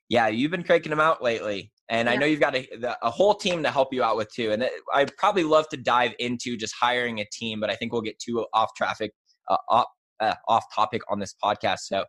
yeah 0.09 0.29
you've 0.29 0.51
been 0.51 0.63
cranking 0.63 0.91
them 0.91 1.01
out 1.01 1.23
lately 1.23 1.73
and 1.89 2.07
yeah. 2.07 2.13
i 2.13 2.17
know 2.17 2.27
you've 2.27 2.41
got 2.41 2.55
a, 2.55 2.67
a 3.03 3.11
whole 3.11 3.35
team 3.35 3.63
to 3.63 3.71
help 3.71 3.93
you 3.93 4.03
out 4.03 4.17
with 4.17 4.31
too 4.33 4.53
and 4.53 4.69
i 4.95 5.07
probably 5.17 5.45
love 5.45 5.69
to 5.69 5.77
dive 5.77 6.13
into 6.19 6.57
just 6.57 6.75
hiring 6.79 7.21
a 7.21 7.25
team 7.33 7.61
but 7.61 7.71
i 7.71 7.75
think 7.75 7.93
we'll 7.93 8.03
get 8.03 8.19
too 8.19 8.45
off 8.53 8.71
traffic 8.77 9.13
uh, 9.49 9.57
off, 9.71 9.87
uh, 10.21 10.35
off 10.49 10.65
topic 10.75 11.01
on 11.11 11.19
this 11.19 11.35
podcast 11.43 11.79
so 11.81 12.05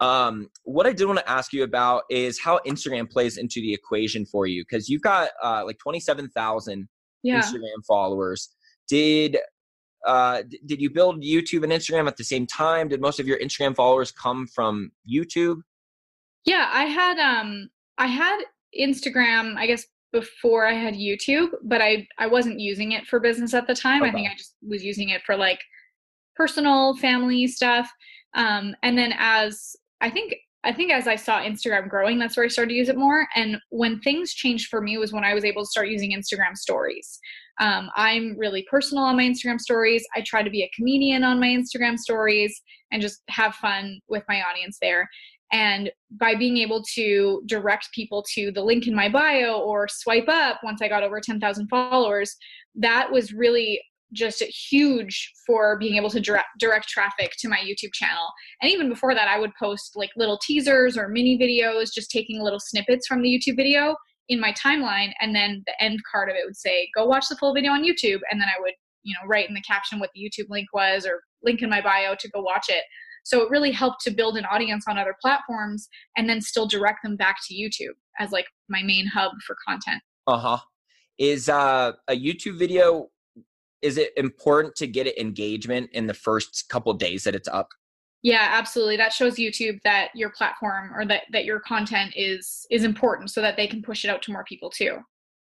um, 0.00 0.48
what 0.64 0.84
I 0.84 0.92
did 0.92 1.04
want 1.04 1.20
to 1.20 1.30
ask 1.30 1.52
you 1.52 1.62
about 1.62 2.02
is 2.10 2.40
how 2.40 2.58
Instagram 2.66 3.08
plays 3.08 3.36
into 3.36 3.60
the 3.60 3.72
equation 3.72 4.26
for 4.26 4.46
you 4.46 4.64
because 4.68 4.88
you've 4.88 5.02
got 5.02 5.30
uh, 5.44 5.62
like 5.64 5.78
27,000 5.78 6.88
yeah. 7.22 7.40
Instagram 7.40 7.84
followers 7.86 8.48
did 8.88 9.38
uh, 10.06 10.42
did 10.66 10.80
you 10.80 10.90
build 10.90 11.22
YouTube 11.22 11.62
and 11.62 11.72
Instagram 11.72 12.08
at 12.08 12.16
the 12.16 12.24
same 12.24 12.46
time? 12.46 12.88
Did 12.88 13.00
most 13.00 13.20
of 13.20 13.26
your 13.26 13.38
Instagram 13.38 13.76
followers 13.76 14.10
come 14.10 14.46
from 14.46 14.90
YouTube? 15.10 15.60
Yeah, 16.44 16.68
I 16.72 16.84
had 16.84 17.18
um 17.18 17.68
I 17.98 18.06
had 18.06 18.42
Instagram, 18.78 19.56
I 19.56 19.66
guess 19.66 19.84
before 20.12 20.66
I 20.66 20.74
had 20.74 20.94
YouTube, 20.94 21.50
but 21.62 21.80
I 21.80 22.06
I 22.18 22.26
wasn't 22.26 22.60
using 22.60 22.92
it 22.92 23.06
for 23.06 23.20
business 23.20 23.54
at 23.54 23.66
the 23.66 23.74
time. 23.74 24.02
Okay. 24.02 24.10
I 24.10 24.12
think 24.12 24.30
I 24.30 24.34
just 24.36 24.56
was 24.66 24.82
using 24.82 25.10
it 25.10 25.22
for 25.24 25.36
like 25.36 25.60
personal, 26.34 26.96
family 26.96 27.46
stuff. 27.46 27.88
Um 28.34 28.74
and 28.82 28.98
then 28.98 29.14
as 29.18 29.76
I 30.00 30.10
think 30.10 30.34
I 30.64 30.72
think 30.72 30.92
as 30.92 31.08
I 31.08 31.16
saw 31.16 31.40
Instagram 31.40 31.88
growing, 31.88 32.18
that's 32.18 32.36
where 32.36 32.46
I 32.46 32.48
started 32.48 32.70
to 32.70 32.76
use 32.76 32.88
it 32.88 32.96
more. 32.96 33.26
And 33.34 33.56
when 33.70 34.00
things 34.00 34.32
changed 34.32 34.68
for 34.68 34.80
me 34.80 34.96
was 34.96 35.12
when 35.12 35.24
I 35.24 35.34
was 35.34 35.44
able 35.44 35.62
to 35.62 35.68
start 35.68 35.88
using 35.88 36.12
Instagram 36.12 36.56
stories. 36.56 37.18
Um, 37.60 37.90
I'm 37.96 38.36
really 38.38 38.66
personal 38.70 39.04
on 39.04 39.16
my 39.16 39.24
Instagram 39.24 39.60
stories. 39.60 40.04
I 40.16 40.22
try 40.26 40.42
to 40.42 40.50
be 40.50 40.62
a 40.62 40.70
comedian 40.74 41.22
on 41.24 41.38
my 41.38 41.48
Instagram 41.48 41.98
stories 41.98 42.60
and 42.90 43.02
just 43.02 43.22
have 43.28 43.54
fun 43.54 44.00
with 44.08 44.24
my 44.28 44.42
audience 44.42 44.78
there. 44.80 45.08
And 45.52 45.90
by 46.10 46.34
being 46.34 46.56
able 46.56 46.82
to 46.94 47.42
direct 47.46 47.90
people 47.94 48.24
to 48.34 48.50
the 48.52 48.62
link 48.62 48.86
in 48.86 48.94
my 48.94 49.08
bio 49.08 49.58
or 49.58 49.86
swipe 49.86 50.28
up 50.28 50.60
once 50.62 50.80
I 50.80 50.88
got 50.88 51.02
over 51.02 51.20
10,000 51.20 51.68
followers, 51.68 52.34
that 52.76 53.12
was 53.12 53.34
really 53.34 53.80
just 54.14 54.42
huge 54.42 55.30
for 55.46 55.78
being 55.78 55.96
able 55.96 56.10
to 56.10 56.20
direct, 56.20 56.48
direct 56.58 56.88
traffic 56.88 57.32
to 57.38 57.48
my 57.48 57.58
YouTube 57.58 57.92
channel. 57.92 58.28
And 58.60 58.70
even 58.70 58.88
before 58.88 59.14
that, 59.14 59.28
I 59.28 59.38
would 59.38 59.52
post 59.58 59.92
like 59.94 60.10
little 60.16 60.38
teasers 60.42 60.96
or 60.96 61.08
mini 61.08 61.38
videos, 61.38 61.92
just 61.94 62.10
taking 62.10 62.40
little 62.40 62.60
snippets 62.60 63.06
from 63.06 63.22
the 63.22 63.28
YouTube 63.28 63.56
video 63.56 63.96
in 64.28 64.40
my 64.40 64.52
timeline. 64.52 65.12
And 65.20 65.34
then 65.34 65.62
the 65.66 65.82
end 65.82 66.00
card 66.10 66.28
of 66.28 66.36
it 66.36 66.44
would 66.44 66.56
say, 66.56 66.88
go 66.94 67.06
watch 67.06 67.28
the 67.28 67.36
full 67.36 67.54
video 67.54 67.72
on 67.72 67.82
YouTube. 67.82 68.20
And 68.30 68.40
then 68.40 68.48
I 68.48 68.60
would, 68.60 68.74
you 69.02 69.14
know, 69.14 69.28
write 69.28 69.48
in 69.48 69.54
the 69.54 69.62
caption 69.62 69.98
what 69.98 70.10
the 70.14 70.20
YouTube 70.20 70.48
link 70.48 70.68
was 70.72 71.06
or 71.06 71.22
link 71.42 71.62
in 71.62 71.70
my 71.70 71.80
bio 71.80 72.14
to 72.18 72.30
go 72.30 72.40
watch 72.40 72.66
it. 72.68 72.84
So 73.24 73.42
it 73.42 73.50
really 73.50 73.70
helped 73.70 74.02
to 74.02 74.10
build 74.10 74.36
an 74.36 74.44
audience 74.46 74.84
on 74.88 74.98
other 74.98 75.14
platforms 75.20 75.88
and 76.16 76.28
then 76.28 76.40
still 76.40 76.66
direct 76.66 77.00
them 77.04 77.16
back 77.16 77.36
to 77.46 77.54
YouTube 77.54 77.94
as 78.18 78.32
like 78.32 78.46
my 78.68 78.82
main 78.82 79.06
hub 79.06 79.32
for 79.46 79.56
content. 79.66 80.02
Uh 80.26 80.38
huh. 80.38 80.58
Is 81.18 81.48
uh, 81.48 81.92
a 82.08 82.14
YouTube 82.14 82.58
video 82.58 83.10
is 83.82 83.98
it 83.98 84.12
important 84.16 84.76
to 84.76 84.86
get 84.86 85.06
engagement 85.18 85.90
in 85.92 86.06
the 86.06 86.14
first 86.14 86.66
couple 86.68 86.94
days 86.94 87.24
that 87.24 87.34
it's 87.34 87.48
up? 87.48 87.68
Yeah, 88.22 88.48
absolutely. 88.52 88.96
That 88.96 89.12
shows 89.12 89.34
YouTube 89.34 89.80
that 89.82 90.08
your 90.14 90.30
platform 90.30 90.92
or 90.94 91.04
that 91.06 91.22
that 91.32 91.44
your 91.44 91.60
content 91.60 92.12
is 92.16 92.66
is 92.70 92.84
important 92.84 93.30
so 93.30 93.40
that 93.40 93.56
they 93.56 93.66
can 93.66 93.82
push 93.82 94.04
it 94.04 94.08
out 94.08 94.22
to 94.22 94.32
more 94.32 94.44
people 94.44 94.70
too. 94.70 94.98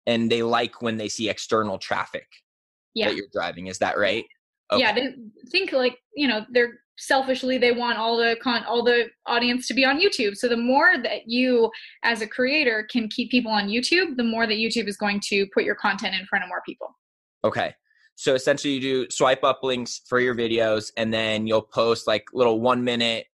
And 0.08 0.30
they 0.30 0.44
like 0.44 0.82
when 0.82 0.98
they 0.98 1.08
see 1.08 1.30
external 1.30 1.78
traffic 1.78 2.28
yeah. 2.94 3.08
that 3.08 3.16
you're 3.16 3.28
driving. 3.32 3.68
Is 3.68 3.78
that 3.78 3.98
right? 3.98 4.26
Okay. 4.72 4.82
Yeah, 4.82 4.94
they 4.94 5.14
think 5.50 5.72
like, 5.72 6.00
you 6.16 6.28
know, 6.28 6.46
they're 6.52 6.80
selfishly 6.98 7.58
they 7.58 7.72
want 7.72 7.98
all 7.98 8.16
the 8.18 8.38
con 8.42 8.64
all 8.66 8.84
the 8.84 9.06
audience 9.26 9.68
to 9.68 9.74
be 9.74 9.84
on 9.84 10.00
YouTube. 10.00 10.36
So 10.36 10.48
the 10.48 10.58
more 10.58 10.96
that 11.02 11.28
you 11.28 11.72
as 12.04 12.22
a 12.22 12.28
creator 12.28 12.88
can 12.92 13.08
keep 13.08 13.32
people 13.32 13.52
on 13.52 13.68
YouTube, 13.68 14.16
the 14.16 14.24
more 14.24 14.46
that 14.46 14.56
YouTube 14.56 14.88
is 14.88 14.98
going 14.98 15.20
to 15.26 15.48
put 15.54 15.64
your 15.64 15.76
content 15.76 16.16
in 16.16 16.26
front 16.28 16.44
of 16.44 16.50
more 16.50 16.62
people. 16.66 16.96
Okay. 17.44 17.74
So 18.16 18.36
essentially, 18.36 18.76
you 18.76 18.80
do 18.80 19.08
swipe 19.10 19.44
up 19.44 19.60
links 19.64 20.02
for 20.08 20.20
your 20.20 20.36
videos, 20.36 20.92
and 20.98 21.14
then 21.14 21.48
you'll 21.48 21.62
post 21.64 22.08
like 22.08 22.26
little 22.34 22.62
one 22.62 22.84
minute, 22.84 23.26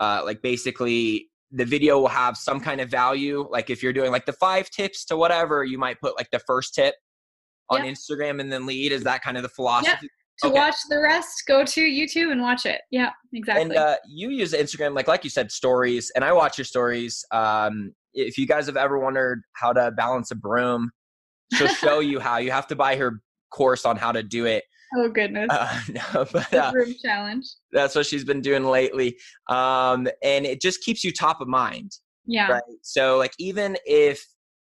uh, 0.00 0.22
like 0.24 0.42
basically 0.42 1.28
the 1.50 1.64
video 1.64 1.98
will 1.98 2.08
have 2.08 2.36
some 2.36 2.60
kind 2.60 2.80
of 2.80 2.90
value. 2.90 3.48
Like 3.50 3.70
if 3.70 3.82
you're 3.82 3.92
doing 3.92 4.12
like 4.12 4.26
the 4.26 4.34
five 4.34 4.68
tips 4.70 5.04
to 5.06 5.16
whatever, 5.16 5.64
you 5.64 5.78
might 5.78 6.00
put 6.00 6.16
like 6.16 6.30
the 6.30 6.40
first 6.40 6.74
tip 6.74 6.94
on 7.70 7.84
yep. 7.84 7.94
Instagram 7.94 8.40
and 8.40 8.52
then 8.52 8.66
lead. 8.66 8.92
Is 8.92 9.04
that 9.04 9.22
kind 9.22 9.36
of 9.36 9.42
the 9.42 9.48
philosophy? 9.48 9.96
Yep. 10.02 10.10
To 10.42 10.46
okay. 10.48 10.54
watch 10.54 10.76
the 10.88 11.00
rest, 11.00 11.42
go 11.48 11.64
to 11.64 11.80
YouTube 11.80 12.30
and 12.30 12.40
watch 12.40 12.64
it. 12.64 12.82
Yeah, 12.92 13.10
exactly. 13.32 13.62
And 13.64 13.76
uh, 13.76 13.96
you 14.08 14.30
use 14.30 14.52
Instagram, 14.52 14.94
like 14.94 15.08
like 15.08 15.24
you 15.24 15.30
said, 15.30 15.50
stories, 15.50 16.12
and 16.14 16.24
I 16.24 16.32
watch 16.32 16.56
your 16.56 16.64
stories. 16.64 17.24
Um, 17.32 17.92
if 18.14 18.38
you 18.38 18.46
guys 18.46 18.66
have 18.66 18.76
ever 18.76 19.00
wondered 19.00 19.42
how 19.54 19.72
to 19.72 19.90
balance 19.90 20.30
a 20.30 20.36
broom, 20.36 20.92
she'll 21.54 21.66
show 21.68 21.98
you 21.98 22.20
how. 22.20 22.36
You 22.36 22.52
have 22.52 22.68
to 22.68 22.76
buy 22.76 22.94
her 22.94 23.20
course 23.50 23.84
on 23.84 23.96
how 23.96 24.12
to 24.12 24.22
do 24.22 24.46
it. 24.46 24.64
Oh 24.96 25.08
goodness! 25.08 25.48
Uh, 25.50 25.80
no, 26.14 26.26
but 26.32 26.54
uh, 26.54 26.72
room 26.74 26.94
challenge. 27.02 27.46
That's 27.72 27.94
what 27.94 28.06
she's 28.06 28.24
been 28.24 28.40
doing 28.40 28.64
lately, 28.64 29.16
um, 29.48 30.08
and 30.22 30.46
it 30.46 30.60
just 30.60 30.82
keeps 30.82 31.04
you 31.04 31.12
top 31.12 31.40
of 31.40 31.48
mind. 31.48 31.92
Yeah. 32.26 32.52
Right. 32.52 32.62
So 32.82 33.16
like 33.16 33.32
even 33.38 33.76
if 33.86 34.22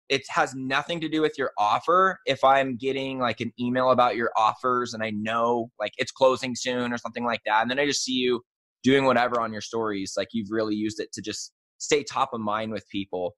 it 0.10 0.24
has 0.30 0.54
nothing 0.56 1.00
to 1.02 1.10
do 1.10 1.22
with 1.22 1.38
your 1.38 1.52
offer, 1.58 2.20
if 2.26 2.44
I'm 2.44 2.78
getting 2.78 3.20
like 3.20 3.42
an 3.42 3.52
email 3.60 3.92
about 3.92 4.16
your 4.16 4.32
offers 4.36 4.94
and 4.94 5.04
I 5.04 5.12
know 5.12 5.70
like 5.80 5.94
it's 5.98 6.12
closing 6.12 6.56
soon 6.56 6.92
or 6.92 6.98
something 6.98 7.24
like 7.24 7.42
that, 7.46 7.62
and 7.62 7.72
then 7.72 7.80
I 7.80 7.86
just 7.86 8.04
see 8.04 8.14
you 8.14 8.42
doing 8.84 9.06
whatever 9.06 9.40
on 9.40 9.52
your 9.52 9.62
stories 9.62 10.14
like 10.18 10.28
you've 10.34 10.52
really 10.52 10.76
used 10.76 11.00
it 11.00 11.12
to 11.14 11.22
just 11.22 11.54
stay 11.78 12.04
top 12.04 12.30
of 12.34 12.42
mind 12.42 12.72
with 12.72 12.88
people 12.90 13.34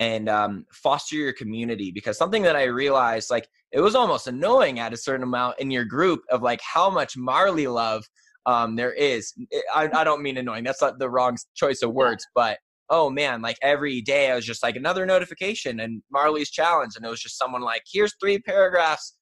and 0.00 0.28
um, 0.28 0.66
foster 0.72 1.14
your 1.14 1.32
community 1.32 1.92
because 1.92 2.18
something 2.18 2.42
that 2.42 2.56
i 2.56 2.64
realized 2.64 3.30
like 3.30 3.48
it 3.72 3.80
was 3.80 3.94
almost 3.94 4.26
annoying 4.26 4.80
at 4.80 4.92
a 4.92 4.96
certain 4.96 5.22
amount 5.22 5.58
in 5.60 5.70
your 5.70 5.84
group 5.84 6.22
of 6.30 6.42
like 6.42 6.60
how 6.62 6.90
much 6.90 7.16
marley 7.16 7.66
love 7.66 8.04
um, 8.46 8.74
there 8.74 8.92
is 8.94 9.34
I, 9.74 9.88
I 9.92 10.02
don't 10.02 10.22
mean 10.22 10.38
annoying 10.38 10.64
that's 10.64 10.80
not 10.80 10.98
the 10.98 11.10
wrong 11.10 11.36
choice 11.54 11.82
of 11.82 11.92
words 11.92 12.26
but 12.34 12.58
oh 12.90 13.08
man, 13.08 13.40
like 13.40 13.56
every 13.62 14.02
day 14.02 14.30
I 14.30 14.34
was 14.34 14.44
just 14.44 14.62
like 14.62 14.76
another 14.76 15.06
notification 15.06 15.80
and 15.80 16.02
Marley's 16.10 16.50
challenge. 16.50 16.94
And 16.96 17.06
it 17.06 17.08
was 17.08 17.20
just 17.20 17.38
someone 17.38 17.62
like, 17.62 17.82
here's 17.90 18.14
three 18.20 18.40
paragraphs 18.40 19.16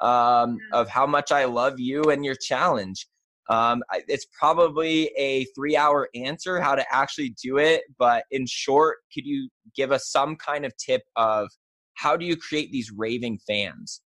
um, 0.00 0.58
of 0.72 0.88
how 0.88 1.06
much 1.06 1.30
I 1.30 1.44
love 1.44 1.78
you 1.78 2.02
and 2.10 2.24
your 2.24 2.34
challenge. 2.34 3.06
Um, 3.48 3.82
it's 4.08 4.26
probably 4.38 5.10
a 5.18 5.44
three 5.54 5.76
hour 5.76 6.08
answer 6.14 6.60
how 6.60 6.74
to 6.74 6.84
actually 6.94 7.34
do 7.42 7.58
it. 7.58 7.82
But 7.98 8.24
in 8.30 8.46
short, 8.46 8.98
could 9.12 9.26
you 9.26 9.48
give 9.74 9.92
us 9.92 10.08
some 10.08 10.36
kind 10.36 10.64
of 10.64 10.72
tip 10.76 11.02
of 11.16 11.48
how 11.94 12.16
do 12.16 12.24
you 12.24 12.36
create 12.36 12.72
these 12.72 12.90
raving 12.90 13.38
fans? 13.46 14.00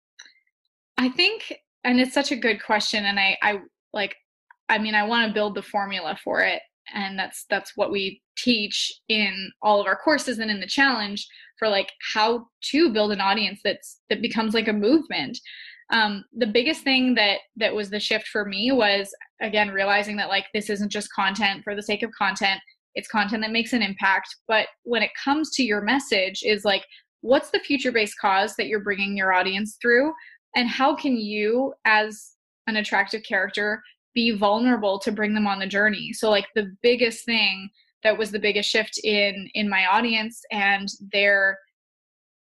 I 0.97 1.09
think, 1.09 1.53
and 1.83 1.99
it's 1.99 2.13
such 2.13 2.31
a 2.31 2.35
good 2.35 2.63
question. 2.63 3.05
And 3.05 3.19
I, 3.19 3.37
I 3.41 3.59
like, 3.91 4.15
I 4.69 4.77
mean, 4.77 4.95
I 4.95 5.03
want 5.03 5.27
to 5.27 5.33
build 5.33 5.55
the 5.55 5.63
formula 5.63 6.17
for 6.23 6.41
it 6.41 6.61
and 6.93 7.17
that's 7.17 7.45
that's 7.49 7.73
what 7.75 7.91
we 7.91 8.21
teach 8.37 8.91
in 9.07 9.51
all 9.61 9.79
of 9.79 9.87
our 9.87 9.95
courses 9.95 10.39
and 10.39 10.51
in 10.51 10.59
the 10.59 10.67
challenge 10.67 11.27
for 11.57 11.69
like 11.69 11.91
how 12.13 12.45
to 12.61 12.91
build 12.91 13.11
an 13.11 13.21
audience 13.21 13.59
that's 13.63 13.99
that 14.09 14.21
becomes 14.21 14.53
like 14.53 14.67
a 14.67 14.73
movement 14.73 15.37
um, 15.93 16.25
the 16.35 16.47
biggest 16.47 16.83
thing 16.83 17.13
that 17.15 17.37
that 17.55 17.73
was 17.73 17.89
the 17.89 17.99
shift 17.99 18.27
for 18.27 18.45
me 18.45 18.71
was 18.71 19.13
again 19.41 19.69
realizing 19.69 20.17
that 20.17 20.27
like 20.27 20.45
this 20.53 20.69
isn't 20.69 20.91
just 20.91 21.13
content 21.13 21.63
for 21.63 21.75
the 21.75 21.83
sake 21.83 22.01
of 22.01 22.11
content. 22.17 22.59
It's 22.95 23.07
content 23.07 23.43
that 23.43 23.51
makes 23.51 23.73
an 23.73 23.83
impact. 23.83 24.35
But 24.47 24.67
when 24.83 25.03
it 25.03 25.11
comes 25.23 25.51
to 25.51 25.63
your 25.63 25.81
message 25.81 26.41
is 26.43 26.65
like 26.65 26.83
what's 27.21 27.51
the 27.51 27.59
future 27.59 27.91
based 27.91 28.17
cause 28.19 28.55
that 28.55 28.67
you're 28.67 28.83
bringing 28.83 29.15
your 29.15 29.33
audience 29.33 29.77
through? 29.81 30.11
And 30.55 30.67
how 30.67 30.95
can 30.95 31.15
you 31.15 31.73
as 31.85 32.33
an 32.67 32.77
attractive 32.77 33.21
character 33.23 33.81
be 34.15 34.31
vulnerable 34.31 34.99
to 34.99 35.11
bring 35.11 35.33
them 35.33 35.47
on 35.47 35.59
the 35.59 35.67
journey? 35.67 36.11
So 36.11 36.29
like 36.29 36.47
the 36.55 36.75
biggest 36.81 37.23
thing 37.23 37.69
that 38.03 38.17
was 38.17 38.31
the 38.31 38.39
biggest 38.39 38.69
shift 38.69 38.99
in 39.03 39.47
in 39.53 39.69
my 39.69 39.85
audience 39.85 40.41
and 40.51 40.87
their 41.11 41.59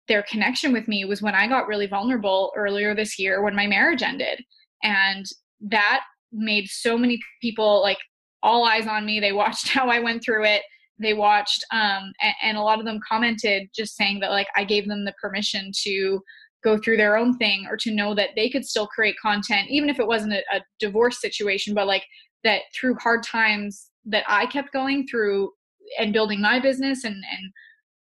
their 0.08 0.22
connection 0.24 0.72
with 0.72 0.88
me 0.88 1.04
was 1.04 1.22
when 1.22 1.34
i 1.34 1.46
got 1.46 1.66
really 1.66 1.86
vulnerable 1.86 2.52
earlier 2.56 2.94
this 2.94 3.18
year 3.18 3.42
when 3.42 3.54
my 3.54 3.66
marriage 3.66 4.02
ended. 4.02 4.42
And 4.82 5.24
that 5.60 6.02
made 6.32 6.66
so 6.68 6.98
many 6.98 7.20
people 7.40 7.80
like 7.82 7.98
all 8.42 8.64
eyes 8.64 8.86
on 8.86 9.06
me. 9.06 9.20
They 9.20 9.32
watched 9.32 9.68
how 9.76 9.88
i 9.88 10.00
went 10.00 10.24
through 10.24 10.44
it. 10.44 10.62
They 10.98 11.14
watched 11.14 11.64
um, 11.72 12.12
and, 12.20 12.34
and 12.42 12.56
a 12.56 12.62
lot 12.62 12.78
of 12.78 12.84
them 12.84 13.00
commented 13.08 13.68
just 13.74 13.96
saying 13.96 14.20
that 14.20 14.30
like 14.30 14.48
i 14.56 14.64
gave 14.64 14.88
them 14.88 15.04
the 15.04 15.14
permission 15.20 15.70
to 15.84 16.20
go 16.62 16.78
through 16.78 16.96
their 16.96 17.16
own 17.16 17.36
thing 17.38 17.66
or 17.68 17.76
to 17.76 17.92
know 17.92 18.14
that 18.14 18.30
they 18.36 18.48
could 18.48 18.64
still 18.64 18.86
create 18.86 19.16
content 19.20 19.68
even 19.68 19.88
if 19.88 19.98
it 19.98 20.06
wasn't 20.06 20.32
a, 20.32 20.42
a 20.54 20.60
divorce 20.78 21.20
situation 21.20 21.74
but 21.74 21.88
like 21.88 22.04
that 22.44 22.62
through 22.72 22.94
hard 22.96 23.22
times 23.24 23.90
that 24.04 24.22
i 24.28 24.46
kept 24.46 24.72
going 24.72 25.04
through 25.08 25.50
and 25.98 26.12
building 26.12 26.40
my 26.40 26.60
business 26.60 27.04
and 27.04 27.16
and 27.16 27.52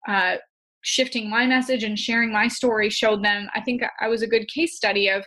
uh, 0.09 0.38
shifting 0.83 1.29
my 1.29 1.47
message 1.47 1.83
and 1.83 1.99
sharing 1.99 2.33
my 2.33 2.47
story 2.49 2.89
showed 2.89 3.24
them 3.24 3.49
i 3.55 3.61
think 3.61 3.83
i 4.01 4.09
was 4.09 4.22
a 4.22 4.26
good 4.26 4.47
case 4.49 4.76
study 4.76 5.09
of 5.09 5.24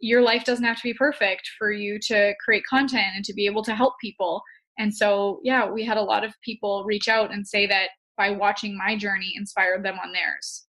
your 0.00 0.22
life 0.22 0.44
doesn't 0.44 0.64
have 0.64 0.76
to 0.76 0.82
be 0.82 0.94
perfect 0.94 1.50
for 1.58 1.72
you 1.72 1.98
to 1.98 2.34
create 2.44 2.64
content 2.68 3.06
and 3.14 3.24
to 3.24 3.32
be 3.32 3.46
able 3.46 3.62
to 3.62 3.74
help 3.74 3.94
people. 4.00 4.42
And 4.78 4.94
so 4.94 5.40
yeah 5.42 5.68
we 5.68 5.84
had 5.84 5.96
a 5.96 6.02
lot 6.02 6.24
of 6.24 6.34
people 6.42 6.84
reach 6.84 7.08
out 7.08 7.32
and 7.32 7.46
say 7.46 7.66
that 7.66 7.88
by 8.16 8.30
watching 8.30 8.76
my 8.76 8.96
journey 8.96 9.32
inspired 9.36 9.84
them 9.84 9.98
on 10.02 10.12
theirs. 10.12 10.66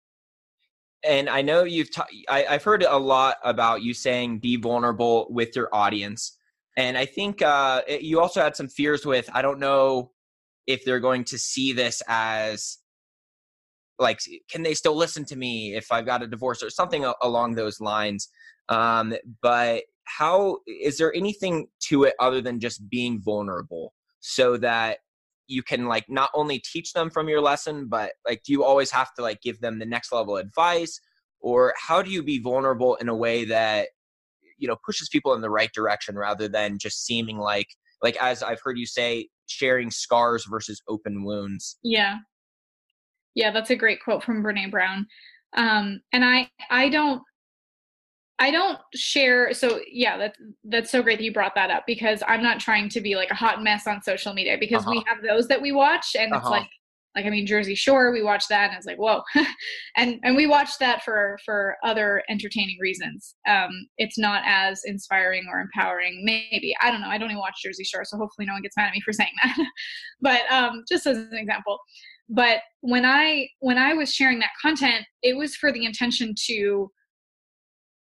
And 1.05 1.29
I 1.29 1.43
know 1.43 1.65
you've 1.65 1.93
ta- 1.95 2.07
I, 2.29 2.43
have 2.43 2.65
heard 2.65 2.83
a 2.83 2.97
lot 2.97 3.37
about 3.45 3.83
you 3.83 3.93
saying 3.93 4.39
be 4.39 4.57
vulnerable 4.57 5.27
with 5.29 5.55
your 5.55 5.69
audience, 5.71 6.39
and 6.79 6.97
I 6.97 7.05
think 7.05 7.43
uh, 7.43 7.83
you 7.87 8.23
also 8.23 8.41
had 8.41 8.57
some 8.57 8.69
fears 8.69 9.05
with 9.05 9.29
I 9.35 9.43
don't 9.43 9.59
know 9.59 10.13
if 10.67 10.83
they're 10.87 11.01
going 11.01 11.25
to 11.25 11.37
see 11.37 11.75
this 11.75 12.03
as 12.09 12.79
like 13.99 14.21
can 14.51 14.63
they 14.63 14.75
still 14.75 14.97
listen 14.97 15.25
to 15.27 15.37
me 15.37 15.75
if 15.75 15.93
I've 15.93 16.07
got 16.07 16.23
a 16.23 16.27
divorce 16.27 16.63
or 16.63 16.71
something 16.71 17.05
along 17.23 17.55
those 17.55 17.81
lines. 17.81 18.29
Um, 18.69 19.15
but 19.43 19.85
how 20.05 20.59
is 20.67 20.99
there 20.99 21.15
anything 21.15 21.69
to 21.89 22.05
it 22.05 22.15
other 22.21 22.41
than 22.41 22.61
just 22.61 22.89
being 22.89 23.21
vulnerable 23.23 23.93
so 24.21 24.57
that 24.59 24.99
you 25.47 25.63
can 25.63 25.87
like 25.87 26.05
not 26.09 26.31
only 26.35 26.59
teach 26.59 26.93
them 26.93 27.11
from 27.11 27.29
your 27.29 27.41
lesson 27.41 27.87
but 27.89 28.13
like 28.27 28.43
do 28.45 28.53
you 28.53 28.65
always 28.65 28.91
have 28.91 29.13
to 29.15 29.23
like 29.23 29.41
give 29.43 29.61
them 29.61 29.79
the 29.79 29.87
next 29.87 30.13
level 30.13 30.37
advice 30.37 31.01
or 31.41 31.75
how 31.77 32.01
do 32.03 32.11
you 32.11 32.23
be 32.23 32.39
vulnerable 32.39 32.95
in 32.97 33.09
a 33.09 33.15
way 33.15 33.45
that 33.45 33.89
you 34.59 34.69
know 34.69 34.77
pushes 34.85 35.09
people 35.09 35.35
in 35.35 35.41
the 35.41 35.51
right 35.51 35.71
direction 35.75 36.17
rather 36.17 36.49
than 36.49 36.79
just 36.79 37.05
seeming 37.05 37.39
like 37.39 37.69
like 38.03 38.17
as 38.17 38.43
i've 38.43 38.61
heard 38.63 38.79
you 38.79 38.87
say 38.87 39.29
sharing 39.47 39.91
scars 39.91 40.47
versus 40.51 40.81
open 40.89 41.25
wounds 41.25 41.79
yeah 41.83 42.19
yeah 43.35 43.51
that's 43.51 43.70
a 43.70 43.76
great 43.76 44.03
quote 44.03 44.22
from 44.22 44.43
brene 44.43 44.70
brown. 44.70 45.07
Um 45.57 46.01
and 46.12 46.24
i 46.24 46.49
i 46.70 46.89
don't 46.89 47.22
I 48.39 48.51
don't 48.51 48.78
share 48.95 49.55
so 49.55 49.80
yeah 49.91 50.18
that's 50.18 50.39
that's 50.64 50.91
so 50.91 51.03
great 51.03 51.18
that 51.18 51.24
you 51.24 51.32
brought 51.32 51.55
that 51.55 51.70
up 51.70 51.85
because 51.87 52.22
I'm 52.26 52.43
not 52.43 52.59
trying 52.59 52.89
to 52.91 53.01
be 53.01 53.14
like 53.14 53.30
a 53.30 53.35
hot 53.35 53.62
mess 53.62 53.87
on 53.87 54.03
social 54.03 54.35
media 54.35 54.57
because 54.59 54.82
uh-huh. 54.82 54.91
we 54.91 55.05
have 55.07 55.22
those 55.22 55.47
that 55.49 55.62
we 55.62 55.70
watch 55.70 56.16
and 56.18 56.32
uh-huh. 56.32 56.41
it's 56.41 56.51
like 56.51 56.68
like 57.14 57.26
I 57.26 57.30
mean 57.30 57.47
Jersey 57.47 57.76
Shore 57.76 58.11
we 58.11 58.24
watch 58.24 58.49
that 58.49 58.70
and 58.70 58.76
it's 58.76 58.87
like 58.87 58.97
whoa. 58.97 59.22
And 59.97 60.18
and 60.24 60.35
we 60.35 60.49
watch 60.49 60.78
that 60.80 61.05
for 61.05 61.39
for 61.45 61.76
other 61.85 62.24
entertaining 62.28 62.76
reasons. 62.80 63.37
Um 63.49 63.70
it's 63.99 64.18
not 64.18 64.43
as 64.45 64.82
inspiring 64.85 65.47
or 65.49 65.61
empowering 65.61 66.22
maybe. 66.24 66.74
I 66.82 66.91
don't 66.91 67.03
know 67.03 67.09
I 67.09 67.18
don't 67.18 67.30
even 67.30 67.39
watch 67.39 67.62
Jersey 67.62 67.85
Shore 67.85 68.05
so 68.05 68.16
hopefully 68.16 68.47
no 68.47 68.55
one 68.55 68.62
gets 68.62 68.76
mad 68.76 68.89
at 68.89 68.95
me 68.95 69.01
for 69.01 69.12
saying 69.12 69.32
that. 69.45 69.57
But 70.20 70.41
um 70.51 70.82
just 70.89 71.07
as 71.07 71.18
an 71.18 71.35
example 71.35 71.78
but 72.29 72.59
when 72.81 73.05
I 73.05 73.49
when 73.61 73.79
I 73.79 73.95
was 73.95 74.12
sharing 74.12 74.39
that 74.41 74.51
content 74.61 75.05
it 75.22 75.37
was 75.37 75.57
for 75.57 75.72
the 75.72 75.85
intention 75.85 76.35
to 76.47 76.91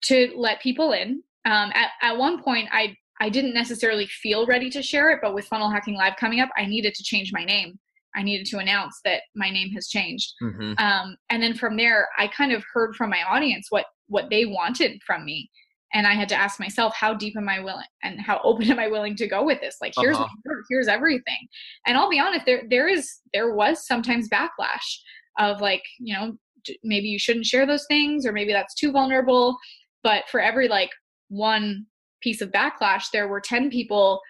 to 0.03 0.32
let 0.36 0.61
people 0.61 0.91
in. 0.93 1.24
Um, 1.45 1.72
at, 1.74 1.89
at 2.01 2.17
one 2.17 2.41
point, 2.41 2.70
I 2.72 2.95
I 3.22 3.30
didn't 3.30 3.53
necessarily 3.53 4.07
feel 4.07 4.45
ready 4.45 4.70
to 4.70 4.82
share 4.82 5.09
it, 5.11 5.20
but 5.22 5.34
with 5.34 5.45
Funnel 5.45 5.70
Hacking 5.70 5.95
Live 5.95 6.15
coming 6.17 6.39
up, 6.39 6.49
I 6.57 6.65
needed 6.65 6.93
to 6.95 7.03
change 7.03 7.32
my 7.34 7.43
name. 7.43 7.78
I 8.15 8.24
needed 8.24 8.47
to 8.47 8.59
announce 8.59 8.99
that 9.03 9.24
my 9.36 9.49
name 9.49 9.72
has 9.72 9.88
changed. 9.88 10.34
Mm-hmm. 10.41 10.74
Um, 10.78 11.17
and 11.30 11.43
then 11.43 11.53
from 11.53 11.76
there, 11.76 12.07
I 12.17 12.28
kind 12.28 12.53
of 12.53 12.63
heard 12.74 12.95
from 12.95 13.09
my 13.09 13.24
audience 13.24 13.67
what 13.70 13.86
what 14.07 14.30
they 14.30 14.45
wanted 14.45 15.01
from 15.05 15.26
me, 15.26 15.49
and 15.94 16.06
I 16.06 16.14
had 16.14 16.30
to 16.30 16.36
ask 16.36 16.60
myself, 16.60 16.94
how 16.96 17.14
deep 17.14 17.36
am 17.36 17.50
I 17.50 17.60
willing, 17.60 17.86
and 18.04 18.20
how 18.20 18.40
open 18.44 18.70
am 18.72 18.80
I 18.80 18.88
willing 18.88 19.16
to 19.18 19.28
go 19.28 19.44
with 19.44 19.60
this? 19.62 19.78
Like, 19.82 19.94
here's 19.98 20.18
uh-huh. 20.18 20.54
here's 20.70 20.88
everything. 20.88 21.48
And 21.86 21.98
I'll 21.98 22.10
be 22.10 22.20
honest, 22.20 22.46
there 22.46 22.64
there 22.70 22.88
is 22.88 23.20
there 23.34 23.54
was 23.54 23.86
sometimes 23.86 24.30
backlash 24.30 25.00
of 25.38 25.62
like, 25.62 25.84
you 26.00 26.14
know, 26.14 26.38
maybe 26.84 27.08
you 27.08 27.20
shouldn't 27.20 27.46
share 27.46 27.66
those 27.66 27.86
things, 27.88 28.26
or 28.26 28.32
maybe 28.32 28.52
that's 28.52 28.76
too 28.76 28.92
vulnerable 28.92 29.58
but 30.04 30.28
for 30.30 30.40
every 30.40 30.68
like 30.68 30.92
one 31.30 31.86
piece 32.22 32.42
of 32.42 32.52
backlash 32.52 33.06
there 33.12 33.28
were 33.28 33.42
10 33.42 33.70
people 33.70 34.22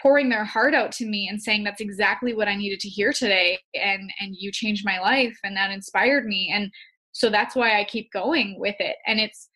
pouring 0.00 0.28
their 0.28 0.44
heart 0.44 0.74
out 0.74 0.92
to 0.92 1.06
me 1.06 1.28
and 1.28 1.42
saying 1.42 1.64
that's 1.64 1.80
exactly 1.80 2.34
what 2.34 2.48
i 2.48 2.56
needed 2.56 2.80
to 2.80 2.88
hear 2.88 3.12
today 3.12 3.58
and 3.74 4.10
and 4.20 4.34
you 4.36 4.50
changed 4.52 4.84
my 4.84 4.98
life 4.98 5.36
and 5.44 5.56
that 5.56 5.70
inspired 5.70 6.26
me 6.26 6.50
and 6.52 6.70
so 7.12 7.30
that's 7.30 7.54
why 7.54 7.78
i 7.78 7.84
keep 7.84 8.10
going 8.12 8.56
with 8.58 8.76
it 8.78 8.96
and 9.06 9.20
it's 9.20 9.48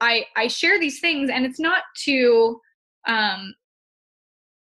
i 0.00 0.24
i 0.36 0.46
share 0.46 0.78
these 0.78 1.00
things 1.00 1.30
and 1.30 1.44
it's 1.44 1.60
not 1.60 1.82
to 1.96 2.60
um 3.06 3.54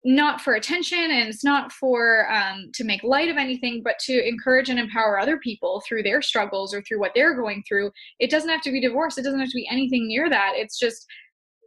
not 0.04 0.42
for 0.42 0.56
attention 0.56 0.98
and 0.98 1.30
it's 1.30 1.44
not 1.44 1.72
for 1.72 2.32
um, 2.32 2.72
to 2.74 2.84
make 2.84 3.04
light 3.04 3.30
of 3.30 3.38
anything 3.38 3.82
but 3.84 4.00
to 4.00 4.28
encourage 4.28 4.70
and 4.70 4.80
empower 4.80 5.20
other 5.20 5.38
people 5.38 5.84
through 5.88 6.02
their 6.02 6.22
struggles 6.22 6.74
or 6.74 6.82
through 6.82 7.00
what 7.00 7.12
they're 7.14 7.36
going 7.36 7.64
through. 7.68 7.92
It 8.20 8.32
doesn't 8.32 8.50
have 8.50 8.62
to 8.62 8.72
be 8.72 8.82
divorce. 8.82 9.18
It 9.18 9.24
doesn't 9.24 9.40
have 9.40 9.50
to 9.50 9.56
be 9.56 9.68
anything 9.70 10.08
near 10.08 10.28
that. 10.30 10.54
It's 10.56 10.80
just 10.80 11.06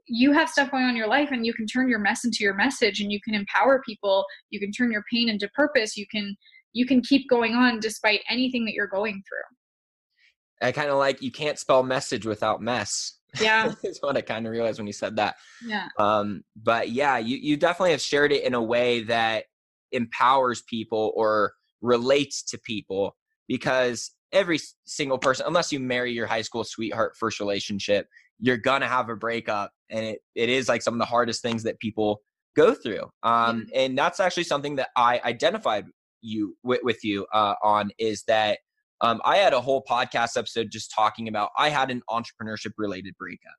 you 0.06 0.32
have 0.32 0.50
stuff 0.50 0.70
going 0.70 0.82
on 0.82 0.90
in 0.90 0.96
your 0.96 1.06
life 1.06 1.30
and 1.30 1.46
you 1.46 1.54
can 1.54 1.66
turn 1.66 1.88
your 1.88 2.00
mess 2.00 2.24
into 2.24 2.38
your 2.40 2.54
message 2.54 3.00
and 3.00 3.12
you 3.12 3.20
can 3.20 3.34
empower 3.34 3.80
people. 3.86 4.24
You 4.50 4.58
can 4.58 4.72
turn 4.72 4.90
your 4.90 5.04
pain 5.12 5.28
into 5.28 5.48
purpose. 5.50 5.96
You 5.96 6.06
can 6.10 6.36
you 6.72 6.86
can 6.86 7.02
keep 7.02 7.30
going 7.30 7.54
on 7.54 7.78
despite 7.78 8.20
anything 8.28 8.64
that 8.64 8.74
you're 8.74 8.88
going 8.88 9.22
through. 9.28 10.66
I 10.66 10.72
kind 10.72 10.90
of 10.90 10.98
like 10.98 11.22
you 11.22 11.30
can't 11.30 11.58
spell 11.58 11.84
message 11.84 12.26
without 12.26 12.60
mess 12.60 13.18
yeah. 13.41 13.72
Is 13.82 13.99
what 14.01 14.16
i 14.16 14.20
kind 14.20 14.47
of 14.47 14.53
realized 14.53 14.78
when 14.78 14.87
you 14.87 14.93
said 14.93 15.16
that. 15.16 15.37
Yeah. 15.64 15.89
Um 15.99 16.43
but 16.57 16.91
yeah 16.91 17.18
you 17.18 17.37
you 17.37 17.57
definitely 17.57 17.93
have 17.93 18.01
shared 18.01 18.32
it 18.32 18.45
in 18.45 18.55
a 18.55 18.62
way 18.62 19.03
that 19.05 19.45
empowers 19.93 20.62
people 20.62 21.12
or 21.14 21.53
relates 21.80 22.43
to 22.43 22.59
people 22.59 23.16
because 23.49 24.12
every 24.32 24.59
single 24.87 25.18
person 25.18 25.47
unless 25.47 25.72
you 25.72 25.78
marry 25.78 26.12
your 26.12 26.26
high 26.26 26.43
school 26.43 26.64
sweetheart 26.64 27.14
first 27.16 27.39
relationship 27.39 28.09
you're 28.41 28.57
gonna 28.57 28.89
have 28.89 29.09
a 29.09 29.14
breakup 29.14 29.70
and 29.91 30.05
it, 30.05 30.18
it 30.35 30.49
is 30.49 30.68
like 30.68 30.82
some 30.82 30.95
of 30.95 30.99
the 30.99 31.05
hardest 31.05 31.43
things 31.43 31.62
that 31.62 31.78
people 31.78 32.20
go 32.55 32.74
through. 32.74 33.11
Um, 33.22 33.66
and 33.74 33.97
that's 33.99 34.20
actually 34.20 34.45
something 34.45 34.76
that 34.76 34.89
I 34.97 35.20
identified 35.24 35.87
you 36.22 36.57
with, 36.62 36.80
with 36.82 37.05
you 37.05 37.26
uh, 37.32 37.55
on 37.62 37.91
is 37.99 38.24
that 38.28 38.59
um, 39.01 39.20
I 39.24 39.38
had 39.38 39.53
a 39.53 39.61
whole 39.61 39.84
podcast 39.88 40.36
episode 40.36 40.70
just 40.70 40.92
talking 40.95 41.28
about 41.28 41.51
I 41.59 41.68
had 41.68 41.90
an 41.90 42.03
entrepreneurship 42.09 42.72
related 42.78 43.14
breakup. 43.18 43.55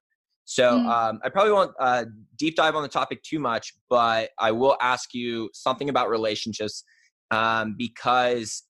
So 0.46 0.78
mm. 0.78 0.86
um, 0.86 1.20
I 1.24 1.30
probably 1.30 1.52
won't 1.52 1.72
uh, 1.80 2.06
deep 2.38 2.56
dive 2.56 2.76
on 2.76 2.84
the 2.84 2.90
topic 2.90 3.24
too 3.24 3.40
much, 3.40 3.74
but 3.90 4.30
I 4.40 4.52
will 4.52 4.78
ask 4.80 5.14
you 5.14 5.50
something 5.54 5.90
about 5.90 6.10
relationships 6.10 6.84
um, 7.32 7.76
because 7.78 8.64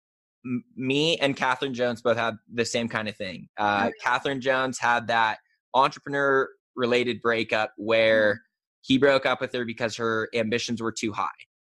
m- 0.46 0.64
me 0.76 1.18
and 1.18 1.36
Catherine 1.36 1.74
Jones 1.74 2.02
both 2.02 2.18
had 2.18 2.36
the 2.54 2.66
same 2.66 2.88
kind 2.88 3.10
of 3.10 3.18
thing. 3.18 3.50
Uh, 3.58 3.92
Catherine 4.02 4.40
Jones 4.40 4.80
had 4.80 5.08
that 5.08 5.40
entrepreneur 5.74 6.50
related 6.78 7.22
breakup 7.22 7.74
where 7.78 8.36
mm. 8.36 8.38
he 8.82 8.98
broke 8.98 9.26
up 9.26 9.42
with 9.42 9.54
her 9.54 9.66
because 9.66 9.98
her 9.98 10.30
ambitions 10.34 10.82
were 10.82 10.94
too 10.94 11.12
high. 11.12 11.28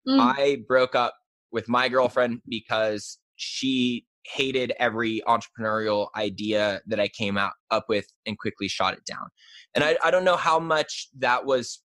Mm. 0.09 0.21
I 0.21 0.59
broke 0.67 0.95
up 0.95 1.15
with 1.51 1.69
my 1.69 1.89
girlfriend 1.89 2.41
because 2.49 3.19
she 3.37 4.07
hated 4.25 4.73
every 4.79 5.23
entrepreneurial 5.27 6.09
idea 6.17 6.81
that 6.87 7.01
I 7.01 7.09
came 7.09 7.39
out 7.39 7.53
up 7.71 7.87
with 7.89 8.07
and 8.27 8.39
quickly 8.39 8.69
shot 8.69 8.95
it 8.95 9.05
down. 9.07 9.29
And 9.75 9.85
I, 9.85 9.97
I 10.05 10.11
don't 10.11 10.25
know 10.25 10.37
how 10.37 10.59
much 10.59 11.09
that 11.19 11.45
was. 11.45 11.83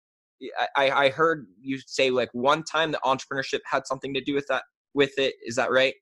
I, 0.75 0.91
I 0.91 1.09
heard 1.09 1.47
you 1.59 1.79
say 1.87 2.11
like 2.11 2.29
one 2.31 2.63
time 2.63 2.91
that 2.91 3.01
entrepreneurship 3.03 3.61
had 3.65 3.87
something 3.87 4.13
to 4.13 4.21
do 4.21 4.35
with 4.35 4.45
that 4.49 4.63
with 4.93 5.17
it. 5.17 5.33
Is 5.43 5.55
that 5.55 5.71
right? 5.71 5.95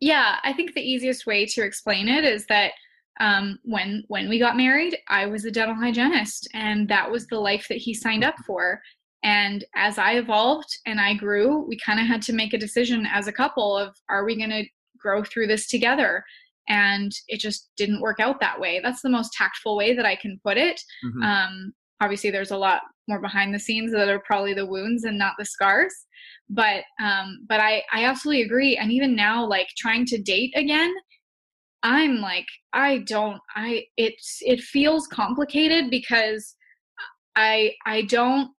Yeah, 0.00 0.36
I 0.42 0.52
think 0.52 0.74
the 0.74 0.82
easiest 0.82 1.26
way 1.26 1.46
to 1.46 1.62
explain 1.62 2.08
it 2.08 2.24
is 2.24 2.44
that 2.48 2.72
um, 3.18 3.58
when 3.62 4.04
when 4.08 4.28
we 4.28 4.38
got 4.38 4.56
married, 4.56 4.98
I 5.08 5.26
was 5.26 5.44
a 5.44 5.50
dental 5.50 5.74
hygienist, 5.74 6.48
and 6.52 6.88
that 6.88 7.10
was 7.10 7.26
the 7.26 7.38
life 7.40 7.66
that 7.68 7.78
he 7.78 7.94
signed 7.94 8.24
up 8.24 8.34
for. 8.46 8.80
And 9.22 9.64
as 9.74 9.98
I 9.98 10.12
evolved 10.12 10.68
and 10.86 11.00
I 11.00 11.14
grew, 11.14 11.64
we 11.66 11.78
kind 11.78 11.98
of 11.98 12.06
had 12.06 12.22
to 12.22 12.32
make 12.32 12.52
a 12.52 12.58
decision 12.58 13.06
as 13.12 13.26
a 13.26 13.32
couple 13.32 13.76
of 13.76 13.96
are 14.08 14.24
we 14.24 14.36
going 14.36 14.50
to 14.50 14.64
grow 15.06 15.22
through 15.22 15.46
this 15.46 15.68
together? 15.68 16.24
And 16.68 17.12
it 17.28 17.38
just 17.38 17.70
didn't 17.76 18.00
work 18.00 18.18
out 18.18 18.40
that 18.40 18.58
way. 18.58 18.80
That's 18.82 19.02
the 19.02 19.08
most 19.08 19.32
tactful 19.32 19.76
way 19.76 19.94
that 19.94 20.04
I 20.04 20.16
can 20.16 20.40
put 20.44 20.56
it. 20.56 20.80
Mm-hmm. 21.04 21.22
Um, 21.22 21.72
obviously, 22.00 22.30
there's 22.30 22.50
a 22.50 22.58
lot 22.58 22.80
more 23.08 23.20
behind 23.20 23.54
the 23.54 23.60
scenes 23.60 23.92
that 23.92 24.08
are 24.08 24.22
probably 24.26 24.52
the 24.52 24.66
wounds 24.66 25.04
and 25.04 25.16
not 25.16 25.34
the 25.38 25.44
scars. 25.44 25.94
But 26.48 26.82
um, 27.00 27.44
but 27.48 27.60
I 27.60 27.82
I 27.92 28.04
absolutely 28.04 28.42
agree. 28.42 28.76
And 28.76 28.90
even 28.90 29.14
now, 29.14 29.46
like 29.46 29.68
trying 29.76 30.06
to 30.06 30.20
date 30.20 30.52
again, 30.56 30.92
I'm 31.82 32.16
like 32.16 32.46
I 32.72 32.98
don't 33.06 33.40
I 33.54 33.84
it's 33.96 34.38
it 34.40 34.60
feels 34.60 35.06
complicated 35.06 35.90
because 35.90 36.56
I 37.36 37.74
I 37.84 38.02
don't 38.02 38.50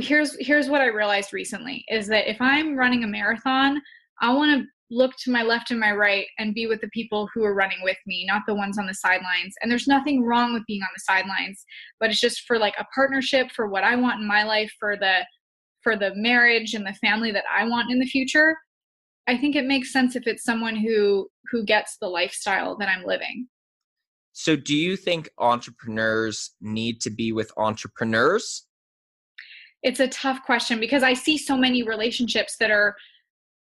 here's 0.00 0.36
here's 0.40 0.68
what 0.68 0.80
I 0.80 0.86
realized 0.86 1.32
recently 1.32 1.84
is 1.88 2.06
that 2.08 2.30
if 2.30 2.40
I'm 2.40 2.76
running 2.76 3.04
a 3.04 3.08
marathon, 3.08 3.80
I 4.20 4.32
want 4.32 4.62
to 4.62 4.66
look 4.90 5.12
to 5.16 5.30
my 5.30 5.42
left 5.42 5.70
and 5.70 5.80
my 5.80 5.92
right 5.92 6.26
and 6.38 6.54
be 6.54 6.66
with 6.66 6.80
the 6.80 6.88
people 6.88 7.28
who 7.34 7.42
are 7.44 7.54
running 7.54 7.82
with 7.82 7.96
me, 8.06 8.24
not 8.26 8.42
the 8.46 8.54
ones 8.54 8.78
on 8.78 8.86
the 8.86 8.94
sidelines. 8.94 9.54
And 9.60 9.70
there's 9.70 9.88
nothing 9.88 10.22
wrong 10.22 10.52
with 10.52 10.62
being 10.66 10.82
on 10.82 10.88
the 10.94 11.00
sidelines, 11.00 11.64
but 12.00 12.10
it's 12.10 12.20
just 12.20 12.42
for 12.46 12.58
like 12.58 12.74
a 12.78 12.86
partnership 12.94 13.50
for 13.50 13.68
what 13.68 13.84
I 13.84 13.96
want 13.96 14.20
in 14.20 14.26
my 14.26 14.44
life, 14.44 14.72
for 14.78 14.96
the 14.96 15.20
for 15.82 15.96
the 15.96 16.14
marriage 16.14 16.74
and 16.74 16.86
the 16.86 16.94
family 16.94 17.30
that 17.32 17.44
I 17.54 17.66
want 17.66 17.90
in 17.90 17.98
the 17.98 18.06
future. 18.06 18.56
I 19.26 19.36
think 19.36 19.56
it 19.56 19.66
makes 19.66 19.92
sense 19.92 20.16
if 20.16 20.26
it's 20.26 20.44
someone 20.44 20.76
who 20.76 21.28
who 21.50 21.64
gets 21.64 21.96
the 22.00 22.08
lifestyle 22.08 22.76
that 22.78 22.88
I'm 22.88 23.04
living. 23.04 23.48
So 24.32 24.56
do 24.56 24.74
you 24.74 24.96
think 24.96 25.30
entrepreneurs 25.38 26.50
need 26.60 27.00
to 27.02 27.10
be 27.10 27.32
with 27.32 27.52
entrepreneurs? 27.56 28.66
It's 29.82 30.00
a 30.00 30.08
tough 30.08 30.42
question 30.44 30.80
because 30.80 31.02
I 31.02 31.12
see 31.12 31.38
so 31.38 31.56
many 31.56 31.82
relationships 31.82 32.56
that 32.58 32.70
are 32.70 32.96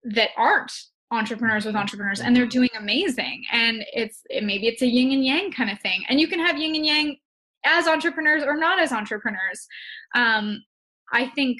that 0.04 0.30
aren't 0.36 0.72
entrepreneurs 1.14 1.66
with 1.66 1.76
entrepreneurs 1.76 2.22
and 2.22 2.36
they're 2.36 2.46
doing 2.46 2.70
amazing. 2.78 3.44
And 3.52 3.86
it's 3.94 4.22
it, 4.30 4.44
maybe 4.44 4.68
it's 4.68 4.82
a 4.82 4.88
yin 4.88 5.12
and 5.12 5.26
yang 5.26 5.52
kind 5.52 5.70
of 5.70 5.80
thing. 5.80 6.04
And 6.10 6.20
you 6.20 6.28
can 6.28 6.40
have 6.40 6.58
yin 6.58 6.76
and 6.76 6.86
yang 6.86 7.18
as 7.66 7.88
entrepreneurs 7.88 8.44
or 8.44 8.58
not 8.58 8.80
as 8.80 8.92
entrepreneurs. 8.92 9.68
Um, 10.16 10.64
i 11.12 11.28
think 11.28 11.58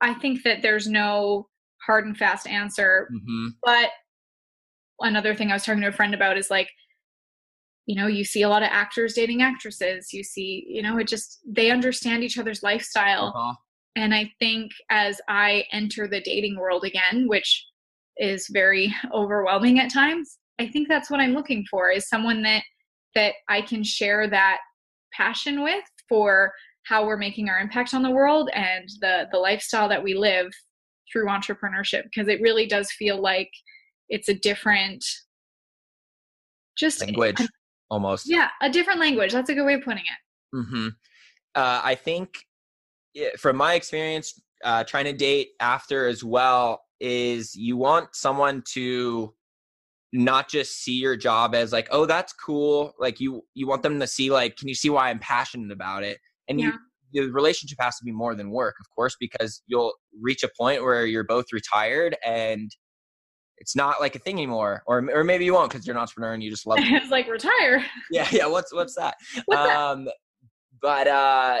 i 0.00 0.14
think 0.14 0.42
that 0.42 0.62
there's 0.62 0.88
no 0.88 1.48
hard 1.86 2.06
and 2.06 2.16
fast 2.16 2.46
answer. 2.46 3.08
Mm-hmm. 3.12 3.48
but 3.62 3.90
another 5.00 5.34
thing 5.34 5.50
i 5.50 5.54
was 5.54 5.64
talking 5.64 5.82
to 5.82 5.88
a 5.88 5.92
friend 5.92 6.14
about 6.14 6.38
is 6.38 6.50
like 6.50 6.70
you 7.86 7.94
know 7.96 8.06
you 8.06 8.24
see 8.24 8.42
a 8.42 8.48
lot 8.48 8.62
of 8.62 8.70
actors 8.72 9.12
dating 9.12 9.42
actresses. 9.42 10.12
You 10.12 10.24
see 10.24 10.64
you 10.68 10.82
know 10.82 10.96
it 10.98 11.08
just 11.08 11.40
they 11.46 11.70
understand 11.70 12.24
each 12.24 12.38
other's 12.38 12.62
lifestyle. 12.62 13.32
Uh-huh. 13.36 13.54
and 13.96 14.14
i 14.14 14.32
think 14.38 14.72
as 14.90 15.20
i 15.28 15.64
enter 15.72 16.08
the 16.08 16.20
dating 16.20 16.56
world 16.58 16.84
again 16.84 17.28
which 17.28 17.66
is 18.18 18.48
very 18.52 18.94
overwhelming 19.12 19.78
at 19.78 19.92
times. 19.92 20.38
I 20.60 20.68
think 20.68 20.88
that's 20.88 21.10
what 21.10 21.20
i'm 21.20 21.34
looking 21.34 21.64
for 21.70 21.90
is 21.90 22.08
someone 22.08 22.42
that 22.42 22.62
that 23.14 23.34
i 23.48 23.60
can 23.60 23.82
share 23.82 24.28
that 24.28 24.58
passion 25.12 25.62
with 25.62 25.84
for 26.08 26.52
how 26.86 27.06
we're 27.06 27.16
making 27.16 27.48
our 27.48 27.58
impact 27.58 27.94
on 27.94 28.02
the 28.02 28.10
world 28.10 28.50
and 28.54 28.88
the 29.00 29.26
the 29.32 29.38
lifestyle 29.38 29.88
that 29.88 30.02
we 30.02 30.14
live 30.14 30.52
through 31.12 31.26
entrepreneurship 31.26 32.04
because 32.04 32.28
it 32.28 32.40
really 32.40 32.66
does 32.66 32.90
feel 32.92 33.20
like 33.20 33.50
it's 34.08 34.28
a 34.28 34.34
different 34.34 35.04
just 36.76 37.00
language 37.00 37.40
a, 37.40 37.48
almost. 37.90 38.28
Yeah 38.28 38.48
a 38.60 38.68
different 38.68 39.00
language. 39.00 39.32
That's 39.32 39.50
a 39.50 39.54
good 39.54 39.64
way 39.64 39.74
of 39.74 39.82
putting 39.82 40.02
it. 40.04 40.56
Mm-hmm. 40.56 40.88
uh, 41.56 41.80
i 41.82 41.96
think 41.96 42.28
from 43.38 43.56
my 43.56 43.74
experience 43.74 44.40
uh, 44.64 44.84
trying 44.84 45.04
to 45.04 45.12
date 45.12 45.48
after 45.60 46.06
as 46.06 46.22
well 46.24 46.83
is 47.00 47.54
you 47.54 47.76
want 47.76 48.14
someone 48.14 48.62
to 48.72 49.34
not 50.12 50.48
just 50.48 50.82
see 50.82 50.94
your 50.94 51.16
job 51.16 51.54
as 51.54 51.72
like 51.72 51.88
oh 51.90 52.06
that's 52.06 52.32
cool 52.32 52.92
like 53.00 53.18
you 53.18 53.42
you 53.54 53.66
want 53.66 53.82
them 53.82 53.98
to 53.98 54.06
see 54.06 54.30
like 54.30 54.56
can 54.56 54.68
you 54.68 54.74
see 54.74 54.88
why 54.88 55.10
i'm 55.10 55.18
passionate 55.18 55.72
about 55.72 56.04
it 56.04 56.18
and 56.48 56.60
yeah. 56.60 56.66
you 56.66 56.72
the 57.14 57.32
relationship 57.32 57.78
has 57.80 57.96
to 57.96 58.04
be 58.04 58.12
more 58.12 58.34
than 58.34 58.50
work 58.50 58.76
of 58.80 58.86
course 58.94 59.16
because 59.18 59.62
you'll 59.66 59.92
reach 60.20 60.42
a 60.42 60.50
point 60.58 60.82
where 60.82 61.04
you're 61.04 61.24
both 61.24 61.46
retired 61.52 62.16
and 62.24 62.70
it's 63.58 63.74
not 63.74 64.00
like 64.00 64.14
a 64.14 64.18
thing 64.18 64.36
anymore 64.36 64.82
or 64.86 65.04
or 65.12 65.24
maybe 65.24 65.44
you 65.44 65.54
won't 65.54 65.70
because 65.70 65.86
you're 65.86 65.96
an 65.96 66.00
entrepreneur 66.00 66.32
and 66.32 66.42
you 66.42 66.50
just 66.50 66.66
love 66.66 66.78
it 66.78 66.84
it's 66.92 67.10
like 67.10 67.28
retire 67.28 67.84
yeah 68.10 68.28
yeah 68.30 68.46
what's 68.46 68.72
what's 68.72 68.94
that 68.94 69.16
what's 69.46 69.74
um 69.74 70.04
that? 70.04 70.14
but 70.80 71.08
uh 71.08 71.58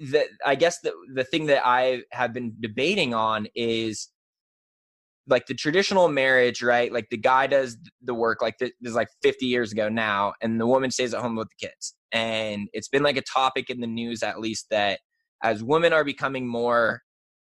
the 0.00 0.24
I 0.44 0.54
guess 0.54 0.80
the 0.80 0.92
the 1.14 1.24
thing 1.24 1.46
that 1.46 1.62
I 1.64 2.02
have 2.10 2.32
been 2.32 2.54
debating 2.58 3.12
on 3.12 3.46
is 3.54 4.08
like 5.28 5.46
the 5.46 5.54
traditional 5.54 6.08
marriage, 6.08 6.62
right? 6.62 6.90
Like 6.90 7.08
the 7.10 7.18
guy 7.18 7.46
does 7.46 7.76
the 8.02 8.14
work, 8.14 8.40
like 8.40 8.58
this 8.58 8.72
is 8.82 8.94
like 8.94 9.08
50 9.22 9.46
years 9.46 9.70
ago 9.70 9.88
now, 9.88 10.32
and 10.40 10.58
the 10.58 10.66
woman 10.66 10.90
stays 10.90 11.12
at 11.12 11.20
home 11.20 11.36
with 11.36 11.48
the 11.50 11.68
kids. 11.68 11.94
And 12.10 12.68
it's 12.72 12.88
been 12.88 13.02
like 13.02 13.18
a 13.18 13.22
topic 13.22 13.70
in 13.70 13.80
the 13.80 13.86
news, 13.86 14.22
at 14.22 14.40
least, 14.40 14.66
that 14.70 15.00
as 15.42 15.62
women 15.62 15.92
are 15.92 16.02
becoming 16.02 16.48
more, 16.48 17.02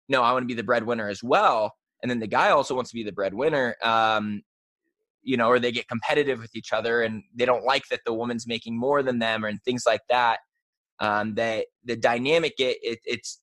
no, 0.07 0.21
I 0.21 0.31
want 0.31 0.43
to 0.43 0.47
be 0.47 0.53
the 0.53 0.63
breadwinner 0.63 1.09
as 1.09 1.23
well, 1.23 1.73
and 2.03 2.09
then 2.09 2.19
the 2.19 2.27
guy 2.27 2.51
also 2.51 2.75
wants 2.75 2.91
to 2.91 2.95
be 2.95 3.03
the 3.03 3.11
breadwinner. 3.11 3.75
Um, 3.81 4.43
you 5.23 5.37
know, 5.37 5.47
or 5.47 5.57
they 5.57 5.71
get 5.71 5.87
competitive 5.87 6.39
with 6.39 6.55
each 6.55 6.71
other, 6.71 7.01
and 7.01 7.23
they 7.33 7.45
don't 7.45 7.65
like 7.65 7.83
that 7.89 8.01
the 8.05 8.13
woman's 8.13 8.45
making 8.45 8.77
more 8.77 9.01
than 9.01 9.17
them, 9.17 9.43
or 9.43 9.47
and 9.47 9.59
things 9.63 9.83
like 9.87 10.01
that 10.09 10.37
um, 10.99 11.35
that 11.35 11.65
the 11.83 11.95
dynamic 11.95 12.53
it, 12.59 12.77
it, 12.81 12.99
it's 13.05 13.41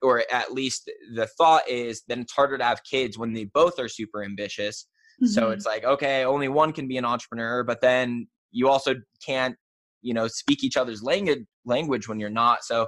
or 0.00 0.22
at 0.30 0.52
least 0.52 0.90
the 1.14 1.26
thought 1.38 1.68
is 1.68 2.02
then 2.08 2.20
it's 2.20 2.32
harder 2.32 2.56
to 2.56 2.64
have 2.64 2.80
kids 2.84 3.18
when 3.18 3.32
they 3.32 3.44
both 3.44 3.78
are 3.78 3.88
super 3.88 4.22
ambitious. 4.22 4.86
Mm-hmm. 5.20 5.32
so 5.32 5.50
it's 5.50 5.66
like 5.66 5.82
okay 5.82 6.24
only 6.24 6.46
one 6.46 6.72
can 6.72 6.86
be 6.86 6.96
an 6.96 7.04
entrepreneur 7.04 7.64
but 7.64 7.80
then 7.80 8.28
you 8.52 8.68
also 8.68 8.94
can't 9.26 9.56
you 10.00 10.14
know 10.14 10.28
speak 10.28 10.62
each 10.62 10.76
other's 10.76 11.02
language 11.02 11.44
language 11.64 12.08
when 12.08 12.20
you're 12.20 12.30
not. 12.30 12.64
So 12.64 12.86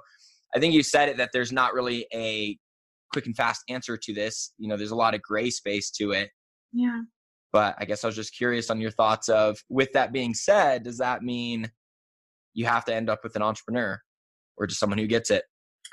i 0.54 0.58
think 0.58 0.74
you 0.74 0.82
said 0.82 1.08
it 1.08 1.16
that 1.16 1.30
there's 1.32 1.52
not 1.52 1.74
really 1.74 2.06
a 2.14 2.56
quick 3.12 3.26
and 3.26 3.36
fast 3.36 3.62
answer 3.68 3.96
to 3.96 4.14
this. 4.14 4.52
You 4.58 4.68
know 4.68 4.76
there's 4.76 4.92
a 4.92 4.96
lot 4.96 5.14
of 5.14 5.22
gray 5.22 5.50
space 5.50 5.90
to 5.92 6.12
it. 6.12 6.30
Yeah. 6.72 7.02
But 7.52 7.74
i 7.78 7.84
guess 7.84 8.04
i 8.04 8.06
was 8.06 8.16
just 8.16 8.36
curious 8.36 8.70
on 8.70 8.80
your 8.80 8.92
thoughts 8.92 9.28
of 9.28 9.58
with 9.68 9.92
that 9.94 10.12
being 10.12 10.34
said 10.34 10.84
does 10.84 10.98
that 10.98 11.22
mean 11.24 11.68
you 12.54 12.66
have 12.66 12.84
to 12.86 12.94
end 12.94 13.08
up 13.10 13.20
with 13.22 13.36
an 13.36 13.42
entrepreneur 13.42 14.00
or 14.56 14.66
just 14.66 14.80
someone 14.80 14.98
who 14.98 15.06
gets 15.06 15.30
it. 15.30 15.44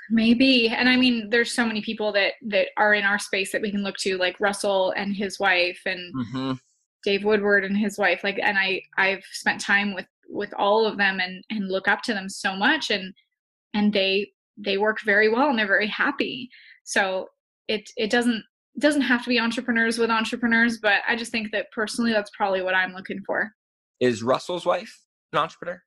Maybe. 0.10 0.70
And 0.70 0.88
i 0.88 0.96
mean 0.96 1.30
there's 1.30 1.52
so 1.52 1.66
many 1.66 1.82
people 1.82 2.12
that 2.14 2.34
that 2.48 2.68
are 2.78 2.94
in 2.94 3.04
our 3.04 3.20
space 3.20 3.52
that 3.52 3.62
we 3.62 3.72
can 3.72 3.84
look 3.84 3.98
to 3.98 4.18
like 4.18 4.40
russell 4.40 4.94
and 4.96 5.16
his 5.16 5.40
wife 5.40 5.80
and 5.86 6.14
mm-hmm. 6.16 6.54
dave 7.04 7.24
woodward 7.26 7.66
and 7.66 7.78
his 7.78 7.98
wife 7.98 8.24
like 8.24 8.40
and 8.42 8.58
i 8.58 8.82
i've 8.98 9.24
spent 9.34 9.60
time 9.60 9.94
with 9.94 10.06
with 10.30 10.54
all 10.58 10.86
of 10.86 10.98
them 10.98 11.20
and 11.20 11.44
and 11.50 11.70
look 11.70 11.88
up 11.88 12.02
to 12.04 12.14
them 12.14 12.30
so 12.30 12.56
much 12.56 12.90
and 12.90 13.14
and 13.74 13.94
they 13.94 14.32
they 14.58 14.78
work 14.78 14.98
very 15.06 15.30
well 15.30 15.50
and 15.50 15.58
they're 15.58 15.68
very 15.68 15.88
happy. 15.88 16.50
So 16.84 17.28
it 17.68 17.90
it 17.98 18.10
doesn't 18.10 18.44
it 18.76 18.82
doesn't 18.82 19.02
have 19.02 19.24
to 19.24 19.30
be 19.30 19.40
entrepreneurs 19.40 19.98
with 19.98 20.10
entrepreneurs 20.10 20.78
but 20.78 21.02
i 21.08 21.16
just 21.16 21.32
think 21.32 21.52
that 21.52 21.66
personally 21.72 22.14
that's 22.14 22.30
probably 22.38 22.62
what 22.62 22.76
i'm 22.76 22.94
looking 22.94 23.22
for. 23.26 23.52
Is 24.00 24.24
russell's 24.24 24.66
wife 24.66 25.02
an 25.34 25.40
entrepreneur 25.40 25.82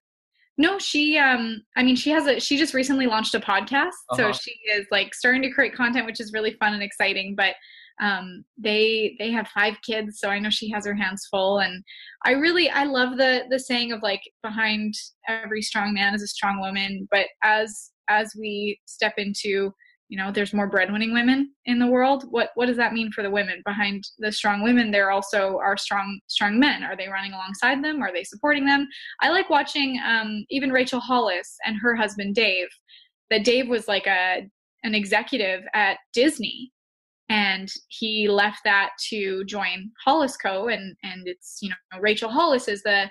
No, 0.60 0.78
she 0.78 1.16
um 1.16 1.62
I 1.74 1.82
mean 1.82 1.96
she 1.96 2.10
has 2.10 2.26
a 2.26 2.38
she 2.38 2.58
just 2.58 2.74
recently 2.74 3.06
launched 3.06 3.34
a 3.34 3.40
podcast. 3.40 3.96
Uh-huh. 4.10 4.16
So 4.16 4.32
she 4.32 4.50
is 4.76 4.86
like 4.90 5.14
starting 5.14 5.40
to 5.40 5.50
create 5.50 5.74
content 5.74 6.04
which 6.04 6.20
is 6.20 6.34
really 6.34 6.52
fun 6.60 6.74
and 6.74 6.82
exciting, 6.82 7.34
but 7.34 7.54
um 8.02 8.44
they 8.58 9.16
they 9.18 9.30
have 9.30 9.48
five 9.48 9.76
kids, 9.80 10.20
so 10.20 10.28
I 10.28 10.38
know 10.38 10.50
she 10.50 10.70
has 10.70 10.84
her 10.84 10.94
hands 10.94 11.26
full 11.30 11.60
and 11.60 11.82
I 12.26 12.32
really 12.32 12.68
I 12.68 12.84
love 12.84 13.16
the 13.16 13.44
the 13.48 13.58
saying 13.58 13.92
of 13.92 14.02
like 14.02 14.20
behind 14.42 14.92
every 15.26 15.62
strong 15.62 15.94
man 15.94 16.14
is 16.14 16.22
a 16.22 16.26
strong 16.26 16.60
woman, 16.60 17.08
but 17.10 17.24
as 17.42 17.90
as 18.10 18.30
we 18.38 18.78
step 18.84 19.14
into 19.16 19.72
you 20.10 20.18
know 20.18 20.30
there's 20.30 20.52
more 20.52 20.68
breadwinning 20.68 21.14
women 21.14 21.52
in 21.64 21.78
the 21.78 21.86
world. 21.86 22.24
What 22.30 22.50
what 22.56 22.66
does 22.66 22.76
that 22.76 22.92
mean 22.92 23.12
for 23.12 23.22
the 23.22 23.30
women? 23.30 23.62
Behind 23.64 24.04
the 24.18 24.32
strong 24.32 24.62
women 24.62 24.90
there 24.90 25.10
also 25.10 25.58
are 25.58 25.76
strong 25.76 26.20
strong 26.26 26.58
men. 26.58 26.82
Are 26.82 26.96
they 26.96 27.08
running 27.08 27.32
alongside 27.32 27.82
them? 27.82 28.02
Are 28.02 28.12
they 28.12 28.24
supporting 28.24 28.66
them? 28.66 28.88
I 29.20 29.30
like 29.30 29.48
watching 29.48 30.00
um, 30.04 30.44
even 30.50 30.72
rachel 30.72 31.00
hollis 31.00 31.56
and 31.64 31.76
her 31.80 31.94
husband 31.94 32.34
dave 32.34 32.68
that 33.30 33.44
dave 33.44 33.68
was 33.68 33.88
like 33.88 34.06
a 34.06 34.48
an 34.82 34.94
executive 34.94 35.62
at 35.74 35.98
disney 36.12 36.72
and 37.28 37.70
he 37.88 38.28
left 38.28 38.60
that 38.64 38.90
to 39.08 39.44
join 39.44 39.90
hollis 40.04 40.36
co 40.36 40.68
and 40.68 40.96
and 41.02 41.22
it's 41.26 41.58
you 41.60 41.68
know 41.68 42.00
rachel 42.00 42.30
hollis 42.30 42.66
is 42.66 42.82
the 42.82 43.08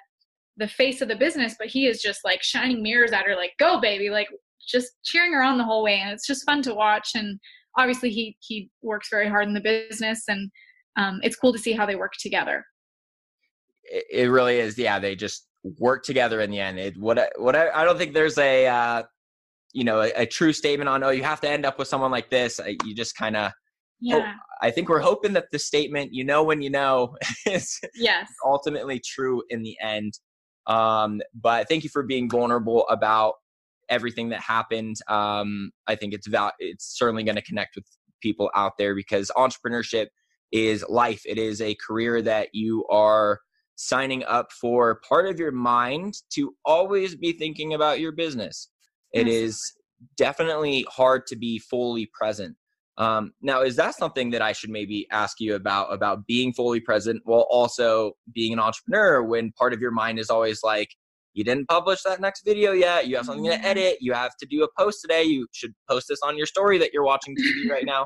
the 0.57 0.67
face 0.67 1.01
of 1.01 1.07
the 1.07 1.15
business 1.15 1.55
but 1.57 1.67
he 1.67 1.87
is 1.87 2.01
just 2.01 2.19
like 2.25 2.43
shining 2.43 2.83
mirrors 2.83 3.11
at 3.11 3.25
her 3.25 3.35
like 3.35 3.53
go 3.59 3.79
baby 3.79 4.09
like 4.09 4.27
just 4.69 4.91
cheering 5.03 5.33
her 5.33 5.43
on 5.43 5.57
the 5.57 5.63
whole 5.63 5.83
way 5.83 5.99
and 5.99 6.11
it's 6.11 6.27
just 6.27 6.45
fun 6.45 6.61
to 6.61 6.73
watch 6.73 7.11
and 7.15 7.39
obviously 7.77 8.09
he 8.09 8.37
he 8.39 8.69
works 8.81 9.07
very 9.09 9.27
hard 9.27 9.47
in 9.47 9.53
the 9.53 9.61
business 9.61 10.23
and 10.27 10.49
um, 10.97 11.19
it's 11.23 11.35
cool 11.35 11.53
to 11.53 11.59
see 11.59 11.71
how 11.71 11.85
they 11.85 11.95
work 11.95 12.13
together. 12.19 12.65
It, 14.11 14.29
really 14.29 14.59
is 14.59 14.77
yeah 14.77 14.99
they 14.99 15.15
just 15.15 15.47
work 15.79 16.03
together 16.03 16.41
in 16.41 16.51
the 16.51 16.59
end. 16.59 16.79
It 16.79 16.97
what 16.97 17.17
I, 17.17 17.29
what 17.37 17.55
I, 17.55 17.69
I 17.69 17.83
don't 17.83 17.97
think 17.97 18.13
there's 18.13 18.37
a 18.37 18.67
uh, 18.67 19.03
you 19.73 19.83
know 19.83 20.01
a, 20.01 20.11
a, 20.15 20.25
true 20.25 20.53
statement 20.53 20.89
on 20.89 21.03
oh 21.03 21.09
you 21.09 21.23
have 21.23 21.41
to 21.41 21.49
end 21.49 21.65
up 21.65 21.79
with 21.79 21.87
someone 21.87 22.11
like 22.11 22.29
this. 22.29 22.59
You 22.85 22.93
just 22.93 23.15
kind 23.15 23.35
of 23.35 23.51
yeah. 23.99 24.33
I 24.61 24.71
think 24.71 24.89
we're 24.89 24.99
hoping 24.99 25.33
that 25.33 25.45
the 25.51 25.59
statement 25.59 26.13
you 26.13 26.23
know 26.23 26.43
when 26.43 26.61
you 26.61 26.69
know 26.69 27.15
is 27.45 27.79
yes. 27.95 28.29
ultimately 28.45 29.01
true 29.03 29.41
in 29.49 29.63
the 29.63 29.77
end. 29.81 30.13
Um, 30.67 31.21
but 31.33 31.67
thank 31.67 31.83
you 31.83 31.89
for 31.89 32.03
being 32.03 32.29
vulnerable 32.29 32.87
about 32.89 33.35
everything 33.89 34.29
that 34.29 34.41
happened. 34.41 34.97
Um, 35.07 35.71
I 35.87 35.95
think 35.95 36.13
it's 36.13 36.27
val- 36.27 36.53
it's 36.59 36.97
certainly 36.97 37.23
going 37.23 37.35
to 37.35 37.41
connect 37.41 37.75
with 37.75 37.85
people 38.21 38.49
out 38.55 38.73
there 38.77 38.95
because 38.95 39.31
entrepreneurship 39.35 40.07
is 40.51 40.85
life. 40.89 41.21
It 41.25 41.37
is 41.37 41.61
a 41.61 41.75
career 41.75 42.21
that 42.21 42.49
you 42.53 42.85
are 42.87 43.39
signing 43.75 44.23
up 44.25 44.51
for. 44.51 44.99
Part 45.07 45.27
of 45.27 45.39
your 45.39 45.51
mind 45.51 46.15
to 46.33 46.53
always 46.65 47.15
be 47.15 47.31
thinking 47.31 47.73
about 47.73 47.99
your 47.99 48.11
business. 48.11 48.69
It 49.13 49.27
yes. 49.27 49.35
is 49.35 49.73
definitely 50.17 50.85
hard 50.89 51.27
to 51.27 51.35
be 51.35 51.59
fully 51.59 52.09
present. 52.13 52.55
Um, 52.97 53.31
now, 53.41 53.61
is 53.61 53.77
that 53.77 53.95
something 53.95 54.31
that 54.31 54.41
I 54.41 54.51
should 54.51 54.69
maybe 54.69 55.07
ask 55.09 55.39
you 55.39 55.55
about 55.55 55.93
about 55.93 56.27
being 56.27 56.51
fully 56.51 56.81
present 56.81 57.21
while 57.23 57.47
also 57.49 58.13
being 58.33 58.51
an 58.51 58.59
entrepreneur? 58.59 59.23
When 59.23 59.53
part 59.53 59.73
of 59.73 59.79
your 59.79 59.91
mind 59.91 60.19
is 60.19 60.29
always 60.29 60.63
like, 60.63 60.93
you 61.33 61.43
didn't 61.43 61.67
publish 61.67 62.01
that 62.03 62.19
next 62.19 62.43
video 62.43 62.71
yet. 62.71 63.07
You 63.07 63.17
have 63.17 63.25
something 63.25 63.45
to 63.45 63.51
mm-hmm. 63.51 63.65
edit. 63.65 63.97
You 64.01 64.13
have 64.13 64.35
to 64.37 64.45
do 64.45 64.63
a 64.63 64.67
post 64.77 65.01
today. 65.01 65.23
You 65.23 65.47
should 65.51 65.73
post 65.89 66.07
this 66.09 66.19
on 66.23 66.37
your 66.37 66.45
story 66.45 66.77
that 66.79 66.91
you're 66.93 67.03
watching 67.03 67.35
TV 67.35 67.69
right 67.71 67.85
now. 67.85 68.05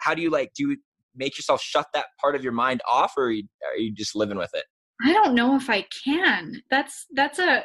How 0.00 0.14
do 0.14 0.22
you 0.22 0.30
like, 0.30 0.52
do 0.54 0.68
you 0.68 0.76
make 1.14 1.38
yourself 1.38 1.62
shut 1.62 1.86
that 1.94 2.06
part 2.20 2.34
of 2.34 2.42
your 2.42 2.52
mind 2.52 2.82
off 2.90 3.12
or 3.16 3.26
are 3.26 3.30
you, 3.30 3.44
are 3.72 3.78
you 3.78 3.92
just 3.92 4.16
living 4.16 4.36
with 4.36 4.50
it? 4.54 4.64
I 5.04 5.12
don't 5.12 5.34
know 5.34 5.56
if 5.56 5.70
I 5.70 5.86
can. 6.04 6.62
That's, 6.70 7.06
that's 7.14 7.38
a, 7.38 7.64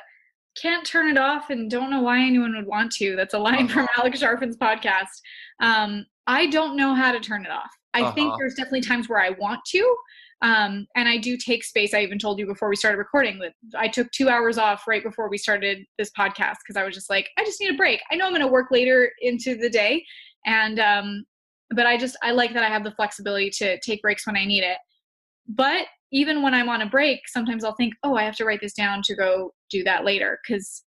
can't 0.59 0.85
turn 0.85 1.09
it 1.09 1.17
off 1.17 1.49
and 1.49 1.69
don't 1.69 1.89
know 1.89 2.01
why 2.01 2.19
anyone 2.19 2.55
would 2.55 2.65
want 2.65 2.91
to. 2.93 3.15
That's 3.15 3.33
a 3.33 3.39
line 3.39 3.65
uh-huh. 3.65 3.73
from 3.73 3.87
Alex 3.97 4.21
Charfen's 4.21 4.57
podcast. 4.57 5.07
Um, 5.59 6.05
I 6.27 6.47
don't 6.47 6.75
know 6.75 6.93
how 6.93 7.11
to 7.11 7.19
turn 7.19 7.45
it 7.45 7.51
off. 7.51 7.69
I 7.93 8.01
uh-huh. 8.01 8.11
think 8.13 8.33
there's 8.37 8.55
definitely 8.55 8.81
times 8.81 9.09
where 9.09 9.21
I 9.21 9.31
want 9.31 9.61
to, 9.69 9.95
um, 10.41 10.87
and 10.95 11.09
I 11.09 11.17
do 11.17 11.35
take 11.35 11.63
space. 11.63 11.93
I 11.93 12.01
even 12.01 12.17
told 12.17 12.39
you 12.39 12.45
before 12.45 12.69
we 12.69 12.75
started 12.77 12.97
recording 12.97 13.39
that 13.39 13.53
I 13.77 13.89
took 13.89 14.09
two 14.11 14.29
hours 14.29 14.57
off 14.57 14.87
right 14.87 15.03
before 15.03 15.29
we 15.29 15.37
started 15.37 15.79
this 15.97 16.11
podcast 16.17 16.55
because 16.63 16.77
I 16.77 16.83
was 16.83 16.95
just 16.95 17.09
like, 17.09 17.29
I 17.37 17.43
just 17.43 17.59
need 17.59 17.73
a 17.73 17.77
break. 17.77 17.99
I 18.09 18.15
know 18.15 18.25
I'm 18.25 18.31
going 18.31 18.41
to 18.41 18.47
work 18.47 18.71
later 18.71 19.11
into 19.21 19.55
the 19.55 19.69
day, 19.69 20.03
and 20.45 20.79
um, 20.79 21.25
but 21.71 21.85
I 21.85 21.97
just 21.97 22.15
I 22.23 22.31
like 22.31 22.53
that 22.53 22.63
I 22.63 22.69
have 22.69 22.85
the 22.85 22.91
flexibility 22.91 23.49
to 23.55 23.79
take 23.81 24.01
breaks 24.01 24.25
when 24.25 24.37
I 24.37 24.45
need 24.45 24.63
it. 24.63 24.77
But 25.47 25.87
even 26.11 26.41
when 26.41 26.53
I'm 26.53 26.69
on 26.69 26.81
a 26.81 26.89
break, 26.89 27.27
sometimes 27.27 27.63
I'll 27.63 27.75
think, 27.75 27.93
oh, 28.03 28.15
I 28.15 28.23
have 28.23 28.35
to 28.37 28.45
write 28.45 28.61
this 28.61 28.73
down 28.73 29.01
to 29.03 29.15
go 29.15 29.53
do 29.69 29.83
that 29.83 30.05
later 30.05 30.39
because 30.47 30.83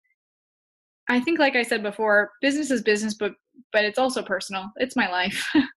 I 1.09 1.19
think, 1.19 1.39
like 1.39 1.55
I 1.55 1.63
said 1.63 1.81
before, 1.81 2.31
business 2.39 2.69
is 2.69 2.83
business, 2.83 3.15
but 3.15 3.33
but 3.73 3.83
it's 3.83 3.97
also 3.97 4.21
personal. 4.21 4.65
It's 4.75 4.95
my 4.95 5.09
life. 5.09 5.43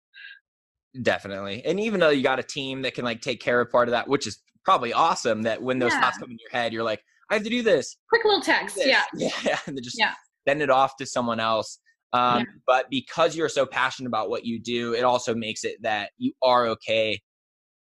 Definitely. 0.99 1.63
And 1.65 1.79
even 1.79 1.99
though 1.99 2.09
you 2.09 2.23
got 2.23 2.39
a 2.39 2.43
team 2.43 2.81
that 2.81 2.93
can 2.93 3.05
like 3.05 3.21
take 3.21 3.39
care 3.39 3.61
of 3.61 3.69
part 3.69 3.87
of 3.87 3.91
that, 3.91 4.07
which 4.07 4.27
is 4.27 4.41
probably 4.65 4.93
awesome 4.93 5.43
that 5.43 5.61
when 5.61 5.79
those 5.79 5.91
yeah. 5.91 6.01
thoughts 6.01 6.17
come 6.17 6.31
in 6.31 6.37
your 6.39 6.51
head, 6.51 6.73
you're 6.73 6.83
like, 6.83 7.01
I 7.29 7.35
have 7.35 7.43
to 7.43 7.49
do 7.49 7.63
this. 7.63 7.95
Quick 8.09 8.25
little 8.25 8.41
text. 8.41 8.77
Yeah. 8.79 9.03
Yeah. 9.15 9.57
And 9.65 9.77
then 9.77 9.83
just 9.83 9.97
yeah. 9.97 10.13
send 10.47 10.61
it 10.61 10.69
off 10.69 10.97
to 10.97 11.05
someone 11.05 11.39
else. 11.39 11.79
Um, 12.13 12.39
yeah. 12.39 12.45
But 12.67 12.89
because 12.89 13.35
you're 13.35 13.49
so 13.49 13.65
passionate 13.65 14.07
about 14.07 14.29
what 14.29 14.45
you 14.45 14.59
do, 14.59 14.93
it 14.93 15.03
also 15.03 15.33
makes 15.33 15.63
it 15.63 15.81
that 15.81 16.11
you 16.17 16.33
are 16.43 16.67
okay 16.67 17.19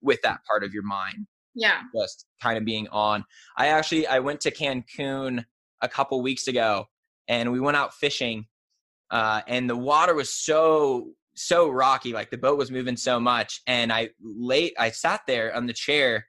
with 0.01 0.20
that 0.24 0.39
part 0.47 0.64
of 0.64 0.74
your 0.74 0.84
mind. 0.84 1.28
Yeah. 1.53 1.82
Just 1.95 2.26
kind 2.41 2.58
of 2.58 2.66
being 2.66 2.88
on. 2.91 3.24
I 3.56 3.68
actually 3.68 4.08
I 4.08 4.20
went 4.20 4.41
to 4.41 4.51
Cancun 4.51 5.45
a 5.82 5.88
couple 5.88 6.22
weeks 6.22 6.47
ago 6.47 6.86
and 7.28 7.51
we 7.51 7.60
went 7.60 7.78
out 7.78 7.93
fishing 7.93 8.47
uh, 9.12 9.41
and 9.47 9.70
the 9.70 9.76
water 9.76 10.14
was 10.16 10.34
so 10.34 11.12
so 11.36 11.70
rocky 11.70 12.14
like 12.14 12.30
the 12.30 12.38
boat 12.38 12.58
was 12.58 12.72
moving 12.72 12.96
so 12.96 13.20
much 13.20 13.62
and 13.68 13.92
i 13.92 14.10
late 14.22 14.74
i 14.80 14.90
sat 14.90 15.22
there 15.28 15.56
on 15.56 15.66
the 15.66 15.74
chair 15.74 16.26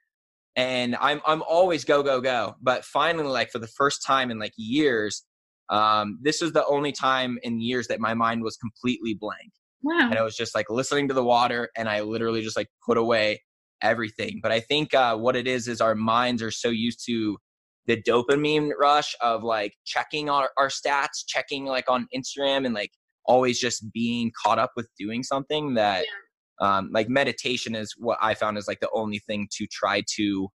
and 0.57 0.95
i'm 0.97 1.21
i'm 1.25 1.41
always 1.43 1.85
go 1.85 2.03
go 2.03 2.19
go 2.19 2.55
but 2.61 2.83
finally 2.83 3.27
like 3.27 3.49
for 3.51 3.59
the 3.59 3.67
first 3.67 4.03
time 4.05 4.29
in 4.31 4.37
like 4.37 4.53
years 4.57 5.23
um 5.69 6.17
this 6.21 6.41
was 6.41 6.51
the 6.51 6.65
only 6.65 6.91
time 6.91 7.37
in 7.43 7.59
years 7.59 7.87
that 7.87 7.99
my 7.99 8.13
mind 8.13 8.41
was 8.41 8.57
completely 8.57 9.13
blank. 9.13 9.51
Wow. 9.83 9.99
And 10.09 10.15
it 10.15 10.23
was 10.23 10.35
just 10.35 10.55
like 10.55 10.69
listening 10.69 11.07
to 11.09 11.13
the 11.13 11.23
water 11.23 11.69
and 11.75 11.89
i 11.89 12.01
literally 12.01 12.41
just 12.41 12.57
like 12.57 12.69
put 12.85 12.97
away 12.97 13.41
everything. 13.81 14.39
But 14.41 14.51
i 14.51 14.59
think 14.59 14.93
uh 14.93 15.15
what 15.17 15.35
it 15.35 15.47
is 15.47 15.67
is 15.67 15.81
our 15.81 15.95
minds 15.95 16.41
are 16.41 16.51
so 16.51 16.69
used 16.69 17.05
to 17.05 17.37
the 17.85 18.01
dopamine 18.01 18.71
rush 18.77 19.15
of 19.21 19.43
like 19.43 19.73
checking 19.85 20.29
our, 20.29 20.49
our 20.57 20.67
stats 20.67 21.23
checking 21.25 21.65
like 21.65 21.89
on 21.89 22.05
instagram 22.13 22.65
and 22.65 22.73
like 22.75 22.91
always 23.27 23.59
just 23.59 23.91
being 23.91 24.31
caught 24.43 24.59
up 24.59 24.71
with 24.75 24.87
doing 24.97 25.23
something 25.23 25.73
that 25.73 26.05
yeah. 26.61 26.77
um, 26.77 26.89
like 26.93 27.09
meditation 27.09 27.75
is 27.75 27.93
what 27.97 28.17
i 28.21 28.33
found 28.33 28.57
is 28.57 28.67
like 28.67 28.79
the 28.79 28.89
only 28.93 29.19
thing 29.19 29.47
to 29.51 29.67
try 29.67 30.03
to 30.15 30.47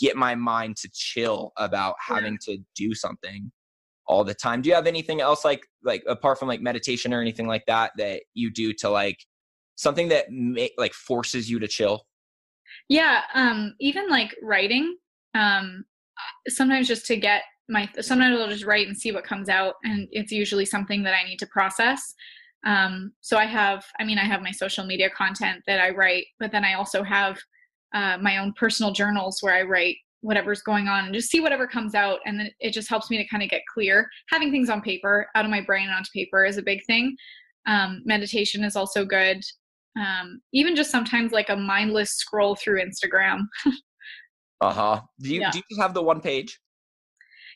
get 0.00 0.16
my 0.16 0.34
mind 0.34 0.76
to 0.76 0.90
chill 0.92 1.52
about 1.56 1.94
having 2.06 2.36
yeah. 2.46 2.54
to 2.54 2.58
do 2.76 2.94
something 2.94 3.50
all 4.06 4.24
the 4.24 4.34
time 4.34 4.60
do 4.60 4.68
you 4.68 4.74
have 4.74 4.86
anything 4.86 5.20
else 5.20 5.44
like 5.44 5.66
like 5.84 6.02
apart 6.08 6.38
from 6.38 6.48
like 6.48 6.60
meditation 6.60 7.14
or 7.14 7.20
anything 7.20 7.46
like 7.46 7.64
that 7.66 7.92
that 7.96 8.22
you 8.34 8.50
do 8.50 8.72
to 8.72 8.90
like 8.90 9.18
something 9.76 10.08
that 10.08 10.26
make 10.30 10.72
like 10.76 10.92
forces 10.92 11.48
you 11.48 11.58
to 11.58 11.68
chill 11.68 12.02
yeah 12.88 13.22
um 13.34 13.74
even 13.80 14.08
like 14.08 14.34
writing 14.42 14.96
um 15.34 15.84
sometimes 16.48 16.88
just 16.88 17.06
to 17.06 17.16
get 17.16 17.42
my 17.70 17.88
sometimes 18.00 18.38
I'll 18.38 18.48
just 18.48 18.64
write 18.64 18.86
and 18.86 18.96
see 18.96 19.12
what 19.12 19.24
comes 19.24 19.48
out, 19.48 19.76
and 19.84 20.08
it's 20.10 20.32
usually 20.32 20.66
something 20.66 21.02
that 21.04 21.14
I 21.14 21.26
need 21.26 21.38
to 21.38 21.46
process. 21.46 22.14
Um, 22.66 23.12
so 23.20 23.38
I 23.38 23.46
have, 23.46 23.84
I 23.98 24.04
mean, 24.04 24.18
I 24.18 24.24
have 24.24 24.42
my 24.42 24.50
social 24.50 24.84
media 24.84 25.08
content 25.08 25.62
that 25.66 25.80
I 25.80 25.90
write, 25.90 26.26
but 26.38 26.52
then 26.52 26.64
I 26.64 26.74
also 26.74 27.02
have 27.02 27.38
uh, 27.94 28.18
my 28.20 28.36
own 28.36 28.52
personal 28.52 28.92
journals 28.92 29.38
where 29.40 29.54
I 29.54 29.62
write 29.62 29.96
whatever's 30.20 30.60
going 30.60 30.86
on 30.86 31.06
and 31.06 31.14
just 31.14 31.30
see 31.30 31.40
whatever 31.40 31.66
comes 31.66 31.94
out, 31.94 32.20
and 32.26 32.38
then 32.38 32.50
it 32.60 32.72
just 32.72 32.88
helps 32.88 33.10
me 33.10 33.16
to 33.16 33.28
kind 33.28 33.42
of 33.42 33.48
get 33.48 33.62
clear. 33.72 34.08
Having 34.28 34.50
things 34.50 34.68
on 34.68 34.82
paper, 34.82 35.28
out 35.34 35.44
of 35.44 35.50
my 35.50 35.62
brain 35.62 35.88
onto 35.88 36.10
paper, 36.12 36.44
is 36.44 36.58
a 36.58 36.62
big 36.62 36.84
thing. 36.86 37.16
Um, 37.66 38.02
meditation 38.04 38.64
is 38.64 38.76
also 38.76 39.04
good. 39.04 39.40
Um, 39.98 40.40
even 40.52 40.76
just 40.76 40.90
sometimes 40.90 41.32
like 41.32 41.48
a 41.48 41.56
mindless 41.56 42.10
scroll 42.12 42.56
through 42.56 42.82
Instagram. 42.82 43.40
uh 44.60 44.72
huh. 44.72 45.00
Do 45.20 45.34
you 45.34 45.40
yeah. 45.40 45.50
do 45.50 45.60
you 45.70 45.80
have 45.80 45.94
the 45.94 46.02
one 46.02 46.20
page? 46.20 46.58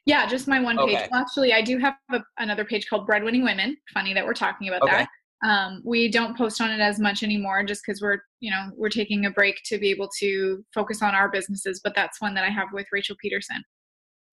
Yeah, 0.07 0.26
just 0.26 0.46
my 0.46 0.61
one 0.61 0.76
page. 0.76 0.96
Okay. 0.96 1.09
Well, 1.11 1.20
actually, 1.22 1.52
I 1.52 1.62
do 1.62 1.78
have 1.78 1.94
a, 2.12 2.20
another 2.38 2.64
page 2.64 2.88
called 2.88 3.09
Breadwinning 3.09 3.42
Women. 3.42 3.76
Funny 3.92 4.12
that 4.14 4.24
we're 4.24 4.34
talking 4.34 4.68
about 4.68 4.82
okay. 4.82 5.07
that. 5.07 5.09
Um, 5.48 5.82
we 5.84 6.11
don't 6.11 6.36
post 6.36 6.61
on 6.61 6.70
it 6.70 6.80
as 6.80 6.98
much 6.98 7.22
anymore, 7.22 7.64
just 7.64 7.82
because 7.86 8.00
we're 8.00 8.18
you 8.40 8.50
know 8.50 8.70
we're 8.76 8.90
taking 8.90 9.26
a 9.26 9.30
break 9.30 9.61
to 9.66 9.78
be 9.78 9.90
able 9.90 10.09
to 10.20 10.64
focus 10.74 11.02
on 11.02 11.14
our 11.14 11.30
businesses. 11.30 11.80
But 11.82 11.94
that's 11.94 12.20
one 12.20 12.34
that 12.34 12.44
I 12.44 12.50
have 12.50 12.68
with 12.72 12.86
Rachel 12.92 13.16
Peterson. 13.20 13.62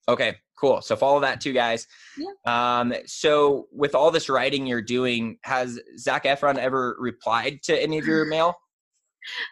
Okay, 0.08 0.36
cool. 0.58 0.82
So 0.82 0.96
follow 0.96 1.20
that 1.20 1.40
too, 1.40 1.52
guys. 1.52 1.86
Yeah. 2.18 2.80
Um, 2.80 2.92
so 3.06 3.68
with 3.72 3.94
all 3.94 4.10
this 4.10 4.28
writing 4.28 4.66
you're 4.66 4.82
doing, 4.82 5.38
has 5.44 5.80
Zac 5.96 6.24
Efron 6.24 6.58
ever 6.58 6.96
replied 6.98 7.60
to 7.64 7.82
any 7.82 7.98
of 7.98 8.06
your 8.06 8.24
mail? 8.26 8.54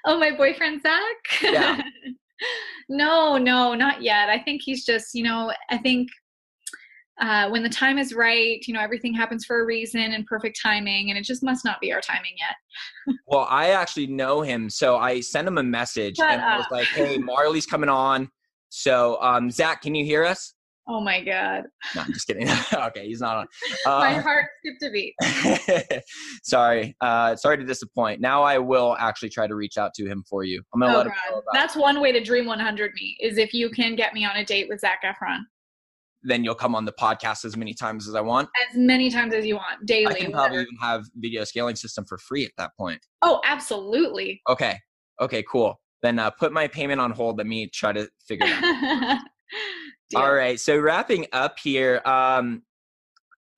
oh, 0.07 0.19
my 0.19 0.31
boyfriend 0.37 0.83
zac 0.83 1.43
Yeah. 1.43 1.83
no, 2.89 3.37
no, 3.37 3.75
not 3.75 4.03
yet. 4.03 4.29
I 4.29 4.39
think 4.39 4.63
he's 4.65 4.85
just, 4.85 5.15
you 5.15 5.23
know, 5.23 5.53
I 5.71 5.79
think 5.79 6.09
uh, 7.21 7.49
when 7.51 7.63
the 7.63 7.69
time 7.69 7.99
is 7.99 8.15
right, 8.15 8.61
you 8.67 8.73
know, 8.73 8.81
everything 8.81 9.13
happens 9.13 9.45
for 9.45 9.61
a 9.61 9.67
reason 9.67 10.01
and 10.01 10.27
perfect 10.27 10.59
timing, 10.63 11.11
and 11.11 11.19
it 11.19 11.25
just 11.25 11.43
must 11.43 11.65
not 11.65 11.81
be 11.81 11.93
our 11.93 12.01
timing 12.01 12.33
yet. 12.39 13.17
well, 13.27 13.47
I 13.51 13.71
actually 13.71 14.07
know 14.07 14.41
him, 14.41 14.71
so 14.71 14.97
I 14.97 15.21
sent 15.21 15.47
him 15.47 15.59
a 15.59 15.63
message 15.63 16.17
Shut 16.17 16.31
and 16.31 16.41
I 16.41 16.57
was 16.57 16.67
like, 16.71 16.87
"Hey, 16.89 17.19
Marley's 17.19 17.67
coming 17.67 17.91
on." 17.91 18.31
So, 18.71 19.21
um, 19.21 19.51
Zac, 19.51 19.83
can 19.83 19.95
you 19.95 20.05
hear 20.05 20.25
us? 20.25 20.55
Oh 20.93 21.01
my 21.01 21.23
god, 21.23 21.63
No, 21.95 22.03
I'm 22.03 22.13
just 22.13 22.27
kidding. 22.27 22.49
okay, 22.75 23.07
he's 23.07 23.21
not 23.21 23.37
on. 23.37 23.47
my 23.87 24.17
Uh, 24.17 24.23
heart 24.23 24.47
skipped 24.59 24.83
a 24.83 24.91
beat. 24.91 26.03
sorry, 26.43 26.97
uh, 27.01 27.37
sorry 27.37 27.59
to 27.59 27.65
disappoint. 27.65 28.21
Now 28.21 28.43
I 28.43 28.59
will 28.59 28.97
actually 28.99 29.29
try 29.29 29.47
to 29.47 29.55
reach 29.55 29.79
out 29.79 29.95
to 29.95 30.07
him 30.07 30.25
for 30.29 30.43
you. 30.43 30.61
I'm 30.75 30.81
gonna 30.81 30.93
Oh 30.95 30.97
let 30.99 31.07
him 31.07 31.13
know 31.13 31.35
god, 31.37 31.43
about. 31.45 31.53
that's 31.55 31.77
one 31.77 32.01
way 32.01 32.11
to 32.11 32.21
dream 32.23 32.47
100 32.47 32.93
me 32.95 33.17
is 33.21 33.39
if 33.39 33.55
you 33.55 33.71
can 33.71 33.95
get 33.95 34.15
me 34.15 34.25
on 34.25 34.37
a 34.37 34.45
date 34.45 34.69
with 34.69 34.81
Zac 34.81 35.03
Efron 35.05 35.39
Then 36.25 36.43
you'll 36.43 36.55
come 36.57 36.75
on 36.75 36.85
the 36.85 36.93
podcast 36.93 37.45
as 37.45 37.57
many 37.57 37.73
times 37.73 38.09
as 38.09 38.15
I 38.17 38.21
want. 38.21 38.49
as 38.71 38.77
many 38.77 39.11
times 39.11 39.33
as 39.33 39.47
you 39.47 39.55
want 39.57 39.87
daily. 39.87 40.07
I 40.07 40.15
can 40.19 40.33
probably 40.33 40.59
whatever. 40.59 40.63
even 40.63 40.77
have 40.83 41.05
video 41.15 41.45
scaling 41.45 41.77
system 41.77 42.05
for 42.05 42.19
free 42.19 42.45
at 42.45 42.51
that 42.59 42.73
point. 42.77 43.01
Oh, 43.23 43.41
absolutely. 43.47 44.43
Okay. 44.49 44.77
Okay. 45.21 45.45
Cool. 45.49 45.81
Then 46.03 46.19
uh, 46.19 46.31
put 46.31 46.51
my 46.53 46.67
payment 46.67 47.01
on 47.01 47.11
hold. 47.13 47.37
Let 47.39 47.47
me 47.47 47.69
try 47.73 47.93
to 47.93 48.09
figure 48.27 48.47
it 48.49 48.65
out. 48.65 49.21
Deal. 50.11 50.21
All 50.21 50.35
right. 50.35 50.59
So 50.59 50.79
wrapping 50.79 51.27
up 51.33 51.59
here, 51.63 52.03
um, 52.05 52.63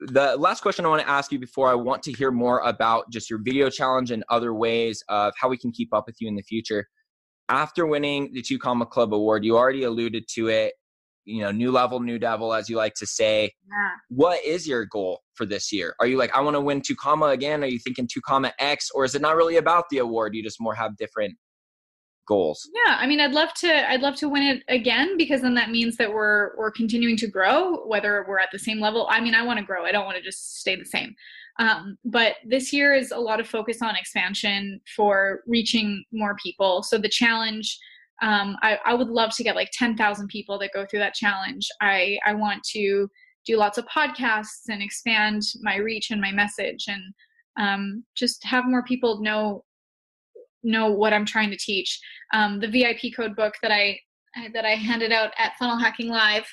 the 0.00 0.36
last 0.36 0.61
question 0.61 0.84
I 0.84 0.88
want 0.88 1.00
to 1.03 1.09
ask 1.09 1.32
you 1.32 1.38
before 1.38 1.70
I 1.70 1.74
want 1.74 2.03
to 2.05 2.12
hear 2.12 2.30
more 2.30 2.61
about 2.61 3.11
just 3.11 3.30
your 3.30 3.38
video 3.42 3.70
challenge 3.70 4.11
and 4.11 4.22
other 4.28 4.53
ways 4.53 5.03
of 5.09 5.32
how 5.40 5.48
we 5.48 5.57
can 5.57 5.72
keep 5.72 5.94
up 5.94 6.05
with 6.07 6.16
you 6.20 6.28
in 6.28 6.36
the 6.36 6.42
future. 6.42 6.86
After 7.48 7.86
winning 7.86 8.32
the 8.32 8.42
Two 8.42 8.59
Comma 8.59 8.86
Club 8.86 9.14
Award, 9.14 9.44
you 9.44 9.57
already 9.57 9.84
alluded 9.84 10.24
to 10.34 10.48
it. 10.48 10.74
You 11.24 11.42
know, 11.42 11.53
new 11.53 11.70
level, 11.70 12.00
new 12.00 12.18
devil, 12.18 12.53
as 12.53 12.68
you 12.68 12.76
like 12.76 12.94
to 12.94 13.07
say. 13.07 13.42
Yeah. 13.42 13.90
What 14.09 14.44
is 14.44 14.66
your 14.66 14.84
goal 14.86 15.20
for 15.34 15.46
this 15.46 15.72
year? 15.72 15.94
Are 16.00 16.07
you 16.07 16.16
like, 16.16 16.34
I 16.36 16.40
want 16.40 16.57
to 16.57 16.61
win 16.61 16.82
two 16.82 16.96
comma 16.96 17.26
again? 17.26 17.62
Are 17.62 17.68
you 17.68 17.78
thinking 17.78 18.09
two 18.12 18.20
comma 18.20 18.53
X, 18.59 18.90
or 18.92 19.05
is 19.05 19.14
it 19.14 19.22
not 19.22 19.36
really 19.36 19.57
about 19.57 19.84
the 19.90 19.98
award? 19.98 20.34
You 20.34 20.42
just 20.42 20.61
more 20.61 20.74
have 20.74 20.96
different 20.96 21.34
goals. 22.26 22.68
Yeah, 22.86 22.96
I 22.98 23.06
mean, 23.06 23.20
I'd 23.20 23.32
love 23.32 23.52
to. 23.54 23.90
I'd 23.90 24.00
love 24.00 24.16
to 24.16 24.28
win 24.28 24.42
it 24.42 24.62
again 24.68 25.16
because 25.16 25.42
then 25.42 25.54
that 25.54 25.70
means 25.70 25.96
that 25.96 26.12
we're 26.12 26.56
we're 26.56 26.70
continuing 26.70 27.16
to 27.18 27.26
grow. 27.26 27.86
Whether 27.86 28.24
we're 28.28 28.38
at 28.38 28.50
the 28.52 28.58
same 28.58 28.80
level, 28.80 29.06
I 29.10 29.20
mean, 29.20 29.34
I 29.34 29.42
want 29.42 29.58
to 29.58 29.64
grow. 29.64 29.84
I 29.84 29.92
don't 29.92 30.04
want 30.04 30.16
to 30.16 30.22
just 30.22 30.60
stay 30.60 30.76
the 30.76 30.84
same. 30.84 31.14
Um, 31.58 31.98
but 32.04 32.36
this 32.46 32.72
year 32.72 32.94
is 32.94 33.10
a 33.10 33.18
lot 33.18 33.40
of 33.40 33.46
focus 33.46 33.82
on 33.82 33.96
expansion 33.96 34.80
for 34.96 35.42
reaching 35.46 36.04
more 36.12 36.34
people. 36.42 36.82
So 36.82 36.96
the 36.96 37.08
challenge, 37.10 37.78
um, 38.22 38.56
I, 38.62 38.78
I 38.86 38.94
would 38.94 39.08
love 39.08 39.34
to 39.36 39.44
get 39.44 39.56
like 39.56 39.70
ten 39.72 39.96
thousand 39.96 40.28
people 40.28 40.58
that 40.60 40.72
go 40.72 40.86
through 40.86 41.00
that 41.00 41.14
challenge. 41.14 41.68
I 41.80 42.18
I 42.24 42.34
want 42.34 42.62
to 42.72 43.08
do 43.44 43.56
lots 43.56 43.78
of 43.78 43.86
podcasts 43.86 44.68
and 44.68 44.82
expand 44.82 45.42
my 45.62 45.76
reach 45.76 46.10
and 46.10 46.20
my 46.20 46.30
message 46.30 46.84
and 46.86 47.02
um, 47.58 48.04
just 48.14 48.44
have 48.44 48.64
more 48.66 48.84
people 48.84 49.20
know 49.20 49.64
know 50.62 50.90
what 50.90 51.12
I'm 51.12 51.26
trying 51.26 51.50
to 51.50 51.56
teach. 51.56 51.98
Um, 52.32 52.60
the 52.60 52.68
VIP 52.68 53.14
code 53.14 53.36
book 53.36 53.54
that 53.62 53.72
I 53.72 53.98
that 54.54 54.64
I 54.64 54.70
handed 54.70 55.12
out 55.12 55.32
at 55.38 55.52
Funnel 55.58 55.78
Hacking 55.78 56.08
Live. 56.08 56.46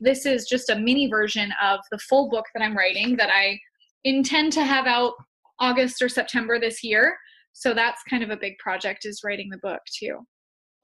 This 0.00 0.24
is 0.24 0.46
just 0.48 0.70
a 0.70 0.78
mini 0.78 1.08
version 1.08 1.52
of 1.60 1.80
the 1.90 1.98
full 1.98 2.28
book 2.30 2.44
that 2.54 2.62
I'm 2.62 2.76
writing 2.76 3.16
that 3.16 3.30
I 3.30 3.58
intend 4.04 4.52
to 4.52 4.64
have 4.64 4.86
out 4.86 5.14
August 5.58 6.00
or 6.00 6.08
September 6.08 6.60
this 6.60 6.84
year. 6.84 7.16
So 7.52 7.74
that's 7.74 8.02
kind 8.08 8.22
of 8.22 8.30
a 8.30 8.36
big 8.36 8.56
project 8.58 9.04
is 9.04 9.22
writing 9.24 9.48
the 9.50 9.58
book 9.58 9.80
too. 9.92 10.20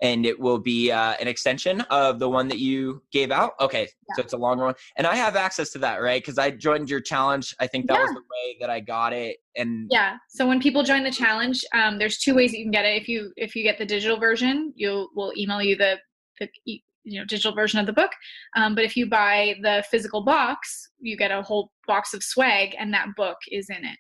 And 0.03 0.27
it 0.27 0.39
will 0.39 0.59
be 0.59 0.91
uh, 0.91 1.15
an 1.21 1.29
extension 1.29 1.81
of 1.83 2.19
the 2.19 2.29
one 2.29 2.49
that 2.49 2.59
you 2.59 3.03
gave 3.13 3.31
out. 3.31 3.53
Okay, 3.61 3.89
so 4.15 4.23
it's 4.23 4.33
a 4.33 4.37
longer 4.37 4.65
one, 4.65 4.75
and 4.97 5.07
I 5.07 5.17
have 5.17 5.37
access 5.37 5.71
to 5.71 5.79
that, 5.79 6.03
right? 6.03 6.23
Because 6.23 6.39
I 6.39 6.51
joined 6.51 6.91
your 6.91 7.01
challenge. 7.01 7.55
I 7.61 7.67
think 7.67 7.87
that 7.89 8.01
was 8.01 8.11
the 8.11 8.21
way 8.21 8.57
that 8.61 8.71
I 8.71 8.81
got 8.81 9.13
it, 9.13 9.39
and 9.57 9.89
Yeah. 9.91 10.17
So 10.29 10.47
when 10.47 10.61
people 10.61 10.83
join 10.83 11.05
the 11.05 11.11
challenge, 11.11 11.65
um, 11.73 11.99
there's 11.99 12.19
two 12.19 12.35
ways 12.35 12.51
that 12.53 12.59
you 12.59 12.65
can 12.65 12.73
get 12.73 12.85
it. 12.85 13.01
If 13.01 13.09
you 13.09 13.33
if 13.37 13.55
you 13.55 13.63
get 13.63 13.79
the 13.79 13.87
digital 13.87 14.19
version, 14.19 14.73
you'll 14.77 15.09
email 15.37 15.63
you 15.63 15.77
the 15.77 15.99
the 16.41 16.49
you 16.67 17.21
know 17.21 17.25
digital 17.25 17.55
version 17.55 17.79
of 17.79 17.87
the 17.87 17.93
book. 17.93 18.11
Um, 18.57 18.75
but 18.75 18.85
if 18.85 18.97
you 18.97 19.09
buy 19.09 19.57
the 19.63 19.85
physical 19.91 20.25
box, 20.25 20.91
you 21.01 21.17
get 21.17 21.31
a 21.31 21.43
whole 21.43 21.71
box 21.87 22.15
of 22.15 22.23
swag, 22.23 22.75
and 22.79 22.93
that 22.93 23.09
book 23.17 23.37
is 23.51 23.69
in 23.71 23.85
it. 23.85 23.99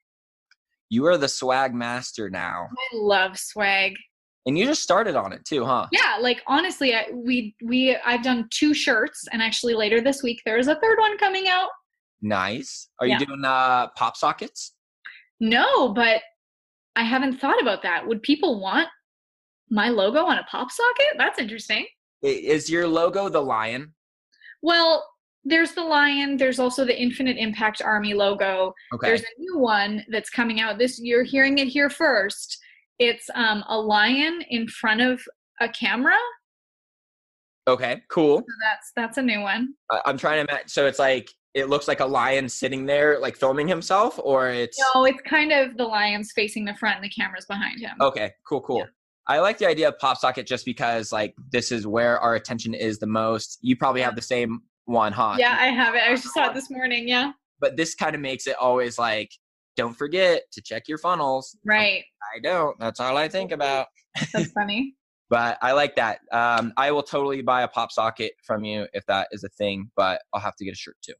you 0.90 1.06
are 1.06 1.18
the 1.18 1.28
swag 1.28 1.74
master 1.74 2.28
now, 2.30 2.68
I 2.92 2.96
love 2.96 3.38
swag. 3.38 3.94
And 4.46 4.58
you 4.58 4.66
just 4.66 4.82
started 4.82 5.16
on 5.16 5.32
it 5.32 5.44
too, 5.44 5.64
huh? 5.64 5.86
Yeah, 5.92 6.16
like 6.20 6.42
honestly, 6.46 6.94
I, 6.94 7.06
we 7.12 7.54
we 7.64 7.96
I've 8.04 8.22
done 8.22 8.48
two 8.50 8.74
shirts, 8.74 9.24
and 9.32 9.42
actually 9.42 9.74
later 9.74 10.00
this 10.00 10.22
week 10.22 10.40
there's 10.44 10.68
a 10.68 10.74
third 10.76 10.98
one 10.98 11.16
coming 11.18 11.48
out. 11.48 11.68
Nice. 12.22 12.88
Are 13.00 13.06
Yeah. 13.06 13.18
you 13.20 13.26
doing 13.26 13.44
uh, 13.44 13.88
pop 13.96 14.16
sockets? 14.16 14.74
No, 15.40 15.92
but 15.92 16.22
I 16.96 17.02
haven't 17.02 17.38
thought 17.40 17.60
about 17.60 17.82
that. 17.82 18.06
Would 18.06 18.22
people 18.22 18.60
want 18.60 18.88
my 19.70 19.88
logo 19.88 20.24
on 20.24 20.38
a 20.38 20.44
pop 20.44 20.70
socket? 20.70 21.18
That's 21.18 21.38
interesting. 21.38 21.86
Is 22.22 22.70
your 22.70 22.86
logo 22.86 23.28
the 23.28 23.40
lion? 23.42 23.92
Well, 24.62 25.06
there's 25.44 25.72
the 25.72 25.82
lion. 25.82 26.38
There's 26.38 26.58
also 26.58 26.86
the 26.86 26.98
Infinite 26.98 27.36
Impact 27.36 27.82
Army 27.82 28.14
logo. 28.14 28.72
Okay. 28.94 29.08
There's 29.08 29.20
a 29.22 29.40
new 29.40 29.58
one 29.58 30.02
that's 30.08 30.30
coming 30.30 30.60
out 30.60 30.78
this. 30.78 30.98
You're 31.02 31.24
hearing 31.24 31.58
it 31.58 31.68
here 31.68 31.90
first. 31.90 32.56
It's 32.98 33.28
um, 33.34 33.64
a 33.68 33.78
lion 33.78 34.42
in 34.50 34.68
front 34.68 35.00
of 35.00 35.20
a 35.60 35.68
camera. 35.68 36.14
okay. 37.68 38.02
Cool. 38.10 38.38
So 38.38 38.44
that's 38.62 38.92
that's 38.94 39.18
a 39.18 39.22
new 39.22 39.40
one. 39.40 39.74
I- 39.90 40.02
I'm 40.06 40.18
trying 40.18 40.46
to 40.46 40.52
match. 40.52 40.70
So 40.70 40.86
it's 40.86 40.98
like 40.98 41.30
it 41.54 41.68
looks 41.68 41.86
like 41.86 42.00
a 42.00 42.06
lion 42.06 42.48
sitting 42.48 42.84
there, 42.86 43.18
like 43.20 43.36
filming 43.36 43.68
himself, 43.68 44.18
or 44.22 44.50
it's 44.50 44.78
No, 44.94 45.04
it's 45.04 45.20
kind 45.22 45.52
of 45.52 45.76
the 45.76 45.84
lion's 45.84 46.32
facing 46.32 46.64
the 46.64 46.74
front 46.74 46.96
and 46.96 47.04
the 47.04 47.08
camera's 47.08 47.46
behind 47.46 47.80
him. 47.80 47.92
Okay, 48.00 48.32
cool, 48.48 48.60
cool. 48.60 48.78
Yeah. 48.78 48.86
I 49.28 49.38
like 49.38 49.58
the 49.58 49.66
idea 49.68 49.88
of 49.88 49.98
pop 49.98 50.18
socket 50.18 50.46
just 50.46 50.64
because 50.66 51.12
like 51.12 51.34
this 51.52 51.72
is 51.72 51.86
where 51.86 52.18
our 52.20 52.34
attention 52.34 52.74
is 52.74 52.98
the 52.98 53.06
most. 53.06 53.58
You 53.62 53.76
probably 53.76 54.02
have 54.02 54.16
the 54.16 54.22
same 54.22 54.60
one, 54.86 55.12
huh? 55.12 55.36
Yeah, 55.38 55.56
I 55.58 55.66
have 55.68 55.94
it. 55.94 56.02
I 56.02 56.10
just 56.14 56.34
saw 56.34 56.48
it 56.50 56.54
this 56.58 56.70
morning. 56.70 57.08
Yeah, 57.08 57.32
But 57.60 57.76
this 57.76 57.94
kind 57.94 58.14
of 58.14 58.20
makes 58.20 58.46
it 58.46 58.56
always 58.60 58.98
like, 58.98 59.30
don't 59.76 59.94
forget 59.94 60.42
to 60.52 60.62
check 60.62 60.88
your 60.88 60.98
funnels. 60.98 61.56
right. 61.64 62.04
I 62.34 62.40
don't. 62.40 62.78
That's 62.80 63.00
all 63.00 63.16
I 63.16 63.28
think 63.28 63.52
about. 63.52 63.86
That's 64.32 64.50
funny. 64.58 64.94
But 65.30 65.58
I 65.62 65.72
like 65.72 65.94
that. 65.96 66.20
Um, 66.32 66.72
I 66.76 66.90
will 66.90 67.02
totally 67.02 67.42
buy 67.42 67.62
a 67.62 67.68
pop 67.68 67.92
socket 67.92 68.32
from 68.46 68.64
you 68.64 68.86
if 68.92 69.04
that 69.06 69.28
is 69.32 69.44
a 69.44 69.48
thing. 69.50 69.90
But 69.96 70.22
I'll 70.32 70.40
have 70.40 70.56
to 70.56 70.64
get 70.64 70.72
a 70.72 70.76
shirt 70.76 70.96
too. 71.04 71.14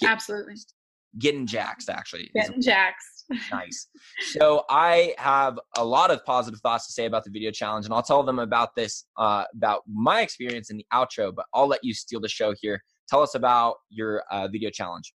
Get- 0.00 0.10
Absolutely. 0.10 0.54
Getting 1.18 1.46
jaxed 1.46 1.88
actually. 1.90 2.30
Getting 2.34 2.62
jaxed. 2.62 3.24
nice. 3.52 3.88
So 4.32 4.64
I 4.70 5.14
have 5.18 5.58
a 5.76 5.84
lot 5.84 6.10
of 6.10 6.24
positive 6.24 6.60
thoughts 6.60 6.86
to 6.86 6.92
say 6.92 7.06
about 7.06 7.24
the 7.24 7.30
video 7.30 7.50
challenge, 7.50 7.84
and 7.84 7.92
I'll 7.94 8.02
tell 8.02 8.22
them 8.22 8.38
about 8.38 8.74
this, 8.76 9.04
uh, 9.16 9.44
about 9.56 9.82
my 9.92 10.20
experience 10.20 10.70
in 10.70 10.76
the 10.76 10.86
outro. 10.92 11.34
But 11.34 11.46
I'll 11.52 11.66
let 11.66 11.80
you 11.82 11.92
steal 11.94 12.20
the 12.20 12.28
show 12.28 12.54
here. 12.60 12.80
Tell 13.08 13.22
us 13.22 13.34
about 13.34 13.76
your 13.90 14.22
uh, 14.30 14.46
video 14.48 14.70
challenge. 14.70 15.12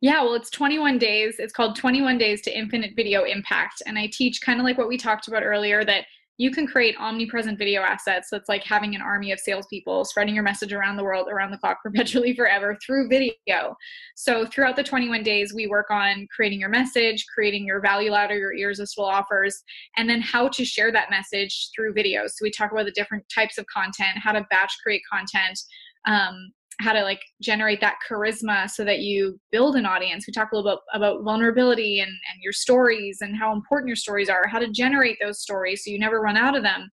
Yeah, 0.00 0.22
well, 0.22 0.34
it's 0.34 0.50
21 0.50 0.98
days. 0.98 1.36
It's 1.38 1.52
called 1.52 1.74
21 1.74 2.18
Days 2.18 2.40
to 2.42 2.56
Infinite 2.56 2.92
Video 2.94 3.24
Impact. 3.24 3.82
And 3.84 3.98
I 3.98 4.08
teach 4.12 4.40
kind 4.40 4.60
of 4.60 4.64
like 4.64 4.78
what 4.78 4.86
we 4.88 4.96
talked 4.96 5.26
about 5.26 5.42
earlier 5.42 5.84
that 5.84 6.04
you 6.40 6.52
can 6.52 6.68
create 6.68 6.94
omnipresent 7.00 7.58
video 7.58 7.82
assets. 7.82 8.28
That's 8.30 8.48
like 8.48 8.62
having 8.62 8.94
an 8.94 9.02
army 9.02 9.32
of 9.32 9.40
salespeople 9.40 10.04
spreading 10.04 10.36
your 10.36 10.44
message 10.44 10.72
around 10.72 10.98
the 10.98 11.02
world, 11.02 11.26
around 11.28 11.50
the 11.50 11.58
clock, 11.58 11.78
perpetually 11.82 12.32
forever 12.32 12.78
through 12.86 13.08
video. 13.08 13.76
So, 14.14 14.46
throughout 14.46 14.76
the 14.76 14.84
21 14.84 15.24
days, 15.24 15.52
we 15.52 15.66
work 15.66 15.90
on 15.90 16.28
creating 16.32 16.60
your 16.60 16.68
message, 16.68 17.26
creating 17.34 17.66
your 17.66 17.80
value 17.80 18.12
ladder, 18.12 18.38
your 18.38 18.56
irresistible 18.56 19.04
offers, 19.04 19.64
and 19.96 20.08
then 20.08 20.20
how 20.20 20.46
to 20.46 20.64
share 20.64 20.92
that 20.92 21.10
message 21.10 21.70
through 21.74 21.92
videos. 21.92 22.30
So, 22.36 22.44
we 22.44 22.52
talk 22.52 22.70
about 22.70 22.84
the 22.84 22.92
different 22.92 23.24
types 23.34 23.58
of 23.58 23.66
content, 23.66 24.18
how 24.18 24.30
to 24.30 24.46
batch 24.48 24.74
create 24.80 25.02
content. 25.10 25.58
Um, 26.06 26.52
how 26.80 26.92
to 26.92 27.02
like 27.02 27.20
generate 27.42 27.80
that 27.80 27.96
charisma 28.08 28.70
so 28.70 28.84
that 28.84 29.00
you 29.00 29.38
build 29.50 29.74
an 29.76 29.86
audience. 29.86 30.26
We 30.26 30.32
talk 30.32 30.52
a 30.52 30.56
little 30.56 30.70
bit 30.70 30.80
about 30.94 31.22
vulnerability 31.24 32.00
and, 32.00 32.08
and 32.10 32.42
your 32.42 32.52
stories 32.52 33.18
and 33.20 33.36
how 33.36 33.52
important 33.52 33.88
your 33.88 33.96
stories 33.96 34.28
are, 34.28 34.46
how 34.46 34.60
to 34.60 34.70
generate 34.70 35.18
those 35.20 35.40
stories 35.40 35.82
so 35.84 35.90
you 35.90 35.98
never 35.98 36.20
run 36.20 36.36
out 36.36 36.56
of 36.56 36.62
them. 36.62 36.88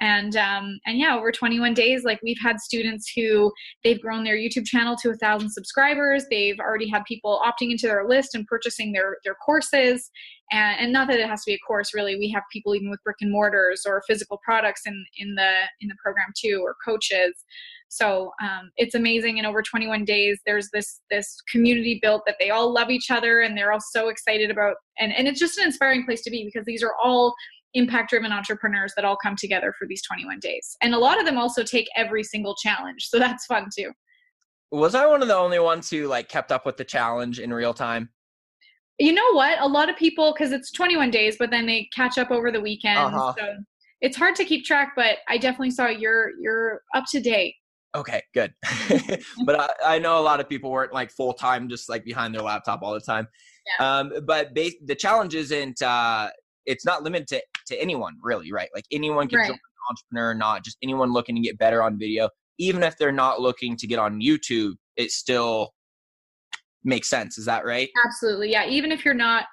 And 0.00 0.36
um, 0.36 0.80
and 0.84 0.98
yeah, 0.98 1.14
over 1.14 1.30
21 1.30 1.74
days, 1.74 2.02
like 2.02 2.18
we've 2.22 2.40
had 2.42 2.58
students 2.58 3.12
who 3.14 3.52
they've 3.84 4.00
grown 4.00 4.24
their 4.24 4.36
YouTube 4.36 4.66
channel 4.66 4.96
to 4.96 5.10
a 5.10 5.16
thousand 5.16 5.50
subscribers. 5.50 6.24
They've 6.28 6.58
already 6.58 6.88
had 6.88 7.04
people 7.04 7.40
opting 7.44 7.70
into 7.70 7.86
their 7.86 8.08
list 8.08 8.34
and 8.34 8.46
purchasing 8.46 8.92
their 8.92 9.18
their 9.22 9.36
courses. 9.36 10.10
And, 10.50 10.80
and 10.80 10.92
not 10.92 11.08
that 11.08 11.20
it 11.20 11.28
has 11.28 11.44
to 11.44 11.50
be 11.52 11.54
a 11.54 11.58
course, 11.66 11.94
really. 11.94 12.16
We 12.16 12.30
have 12.30 12.42
people 12.52 12.74
even 12.74 12.90
with 12.90 13.02
brick 13.04 13.18
and 13.20 13.30
mortars 13.30 13.84
or 13.86 14.02
physical 14.08 14.40
products 14.44 14.82
in 14.86 15.04
in 15.18 15.36
the 15.36 15.52
in 15.80 15.88
the 15.88 15.96
program 16.02 16.32
too, 16.36 16.62
or 16.64 16.74
coaches. 16.84 17.44
So 17.92 18.32
um, 18.42 18.70
it's 18.76 18.94
amazing. 18.94 19.36
In 19.36 19.44
over 19.44 19.60
21 19.60 20.06
days, 20.06 20.40
there's 20.46 20.70
this 20.72 21.02
this 21.10 21.36
community 21.50 21.98
built 22.00 22.22
that 22.26 22.36
they 22.40 22.48
all 22.48 22.72
love 22.72 22.88
each 22.88 23.10
other 23.10 23.42
and 23.42 23.56
they're 23.56 23.70
all 23.70 23.82
so 23.82 24.08
excited 24.08 24.50
about. 24.50 24.76
And 24.98 25.12
and 25.14 25.28
it's 25.28 25.38
just 25.38 25.58
an 25.58 25.66
inspiring 25.66 26.06
place 26.06 26.22
to 26.22 26.30
be 26.30 26.42
because 26.42 26.64
these 26.64 26.82
are 26.82 26.94
all 27.02 27.34
impact 27.74 28.08
driven 28.10 28.32
entrepreneurs 28.32 28.94
that 28.96 29.04
all 29.04 29.18
come 29.22 29.36
together 29.36 29.74
for 29.78 29.86
these 29.86 30.02
21 30.02 30.38
days. 30.40 30.74
And 30.80 30.94
a 30.94 30.98
lot 30.98 31.18
of 31.18 31.26
them 31.26 31.36
also 31.36 31.62
take 31.62 31.86
every 31.94 32.24
single 32.24 32.54
challenge, 32.54 33.08
so 33.08 33.18
that's 33.18 33.44
fun 33.44 33.68
too. 33.76 33.92
was 34.70 34.94
I 34.94 35.06
one 35.06 35.20
of 35.20 35.28
the 35.28 35.36
only 35.36 35.58
ones 35.58 35.90
who 35.90 36.06
like 36.06 36.30
kept 36.30 36.50
up 36.50 36.64
with 36.64 36.78
the 36.78 36.84
challenge 36.84 37.40
in 37.40 37.52
real 37.52 37.74
time? 37.74 38.08
You 38.98 39.12
know 39.12 39.32
what? 39.32 39.60
A 39.60 39.68
lot 39.68 39.90
of 39.90 39.96
people, 39.96 40.32
because 40.32 40.52
it's 40.52 40.70
21 40.72 41.10
days, 41.10 41.36
but 41.38 41.50
then 41.50 41.66
they 41.66 41.88
catch 41.94 42.16
up 42.16 42.30
over 42.30 42.50
the 42.50 42.60
weekend. 42.60 42.98
Uh-huh. 42.98 43.34
So 43.36 43.54
it's 44.00 44.16
hard 44.16 44.34
to 44.36 44.44
keep 44.44 44.64
track, 44.64 44.92
but 44.96 45.18
I 45.28 45.36
definitely 45.36 45.72
saw 45.72 45.88
you're 45.88 46.30
you're 46.40 46.80
up 46.94 47.04
to 47.10 47.20
date. 47.20 47.54
Okay, 47.94 48.22
good. 48.32 48.54
but 49.44 49.60
I, 49.60 49.96
I, 49.96 49.98
know 49.98 50.18
a 50.18 50.22
lot 50.22 50.40
of 50.40 50.48
people 50.48 50.70
weren't 50.70 50.94
like 50.94 51.10
full 51.10 51.34
time, 51.34 51.68
just 51.68 51.88
like 51.90 52.04
behind 52.04 52.34
their 52.34 52.42
laptop 52.42 52.80
all 52.82 52.94
the 52.94 53.00
time. 53.00 53.28
Yeah. 53.78 53.98
Um, 53.98 54.12
but 54.26 54.54
bas- 54.54 54.76
the 54.84 54.94
challenge 54.94 55.34
isn't. 55.34 55.82
Uh, 55.82 56.30
it's 56.64 56.86
not 56.86 57.02
limited 57.02 57.28
to, 57.28 57.42
to 57.66 57.80
anyone, 57.80 58.14
really, 58.22 58.52
right? 58.52 58.68
Like 58.74 58.84
anyone 58.92 59.28
can 59.28 59.40
right. 59.40 59.48
join 59.48 59.56
an 59.56 59.90
entrepreneur, 59.90 60.34
not 60.34 60.64
just 60.64 60.78
anyone 60.82 61.12
looking 61.12 61.34
to 61.34 61.40
get 61.40 61.58
better 61.58 61.82
on 61.82 61.98
video. 61.98 62.28
Even 62.58 62.82
if 62.82 62.96
they're 62.96 63.12
not 63.12 63.40
looking 63.40 63.76
to 63.76 63.86
get 63.86 63.98
on 63.98 64.20
YouTube, 64.20 64.74
it 64.96 65.10
still 65.10 65.74
makes 66.84 67.08
sense. 67.08 67.36
Is 67.36 67.46
that 67.46 67.64
right? 67.64 67.88
Absolutely, 68.06 68.52
yeah. 68.52 68.66
Even 68.66 68.92
if 68.92 69.04
you're 69.04 69.14
not 69.14 69.46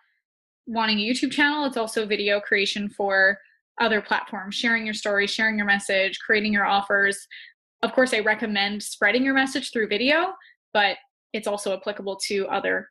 wanting 0.67 0.99
a 0.99 1.01
YouTube 1.01 1.31
channel, 1.31 1.65
it's 1.65 1.77
also 1.77 2.05
video 2.05 2.39
creation 2.39 2.89
for 2.89 3.37
other 3.81 4.01
platforms, 4.01 4.55
sharing 4.55 4.85
your 4.85 4.93
story, 4.93 5.25
sharing 5.25 5.57
your 5.57 5.65
message, 5.65 6.19
creating 6.19 6.53
your 6.53 6.65
offers. 6.65 7.27
Of 7.81 7.93
course, 7.93 8.13
I 8.13 8.19
recommend 8.19 8.83
spreading 8.83 9.23
your 9.23 9.33
message 9.33 9.71
through 9.71 9.87
video, 9.87 10.33
but 10.73 10.97
it's 11.33 11.47
also 11.47 11.73
applicable 11.73 12.17
to 12.27 12.47
other 12.47 12.89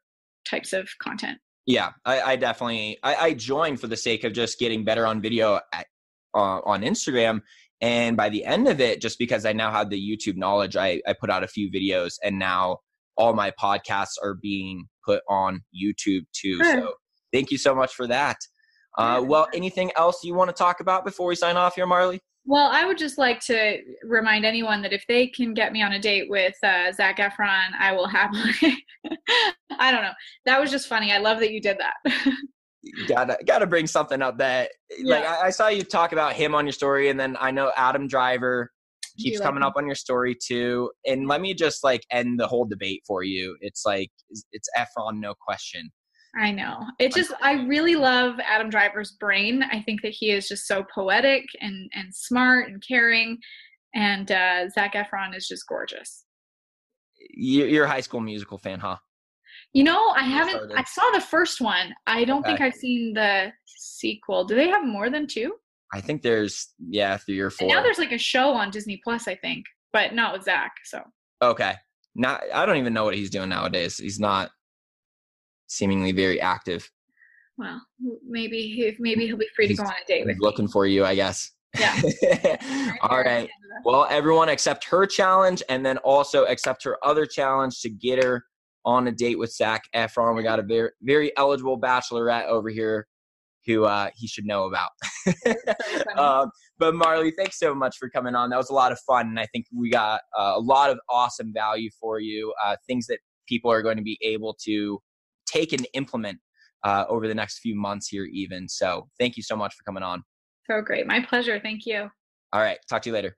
types 0.48 0.72
of 0.72 0.88
content. 1.02 1.38
Yeah, 1.66 1.90
I, 2.04 2.20
I 2.22 2.36
definitely 2.36 2.98
I, 3.02 3.14
I, 3.16 3.34
joined 3.34 3.78
for 3.78 3.88
the 3.88 3.96
sake 3.96 4.24
of 4.24 4.32
just 4.32 4.58
getting 4.58 4.84
better 4.84 5.06
on 5.06 5.20
video 5.20 5.60
at, 5.74 5.86
uh, 6.34 6.60
on 6.64 6.80
Instagram. 6.80 7.42
And 7.82 8.16
by 8.16 8.30
the 8.30 8.44
end 8.44 8.68
of 8.68 8.80
it, 8.80 9.02
just 9.02 9.18
because 9.18 9.44
I 9.44 9.52
now 9.52 9.70
had 9.70 9.90
the 9.90 10.00
YouTube 10.00 10.36
knowledge, 10.36 10.76
I, 10.76 11.02
I 11.06 11.14
put 11.20 11.28
out 11.28 11.44
a 11.44 11.48
few 11.48 11.70
videos, 11.70 12.14
and 12.24 12.38
now 12.38 12.78
all 13.16 13.34
my 13.34 13.50
podcasts 13.50 14.14
are 14.22 14.34
being 14.34 14.86
put 15.04 15.22
on 15.28 15.60
YouTube 15.74 16.22
too. 16.32 16.58
So 16.64 16.94
thank 17.32 17.50
you 17.50 17.58
so 17.58 17.74
much 17.74 17.92
for 17.94 18.06
that. 18.06 18.38
Uh, 18.96 19.22
well, 19.24 19.46
anything 19.52 19.92
else 19.96 20.24
you 20.24 20.34
want 20.34 20.48
to 20.48 20.54
talk 20.54 20.80
about 20.80 21.04
before 21.04 21.26
we 21.28 21.34
sign 21.34 21.56
off 21.56 21.74
here, 21.74 21.86
Marley? 21.86 22.20
Well, 22.48 22.70
I 22.72 22.86
would 22.86 22.96
just 22.96 23.18
like 23.18 23.40
to 23.40 23.82
remind 24.02 24.46
anyone 24.46 24.80
that 24.80 24.94
if 24.94 25.04
they 25.06 25.26
can 25.26 25.52
get 25.52 25.70
me 25.70 25.82
on 25.82 25.92
a 25.92 26.00
date 26.00 26.30
with 26.30 26.56
uh, 26.62 26.90
Zac 26.92 27.18
Efron, 27.18 27.72
I 27.78 27.92
will 27.92 28.08
happily. 28.08 28.54
I 29.78 29.92
don't 29.92 30.00
know. 30.00 30.14
That 30.46 30.58
was 30.58 30.70
just 30.70 30.88
funny. 30.88 31.12
I 31.12 31.18
love 31.18 31.40
that 31.40 31.52
you 31.52 31.60
did 31.60 31.76
that. 31.78 31.96
gotta 33.06 33.36
gotta 33.44 33.66
bring 33.66 33.86
something 33.86 34.22
up 34.22 34.38
that 34.38 34.70
yeah. 34.96 35.14
like 35.14 35.24
I, 35.26 35.46
I, 35.48 35.50
saw 35.50 35.68
you 35.68 35.82
talk 35.82 36.12
about 36.12 36.32
him 36.32 36.54
on 36.54 36.64
your 36.64 36.72
story, 36.72 37.10
and 37.10 37.20
then 37.20 37.36
I 37.38 37.50
know 37.50 37.70
Adam 37.76 38.08
Driver 38.08 38.72
keeps 39.18 39.40
coming 39.40 39.62
up 39.62 39.74
on 39.76 39.84
your 39.84 39.94
story 39.94 40.34
too. 40.34 40.90
And 41.06 41.28
let 41.28 41.42
me 41.42 41.52
just 41.52 41.84
like 41.84 42.06
end 42.10 42.40
the 42.40 42.46
whole 42.46 42.64
debate 42.64 43.02
for 43.06 43.24
you. 43.24 43.58
It's 43.60 43.84
like 43.84 44.10
it's 44.52 44.70
Efron, 44.74 45.20
no 45.20 45.34
question. 45.38 45.90
I 46.36 46.52
know. 46.52 46.84
It 46.98 47.14
just 47.14 47.32
I 47.40 47.64
really 47.64 47.96
love 47.96 48.38
Adam 48.44 48.70
Driver's 48.70 49.12
brain. 49.12 49.62
I 49.72 49.80
think 49.80 50.02
that 50.02 50.12
he 50.12 50.30
is 50.30 50.48
just 50.48 50.66
so 50.66 50.84
poetic 50.94 51.44
and 51.60 51.90
and 51.94 52.14
smart 52.14 52.68
and 52.68 52.82
caring. 52.86 53.38
And 53.94 54.30
uh, 54.30 54.68
Zac 54.68 54.94
Efron 54.94 55.34
is 55.36 55.48
just 55.48 55.66
gorgeous. 55.66 56.24
You're 57.30 57.84
a 57.84 57.88
High 57.88 58.02
School 58.02 58.20
Musical 58.20 58.58
fan, 58.58 58.78
huh? 58.78 58.96
You 59.72 59.84
know, 59.84 60.10
I 60.10 60.22
haven't. 60.22 60.72
I 60.76 60.84
saw 60.84 61.10
the 61.12 61.20
first 61.20 61.60
one. 61.60 61.94
I 62.06 62.24
don't 62.24 62.40
okay. 62.40 62.50
think 62.50 62.60
I've 62.60 62.74
seen 62.74 63.14
the 63.14 63.52
sequel. 63.66 64.44
Do 64.44 64.54
they 64.54 64.68
have 64.68 64.84
more 64.84 65.10
than 65.10 65.26
two? 65.26 65.54
I 65.92 66.00
think 66.00 66.22
there's 66.22 66.74
yeah 66.78 67.16
three 67.16 67.40
or 67.40 67.50
four. 67.50 67.66
And 67.66 67.74
now 67.74 67.82
there's 67.82 67.98
like 67.98 68.12
a 68.12 68.18
show 68.18 68.50
on 68.50 68.70
Disney 68.70 69.00
Plus, 69.02 69.26
I 69.26 69.34
think, 69.36 69.64
but 69.92 70.14
not 70.14 70.32
with 70.32 70.44
Zac. 70.44 70.72
So 70.84 71.02
okay, 71.42 71.74
not 72.14 72.42
I 72.52 72.66
don't 72.66 72.76
even 72.76 72.92
know 72.92 73.04
what 73.04 73.14
he's 73.14 73.30
doing 73.30 73.48
nowadays. 73.48 73.96
He's 73.96 74.20
not 74.20 74.50
seemingly 75.68 76.12
very 76.12 76.40
active. 76.40 76.90
Well, 77.56 77.80
maybe 78.28 78.96
maybe 78.98 79.26
he'll 79.26 79.36
be 79.36 79.48
free 79.54 79.68
to 79.68 79.74
go 79.74 79.84
on 79.84 79.90
a 79.90 80.06
date 80.06 80.26
with. 80.26 80.38
Looking 80.40 80.66
me. 80.66 80.72
for 80.72 80.86
you, 80.86 81.04
I 81.04 81.14
guess. 81.14 81.50
Yeah. 81.78 82.96
All 83.02 83.20
right. 83.20 83.48
Well, 83.84 84.06
everyone 84.10 84.48
accept 84.48 84.84
her 84.84 85.06
challenge 85.06 85.62
and 85.68 85.84
then 85.84 85.98
also 85.98 86.44
accept 86.44 86.84
her 86.84 86.96
other 87.04 87.26
challenge 87.26 87.80
to 87.80 87.90
get 87.90 88.22
her 88.22 88.44
on 88.84 89.08
a 89.08 89.12
date 89.12 89.38
with 89.38 89.52
Zac 89.52 89.82
Efron. 89.94 90.36
We 90.36 90.42
got 90.42 90.58
a 90.58 90.62
very 90.62 90.90
very 91.02 91.36
eligible 91.36 91.80
bachelorette 91.80 92.46
over 92.46 92.68
here 92.68 93.06
who 93.66 93.84
uh, 93.84 94.08
he 94.16 94.26
should 94.26 94.46
know 94.46 94.64
about. 94.64 94.90
um, 96.16 96.50
but 96.78 96.94
Marley, 96.94 97.32
thanks 97.36 97.58
so 97.58 97.74
much 97.74 97.98
for 97.98 98.08
coming 98.08 98.34
on. 98.34 98.50
That 98.50 98.56
was 98.56 98.70
a 98.70 98.74
lot 98.74 98.92
of 98.92 99.00
fun, 99.00 99.26
and 99.26 99.38
I 99.38 99.46
think 99.46 99.66
we 99.76 99.90
got 99.90 100.20
uh, 100.38 100.52
a 100.54 100.60
lot 100.60 100.90
of 100.90 100.98
awesome 101.10 101.52
value 101.52 101.90
for 102.00 102.18
you. 102.18 102.54
Uh, 102.64 102.76
things 102.86 103.06
that 103.08 103.18
people 103.46 103.70
are 103.70 103.82
going 103.82 103.96
to 103.96 104.02
be 104.02 104.18
able 104.22 104.56
to 104.64 105.00
take 105.48 105.72
and 105.72 105.86
implement 105.94 106.38
uh, 106.84 107.04
over 107.08 107.26
the 107.26 107.34
next 107.34 107.58
few 107.58 107.74
months 107.74 108.08
here, 108.08 108.24
even. 108.24 108.68
So 108.68 109.08
thank 109.18 109.36
you 109.36 109.42
so 109.42 109.56
much 109.56 109.74
for 109.74 109.82
coming 109.84 110.02
on. 110.02 110.22
So 110.70 110.80
great. 110.82 111.06
My 111.06 111.20
pleasure. 111.20 111.58
Thank 111.60 111.86
you. 111.86 112.08
All 112.52 112.60
right. 112.60 112.78
Talk 112.88 113.02
to 113.02 113.10
you 113.10 113.14
later. 113.14 113.36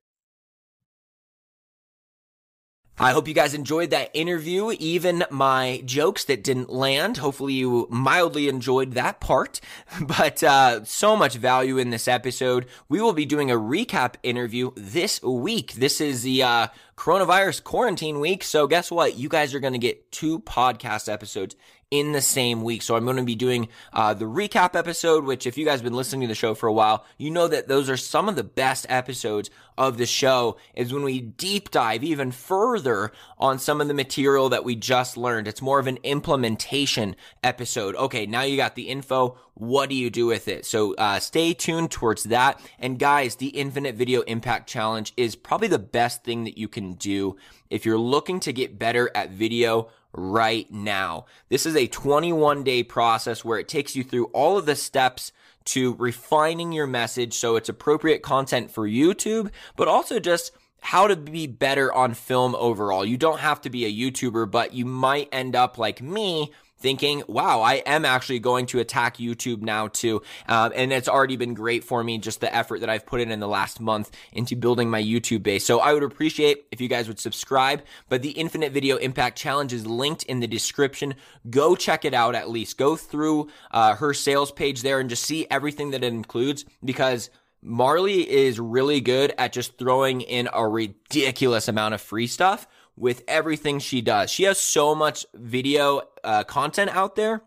I 3.03 3.13
hope 3.13 3.27
you 3.27 3.33
guys 3.33 3.55
enjoyed 3.55 3.89
that 3.91 4.11
interview, 4.13 4.73
even 4.79 5.25
my 5.31 5.83
jokes 5.87 6.25
that 6.25 6.45
didn't 6.45 6.69
land. 6.69 7.17
Hopefully 7.17 7.55
you 7.55 7.87
mildly 7.89 8.47
enjoyed 8.47 8.93
that 8.93 9.21
part, 9.21 9.59
but 10.03 10.43
uh, 10.43 10.85
so 10.85 11.17
much 11.17 11.37
value 11.37 11.79
in 11.79 11.89
this 11.89 12.07
episode. 12.07 12.67
We 12.91 13.01
will 13.01 13.15
be 13.15 13.25
doing 13.25 13.51
a 13.51 13.55
recap 13.55 14.17
interview 14.23 14.73
this 14.77 15.23
week. 15.23 15.73
This 15.73 15.99
is 16.03 16.25
the 16.25 16.43
uh, 16.43 16.67
coronavirus 16.95 17.65
quarantine 17.65 18.21
week. 18.21 18.45
So 18.45 18.67
guess 18.67 18.91
what? 18.91 19.17
You 19.17 19.31
guys 19.31 19.55
are 19.55 19.61
going 19.61 19.73
to 19.73 19.79
get 19.79 20.13
two 20.13 20.41
podcast 20.41 21.11
episodes 21.11 21.57
in 21.91 22.13
the 22.13 22.21
same 22.21 22.63
week. 22.63 22.83
So 22.83 22.95
I'm 22.95 23.05
going 23.05 23.17
to 23.17 23.23
be 23.25 23.35
doing 23.35 23.69
uh, 23.93 24.15
the 24.15 24.27
recap 24.27 24.77
episode, 24.77 25.25
which 25.25 25.47
if 25.47 25.59
you 25.59 25.65
guys 25.65 25.81
have 25.81 25.85
been 25.85 25.95
listening 25.95 26.23
to 26.23 26.27
the 26.29 26.35
show 26.35 26.55
for 26.55 26.69
a 26.69 26.73
while, 26.73 27.05
you 27.19 27.31
know 27.31 27.49
that 27.49 27.67
those 27.67 27.91
are 27.91 27.97
some 27.97 28.29
of 28.29 28.37
the 28.37 28.45
best 28.45 28.87
episodes 28.89 29.51
of 29.77 29.97
the 29.97 30.07
show 30.07 30.57
is 30.75 30.93
when 30.93 31.03
we 31.03 31.21
deep 31.21 31.71
dive 31.71 32.05
even 32.05 32.31
further 32.31 33.11
on 33.39 33.59
some 33.59 33.81
of 33.81 33.89
the 33.89 33.95
material 33.95 34.51
that 34.51 34.63
we 34.63 34.77
just 34.77 35.17
learned. 35.17 35.49
It's 35.49 35.63
more 35.63 35.79
of 35.79 35.87
an 35.87 35.99
implementation 36.05 37.17
episode. 37.43 37.97
Okay, 37.97 38.27
now 38.27 38.43
you 38.43 38.57
got 38.57 38.75
the 38.75 38.89
info. 38.89 39.39
What 39.55 39.89
do 39.89 39.97
you 39.97 40.11
do 40.11 40.27
with 40.27 40.49
it? 40.49 40.67
So 40.67 40.95
uh, 40.95 41.19
stay 41.19 41.55
tuned 41.55 41.91
towards 41.91 42.25
that. 42.25 42.61
And 42.79 42.99
guys, 42.99 43.37
the 43.37 43.49
Infinite 43.49 43.95
Video 43.97 44.21
Impact 44.23 44.69
Challenge 44.69 45.13
is 45.17 45.35
probably 45.35 45.69
the 45.69 45.79
best 45.79 46.25
thing 46.25 46.45
that 46.45 46.57
you 46.57 46.69
can 46.69 46.93
do 46.93 47.37
if 47.71 47.85
you're 47.85 47.99
looking 47.99 48.39
to 48.41 48.53
get 48.53 48.79
better 48.79 49.11
at 49.15 49.31
video 49.31 49.89
right 50.13 50.71
now. 50.71 51.27
This 51.49 51.67
is 51.67 51.77
a 51.77 51.87
21 51.87 52.63
day 52.65 52.83
process 52.83 53.45
where 53.45 53.59
it 53.59 53.69
takes 53.69 53.95
you 53.95 54.05
through 54.05 54.27
all 54.27 54.59
of 54.59 54.67
the 54.67 54.77
steps 54.77 55.33
to 55.67 55.95
refining 55.97 56.73
your 56.73 56.87
message 56.87 57.35
so 57.35 57.57
it's 57.57 57.69
appropriate 57.69 58.23
content 58.23 58.71
for 58.71 58.89
YouTube, 58.89 59.51
but 59.77 59.89
also 59.89 60.19
just 60.19 60.53
how 60.83 61.07
to 61.07 61.17
be 61.17 61.47
better 61.47 61.93
on 61.93 62.15
film 62.15 62.55
overall. 62.55 63.05
You 63.05 63.17
don't 63.17 63.41
have 63.41 63.61
to 63.63 63.71
be 63.71 63.85
a 63.85 64.11
YouTuber, 64.11 64.51
but 64.51 64.73
you 64.73 64.87
might 64.87 65.29
end 65.31 65.55
up 65.55 65.79
like 65.79 66.01
me 66.01 66.53
thinking, 66.81 67.23
wow, 67.29 67.61
I 67.61 67.75
am 67.75 68.05
actually 68.05 68.39
going 68.39 68.67
to 68.67 68.81
attack 68.81 69.19
YouTube 69.19 69.61
now 69.61 69.89
too. 69.89 70.23
Um, 70.49 70.73
and 70.75 70.93
it's 70.93 71.09
already 71.09 71.37
been 71.37 71.55
great 71.55 71.85
for 71.85 72.03
me, 72.03 72.19
just 72.19 72.41
the 72.41 72.55
effort 72.55 72.81
that 72.81 72.91
I've 72.91 73.07
put 73.07 73.21
in 73.21 73.31
in 73.31 73.41
the 73.41 73.49
last 73.49 73.81
month 73.81 74.11
into 74.33 74.57
building 74.57 74.91
my 74.91 75.03
YouTube 75.03 75.43
base. 75.43 75.65
So 75.65 75.81
I 75.81 75.93
would 75.93 76.03
appreciate 76.03 76.67
if 76.73 76.81
you 76.81 76.89
guys 76.89 77.09
would 77.09 77.21
subscribe, 77.21 77.83
but 78.09 78.23
the 78.23 78.31
Infinite 78.31 78.73
Video 78.73 78.97
Impact 78.97 79.37
Challenge 79.37 79.73
is 79.73 79.87
linked 79.87 80.23
in 80.25 80.41
the 80.41 80.47
description. 80.47 81.15
Go 81.49 81.77
check 81.77 82.05
it 82.05 82.15
out 82.15 82.35
at 82.35 82.51
least. 82.51 82.79
Go 82.79 82.97
through 82.97 83.49
uh, 83.71 83.95
her 83.97 84.15
sales 84.15 84.51
page 84.51 84.83
there 84.83 85.01
and 85.01 85.11
just 85.11 85.25
see 85.25 85.47
everything 85.51 85.91
that 85.91 86.03
it 86.03 86.13
includes 86.13 86.65
because 86.85 87.31
Marley 87.63 88.29
is 88.29 88.59
really 88.59 89.01
good 89.01 89.35
at 89.37 89.53
just 89.53 89.77
throwing 89.77 90.23
in 90.23 90.49
a 90.53 90.67
ridiculous 90.67 91.69
amount 91.69 91.93
of 91.93 92.01
free 92.01 92.27
stuff 92.27 92.67
with 93.01 93.25
everything 93.27 93.79
she 93.79 94.03
does. 94.03 94.31
She 94.31 94.43
has 94.43 94.61
so 94.61 94.95
much 94.95 95.25
video 95.35 96.03
uh, 96.23 96.45
content 96.45 96.91
out 96.91 97.17
there 97.17 97.43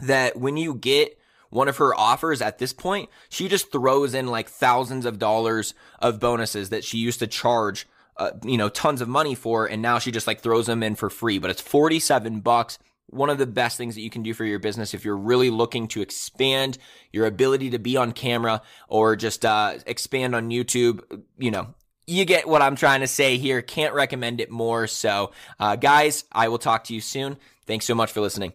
that 0.00 0.36
when 0.36 0.56
you 0.56 0.74
get 0.74 1.18
one 1.50 1.68
of 1.68 1.76
her 1.76 1.94
offers 1.94 2.40
at 2.40 2.58
this 2.58 2.72
point, 2.72 3.10
she 3.28 3.46
just 3.46 3.70
throws 3.70 4.14
in 4.14 4.26
like 4.26 4.48
thousands 4.48 5.04
of 5.04 5.18
dollars 5.18 5.74
of 6.00 6.18
bonuses 6.18 6.70
that 6.70 6.84
she 6.84 6.96
used 6.96 7.18
to 7.18 7.26
charge, 7.26 7.86
uh, 8.16 8.30
you 8.42 8.56
know, 8.56 8.70
tons 8.70 9.02
of 9.02 9.08
money 9.08 9.34
for, 9.34 9.66
and 9.66 9.82
now 9.82 9.98
she 9.98 10.10
just 10.10 10.26
like 10.26 10.40
throws 10.40 10.66
them 10.66 10.82
in 10.82 10.94
for 10.94 11.10
free. 11.10 11.38
But 11.38 11.50
it's 11.50 11.60
forty 11.60 12.00
seven 12.00 12.40
bucks. 12.40 12.78
One 13.08 13.28
of 13.28 13.36
the 13.36 13.46
best 13.46 13.76
things 13.76 13.94
that 13.96 14.00
you 14.00 14.10
can 14.10 14.22
do 14.22 14.32
for 14.32 14.46
your 14.46 14.58
business 14.58 14.94
if 14.94 15.04
you're 15.04 15.18
really 15.18 15.50
looking 15.50 15.86
to 15.88 16.00
expand 16.00 16.78
your 17.12 17.26
ability 17.26 17.70
to 17.70 17.78
be 17.78 17.98
on 17.98 18.12
camera 18.12 18.62
or 18.88 19.14
just 19.14 19.44
uh, 19.44 19.74
expand 19.86 20.34
on 20.34 20.48
YouTube, 20.48 21.22
you 21.38 21.50
know, 21.50 21.74
you 22.06 22.24
get 22.24 22.48
what 22.48 22.62
I'm 22.62 22.76
trying 22.76 23.00
to 23.00 23.06
say 23.06 23.38
here. 23.38 23.62
Can't 23.62 23.94
recommend 23.94 24.40
it 24.40 24.50
more. 24.50 24.86
So, 24.86 25.32
uh, 25.58 25.76
guys, 25.76 26.24
I 26.32 26.48
will 26.48 26.58
talk 26.58 26.84
to 26.84 26.94
you 26.94 27.00
soon. 27.00 27.36
Thanks 27.66 27.86
so 27.86 27.94
much 27.94 28.12
for 28.12 28.20
listening. 28.20 28.52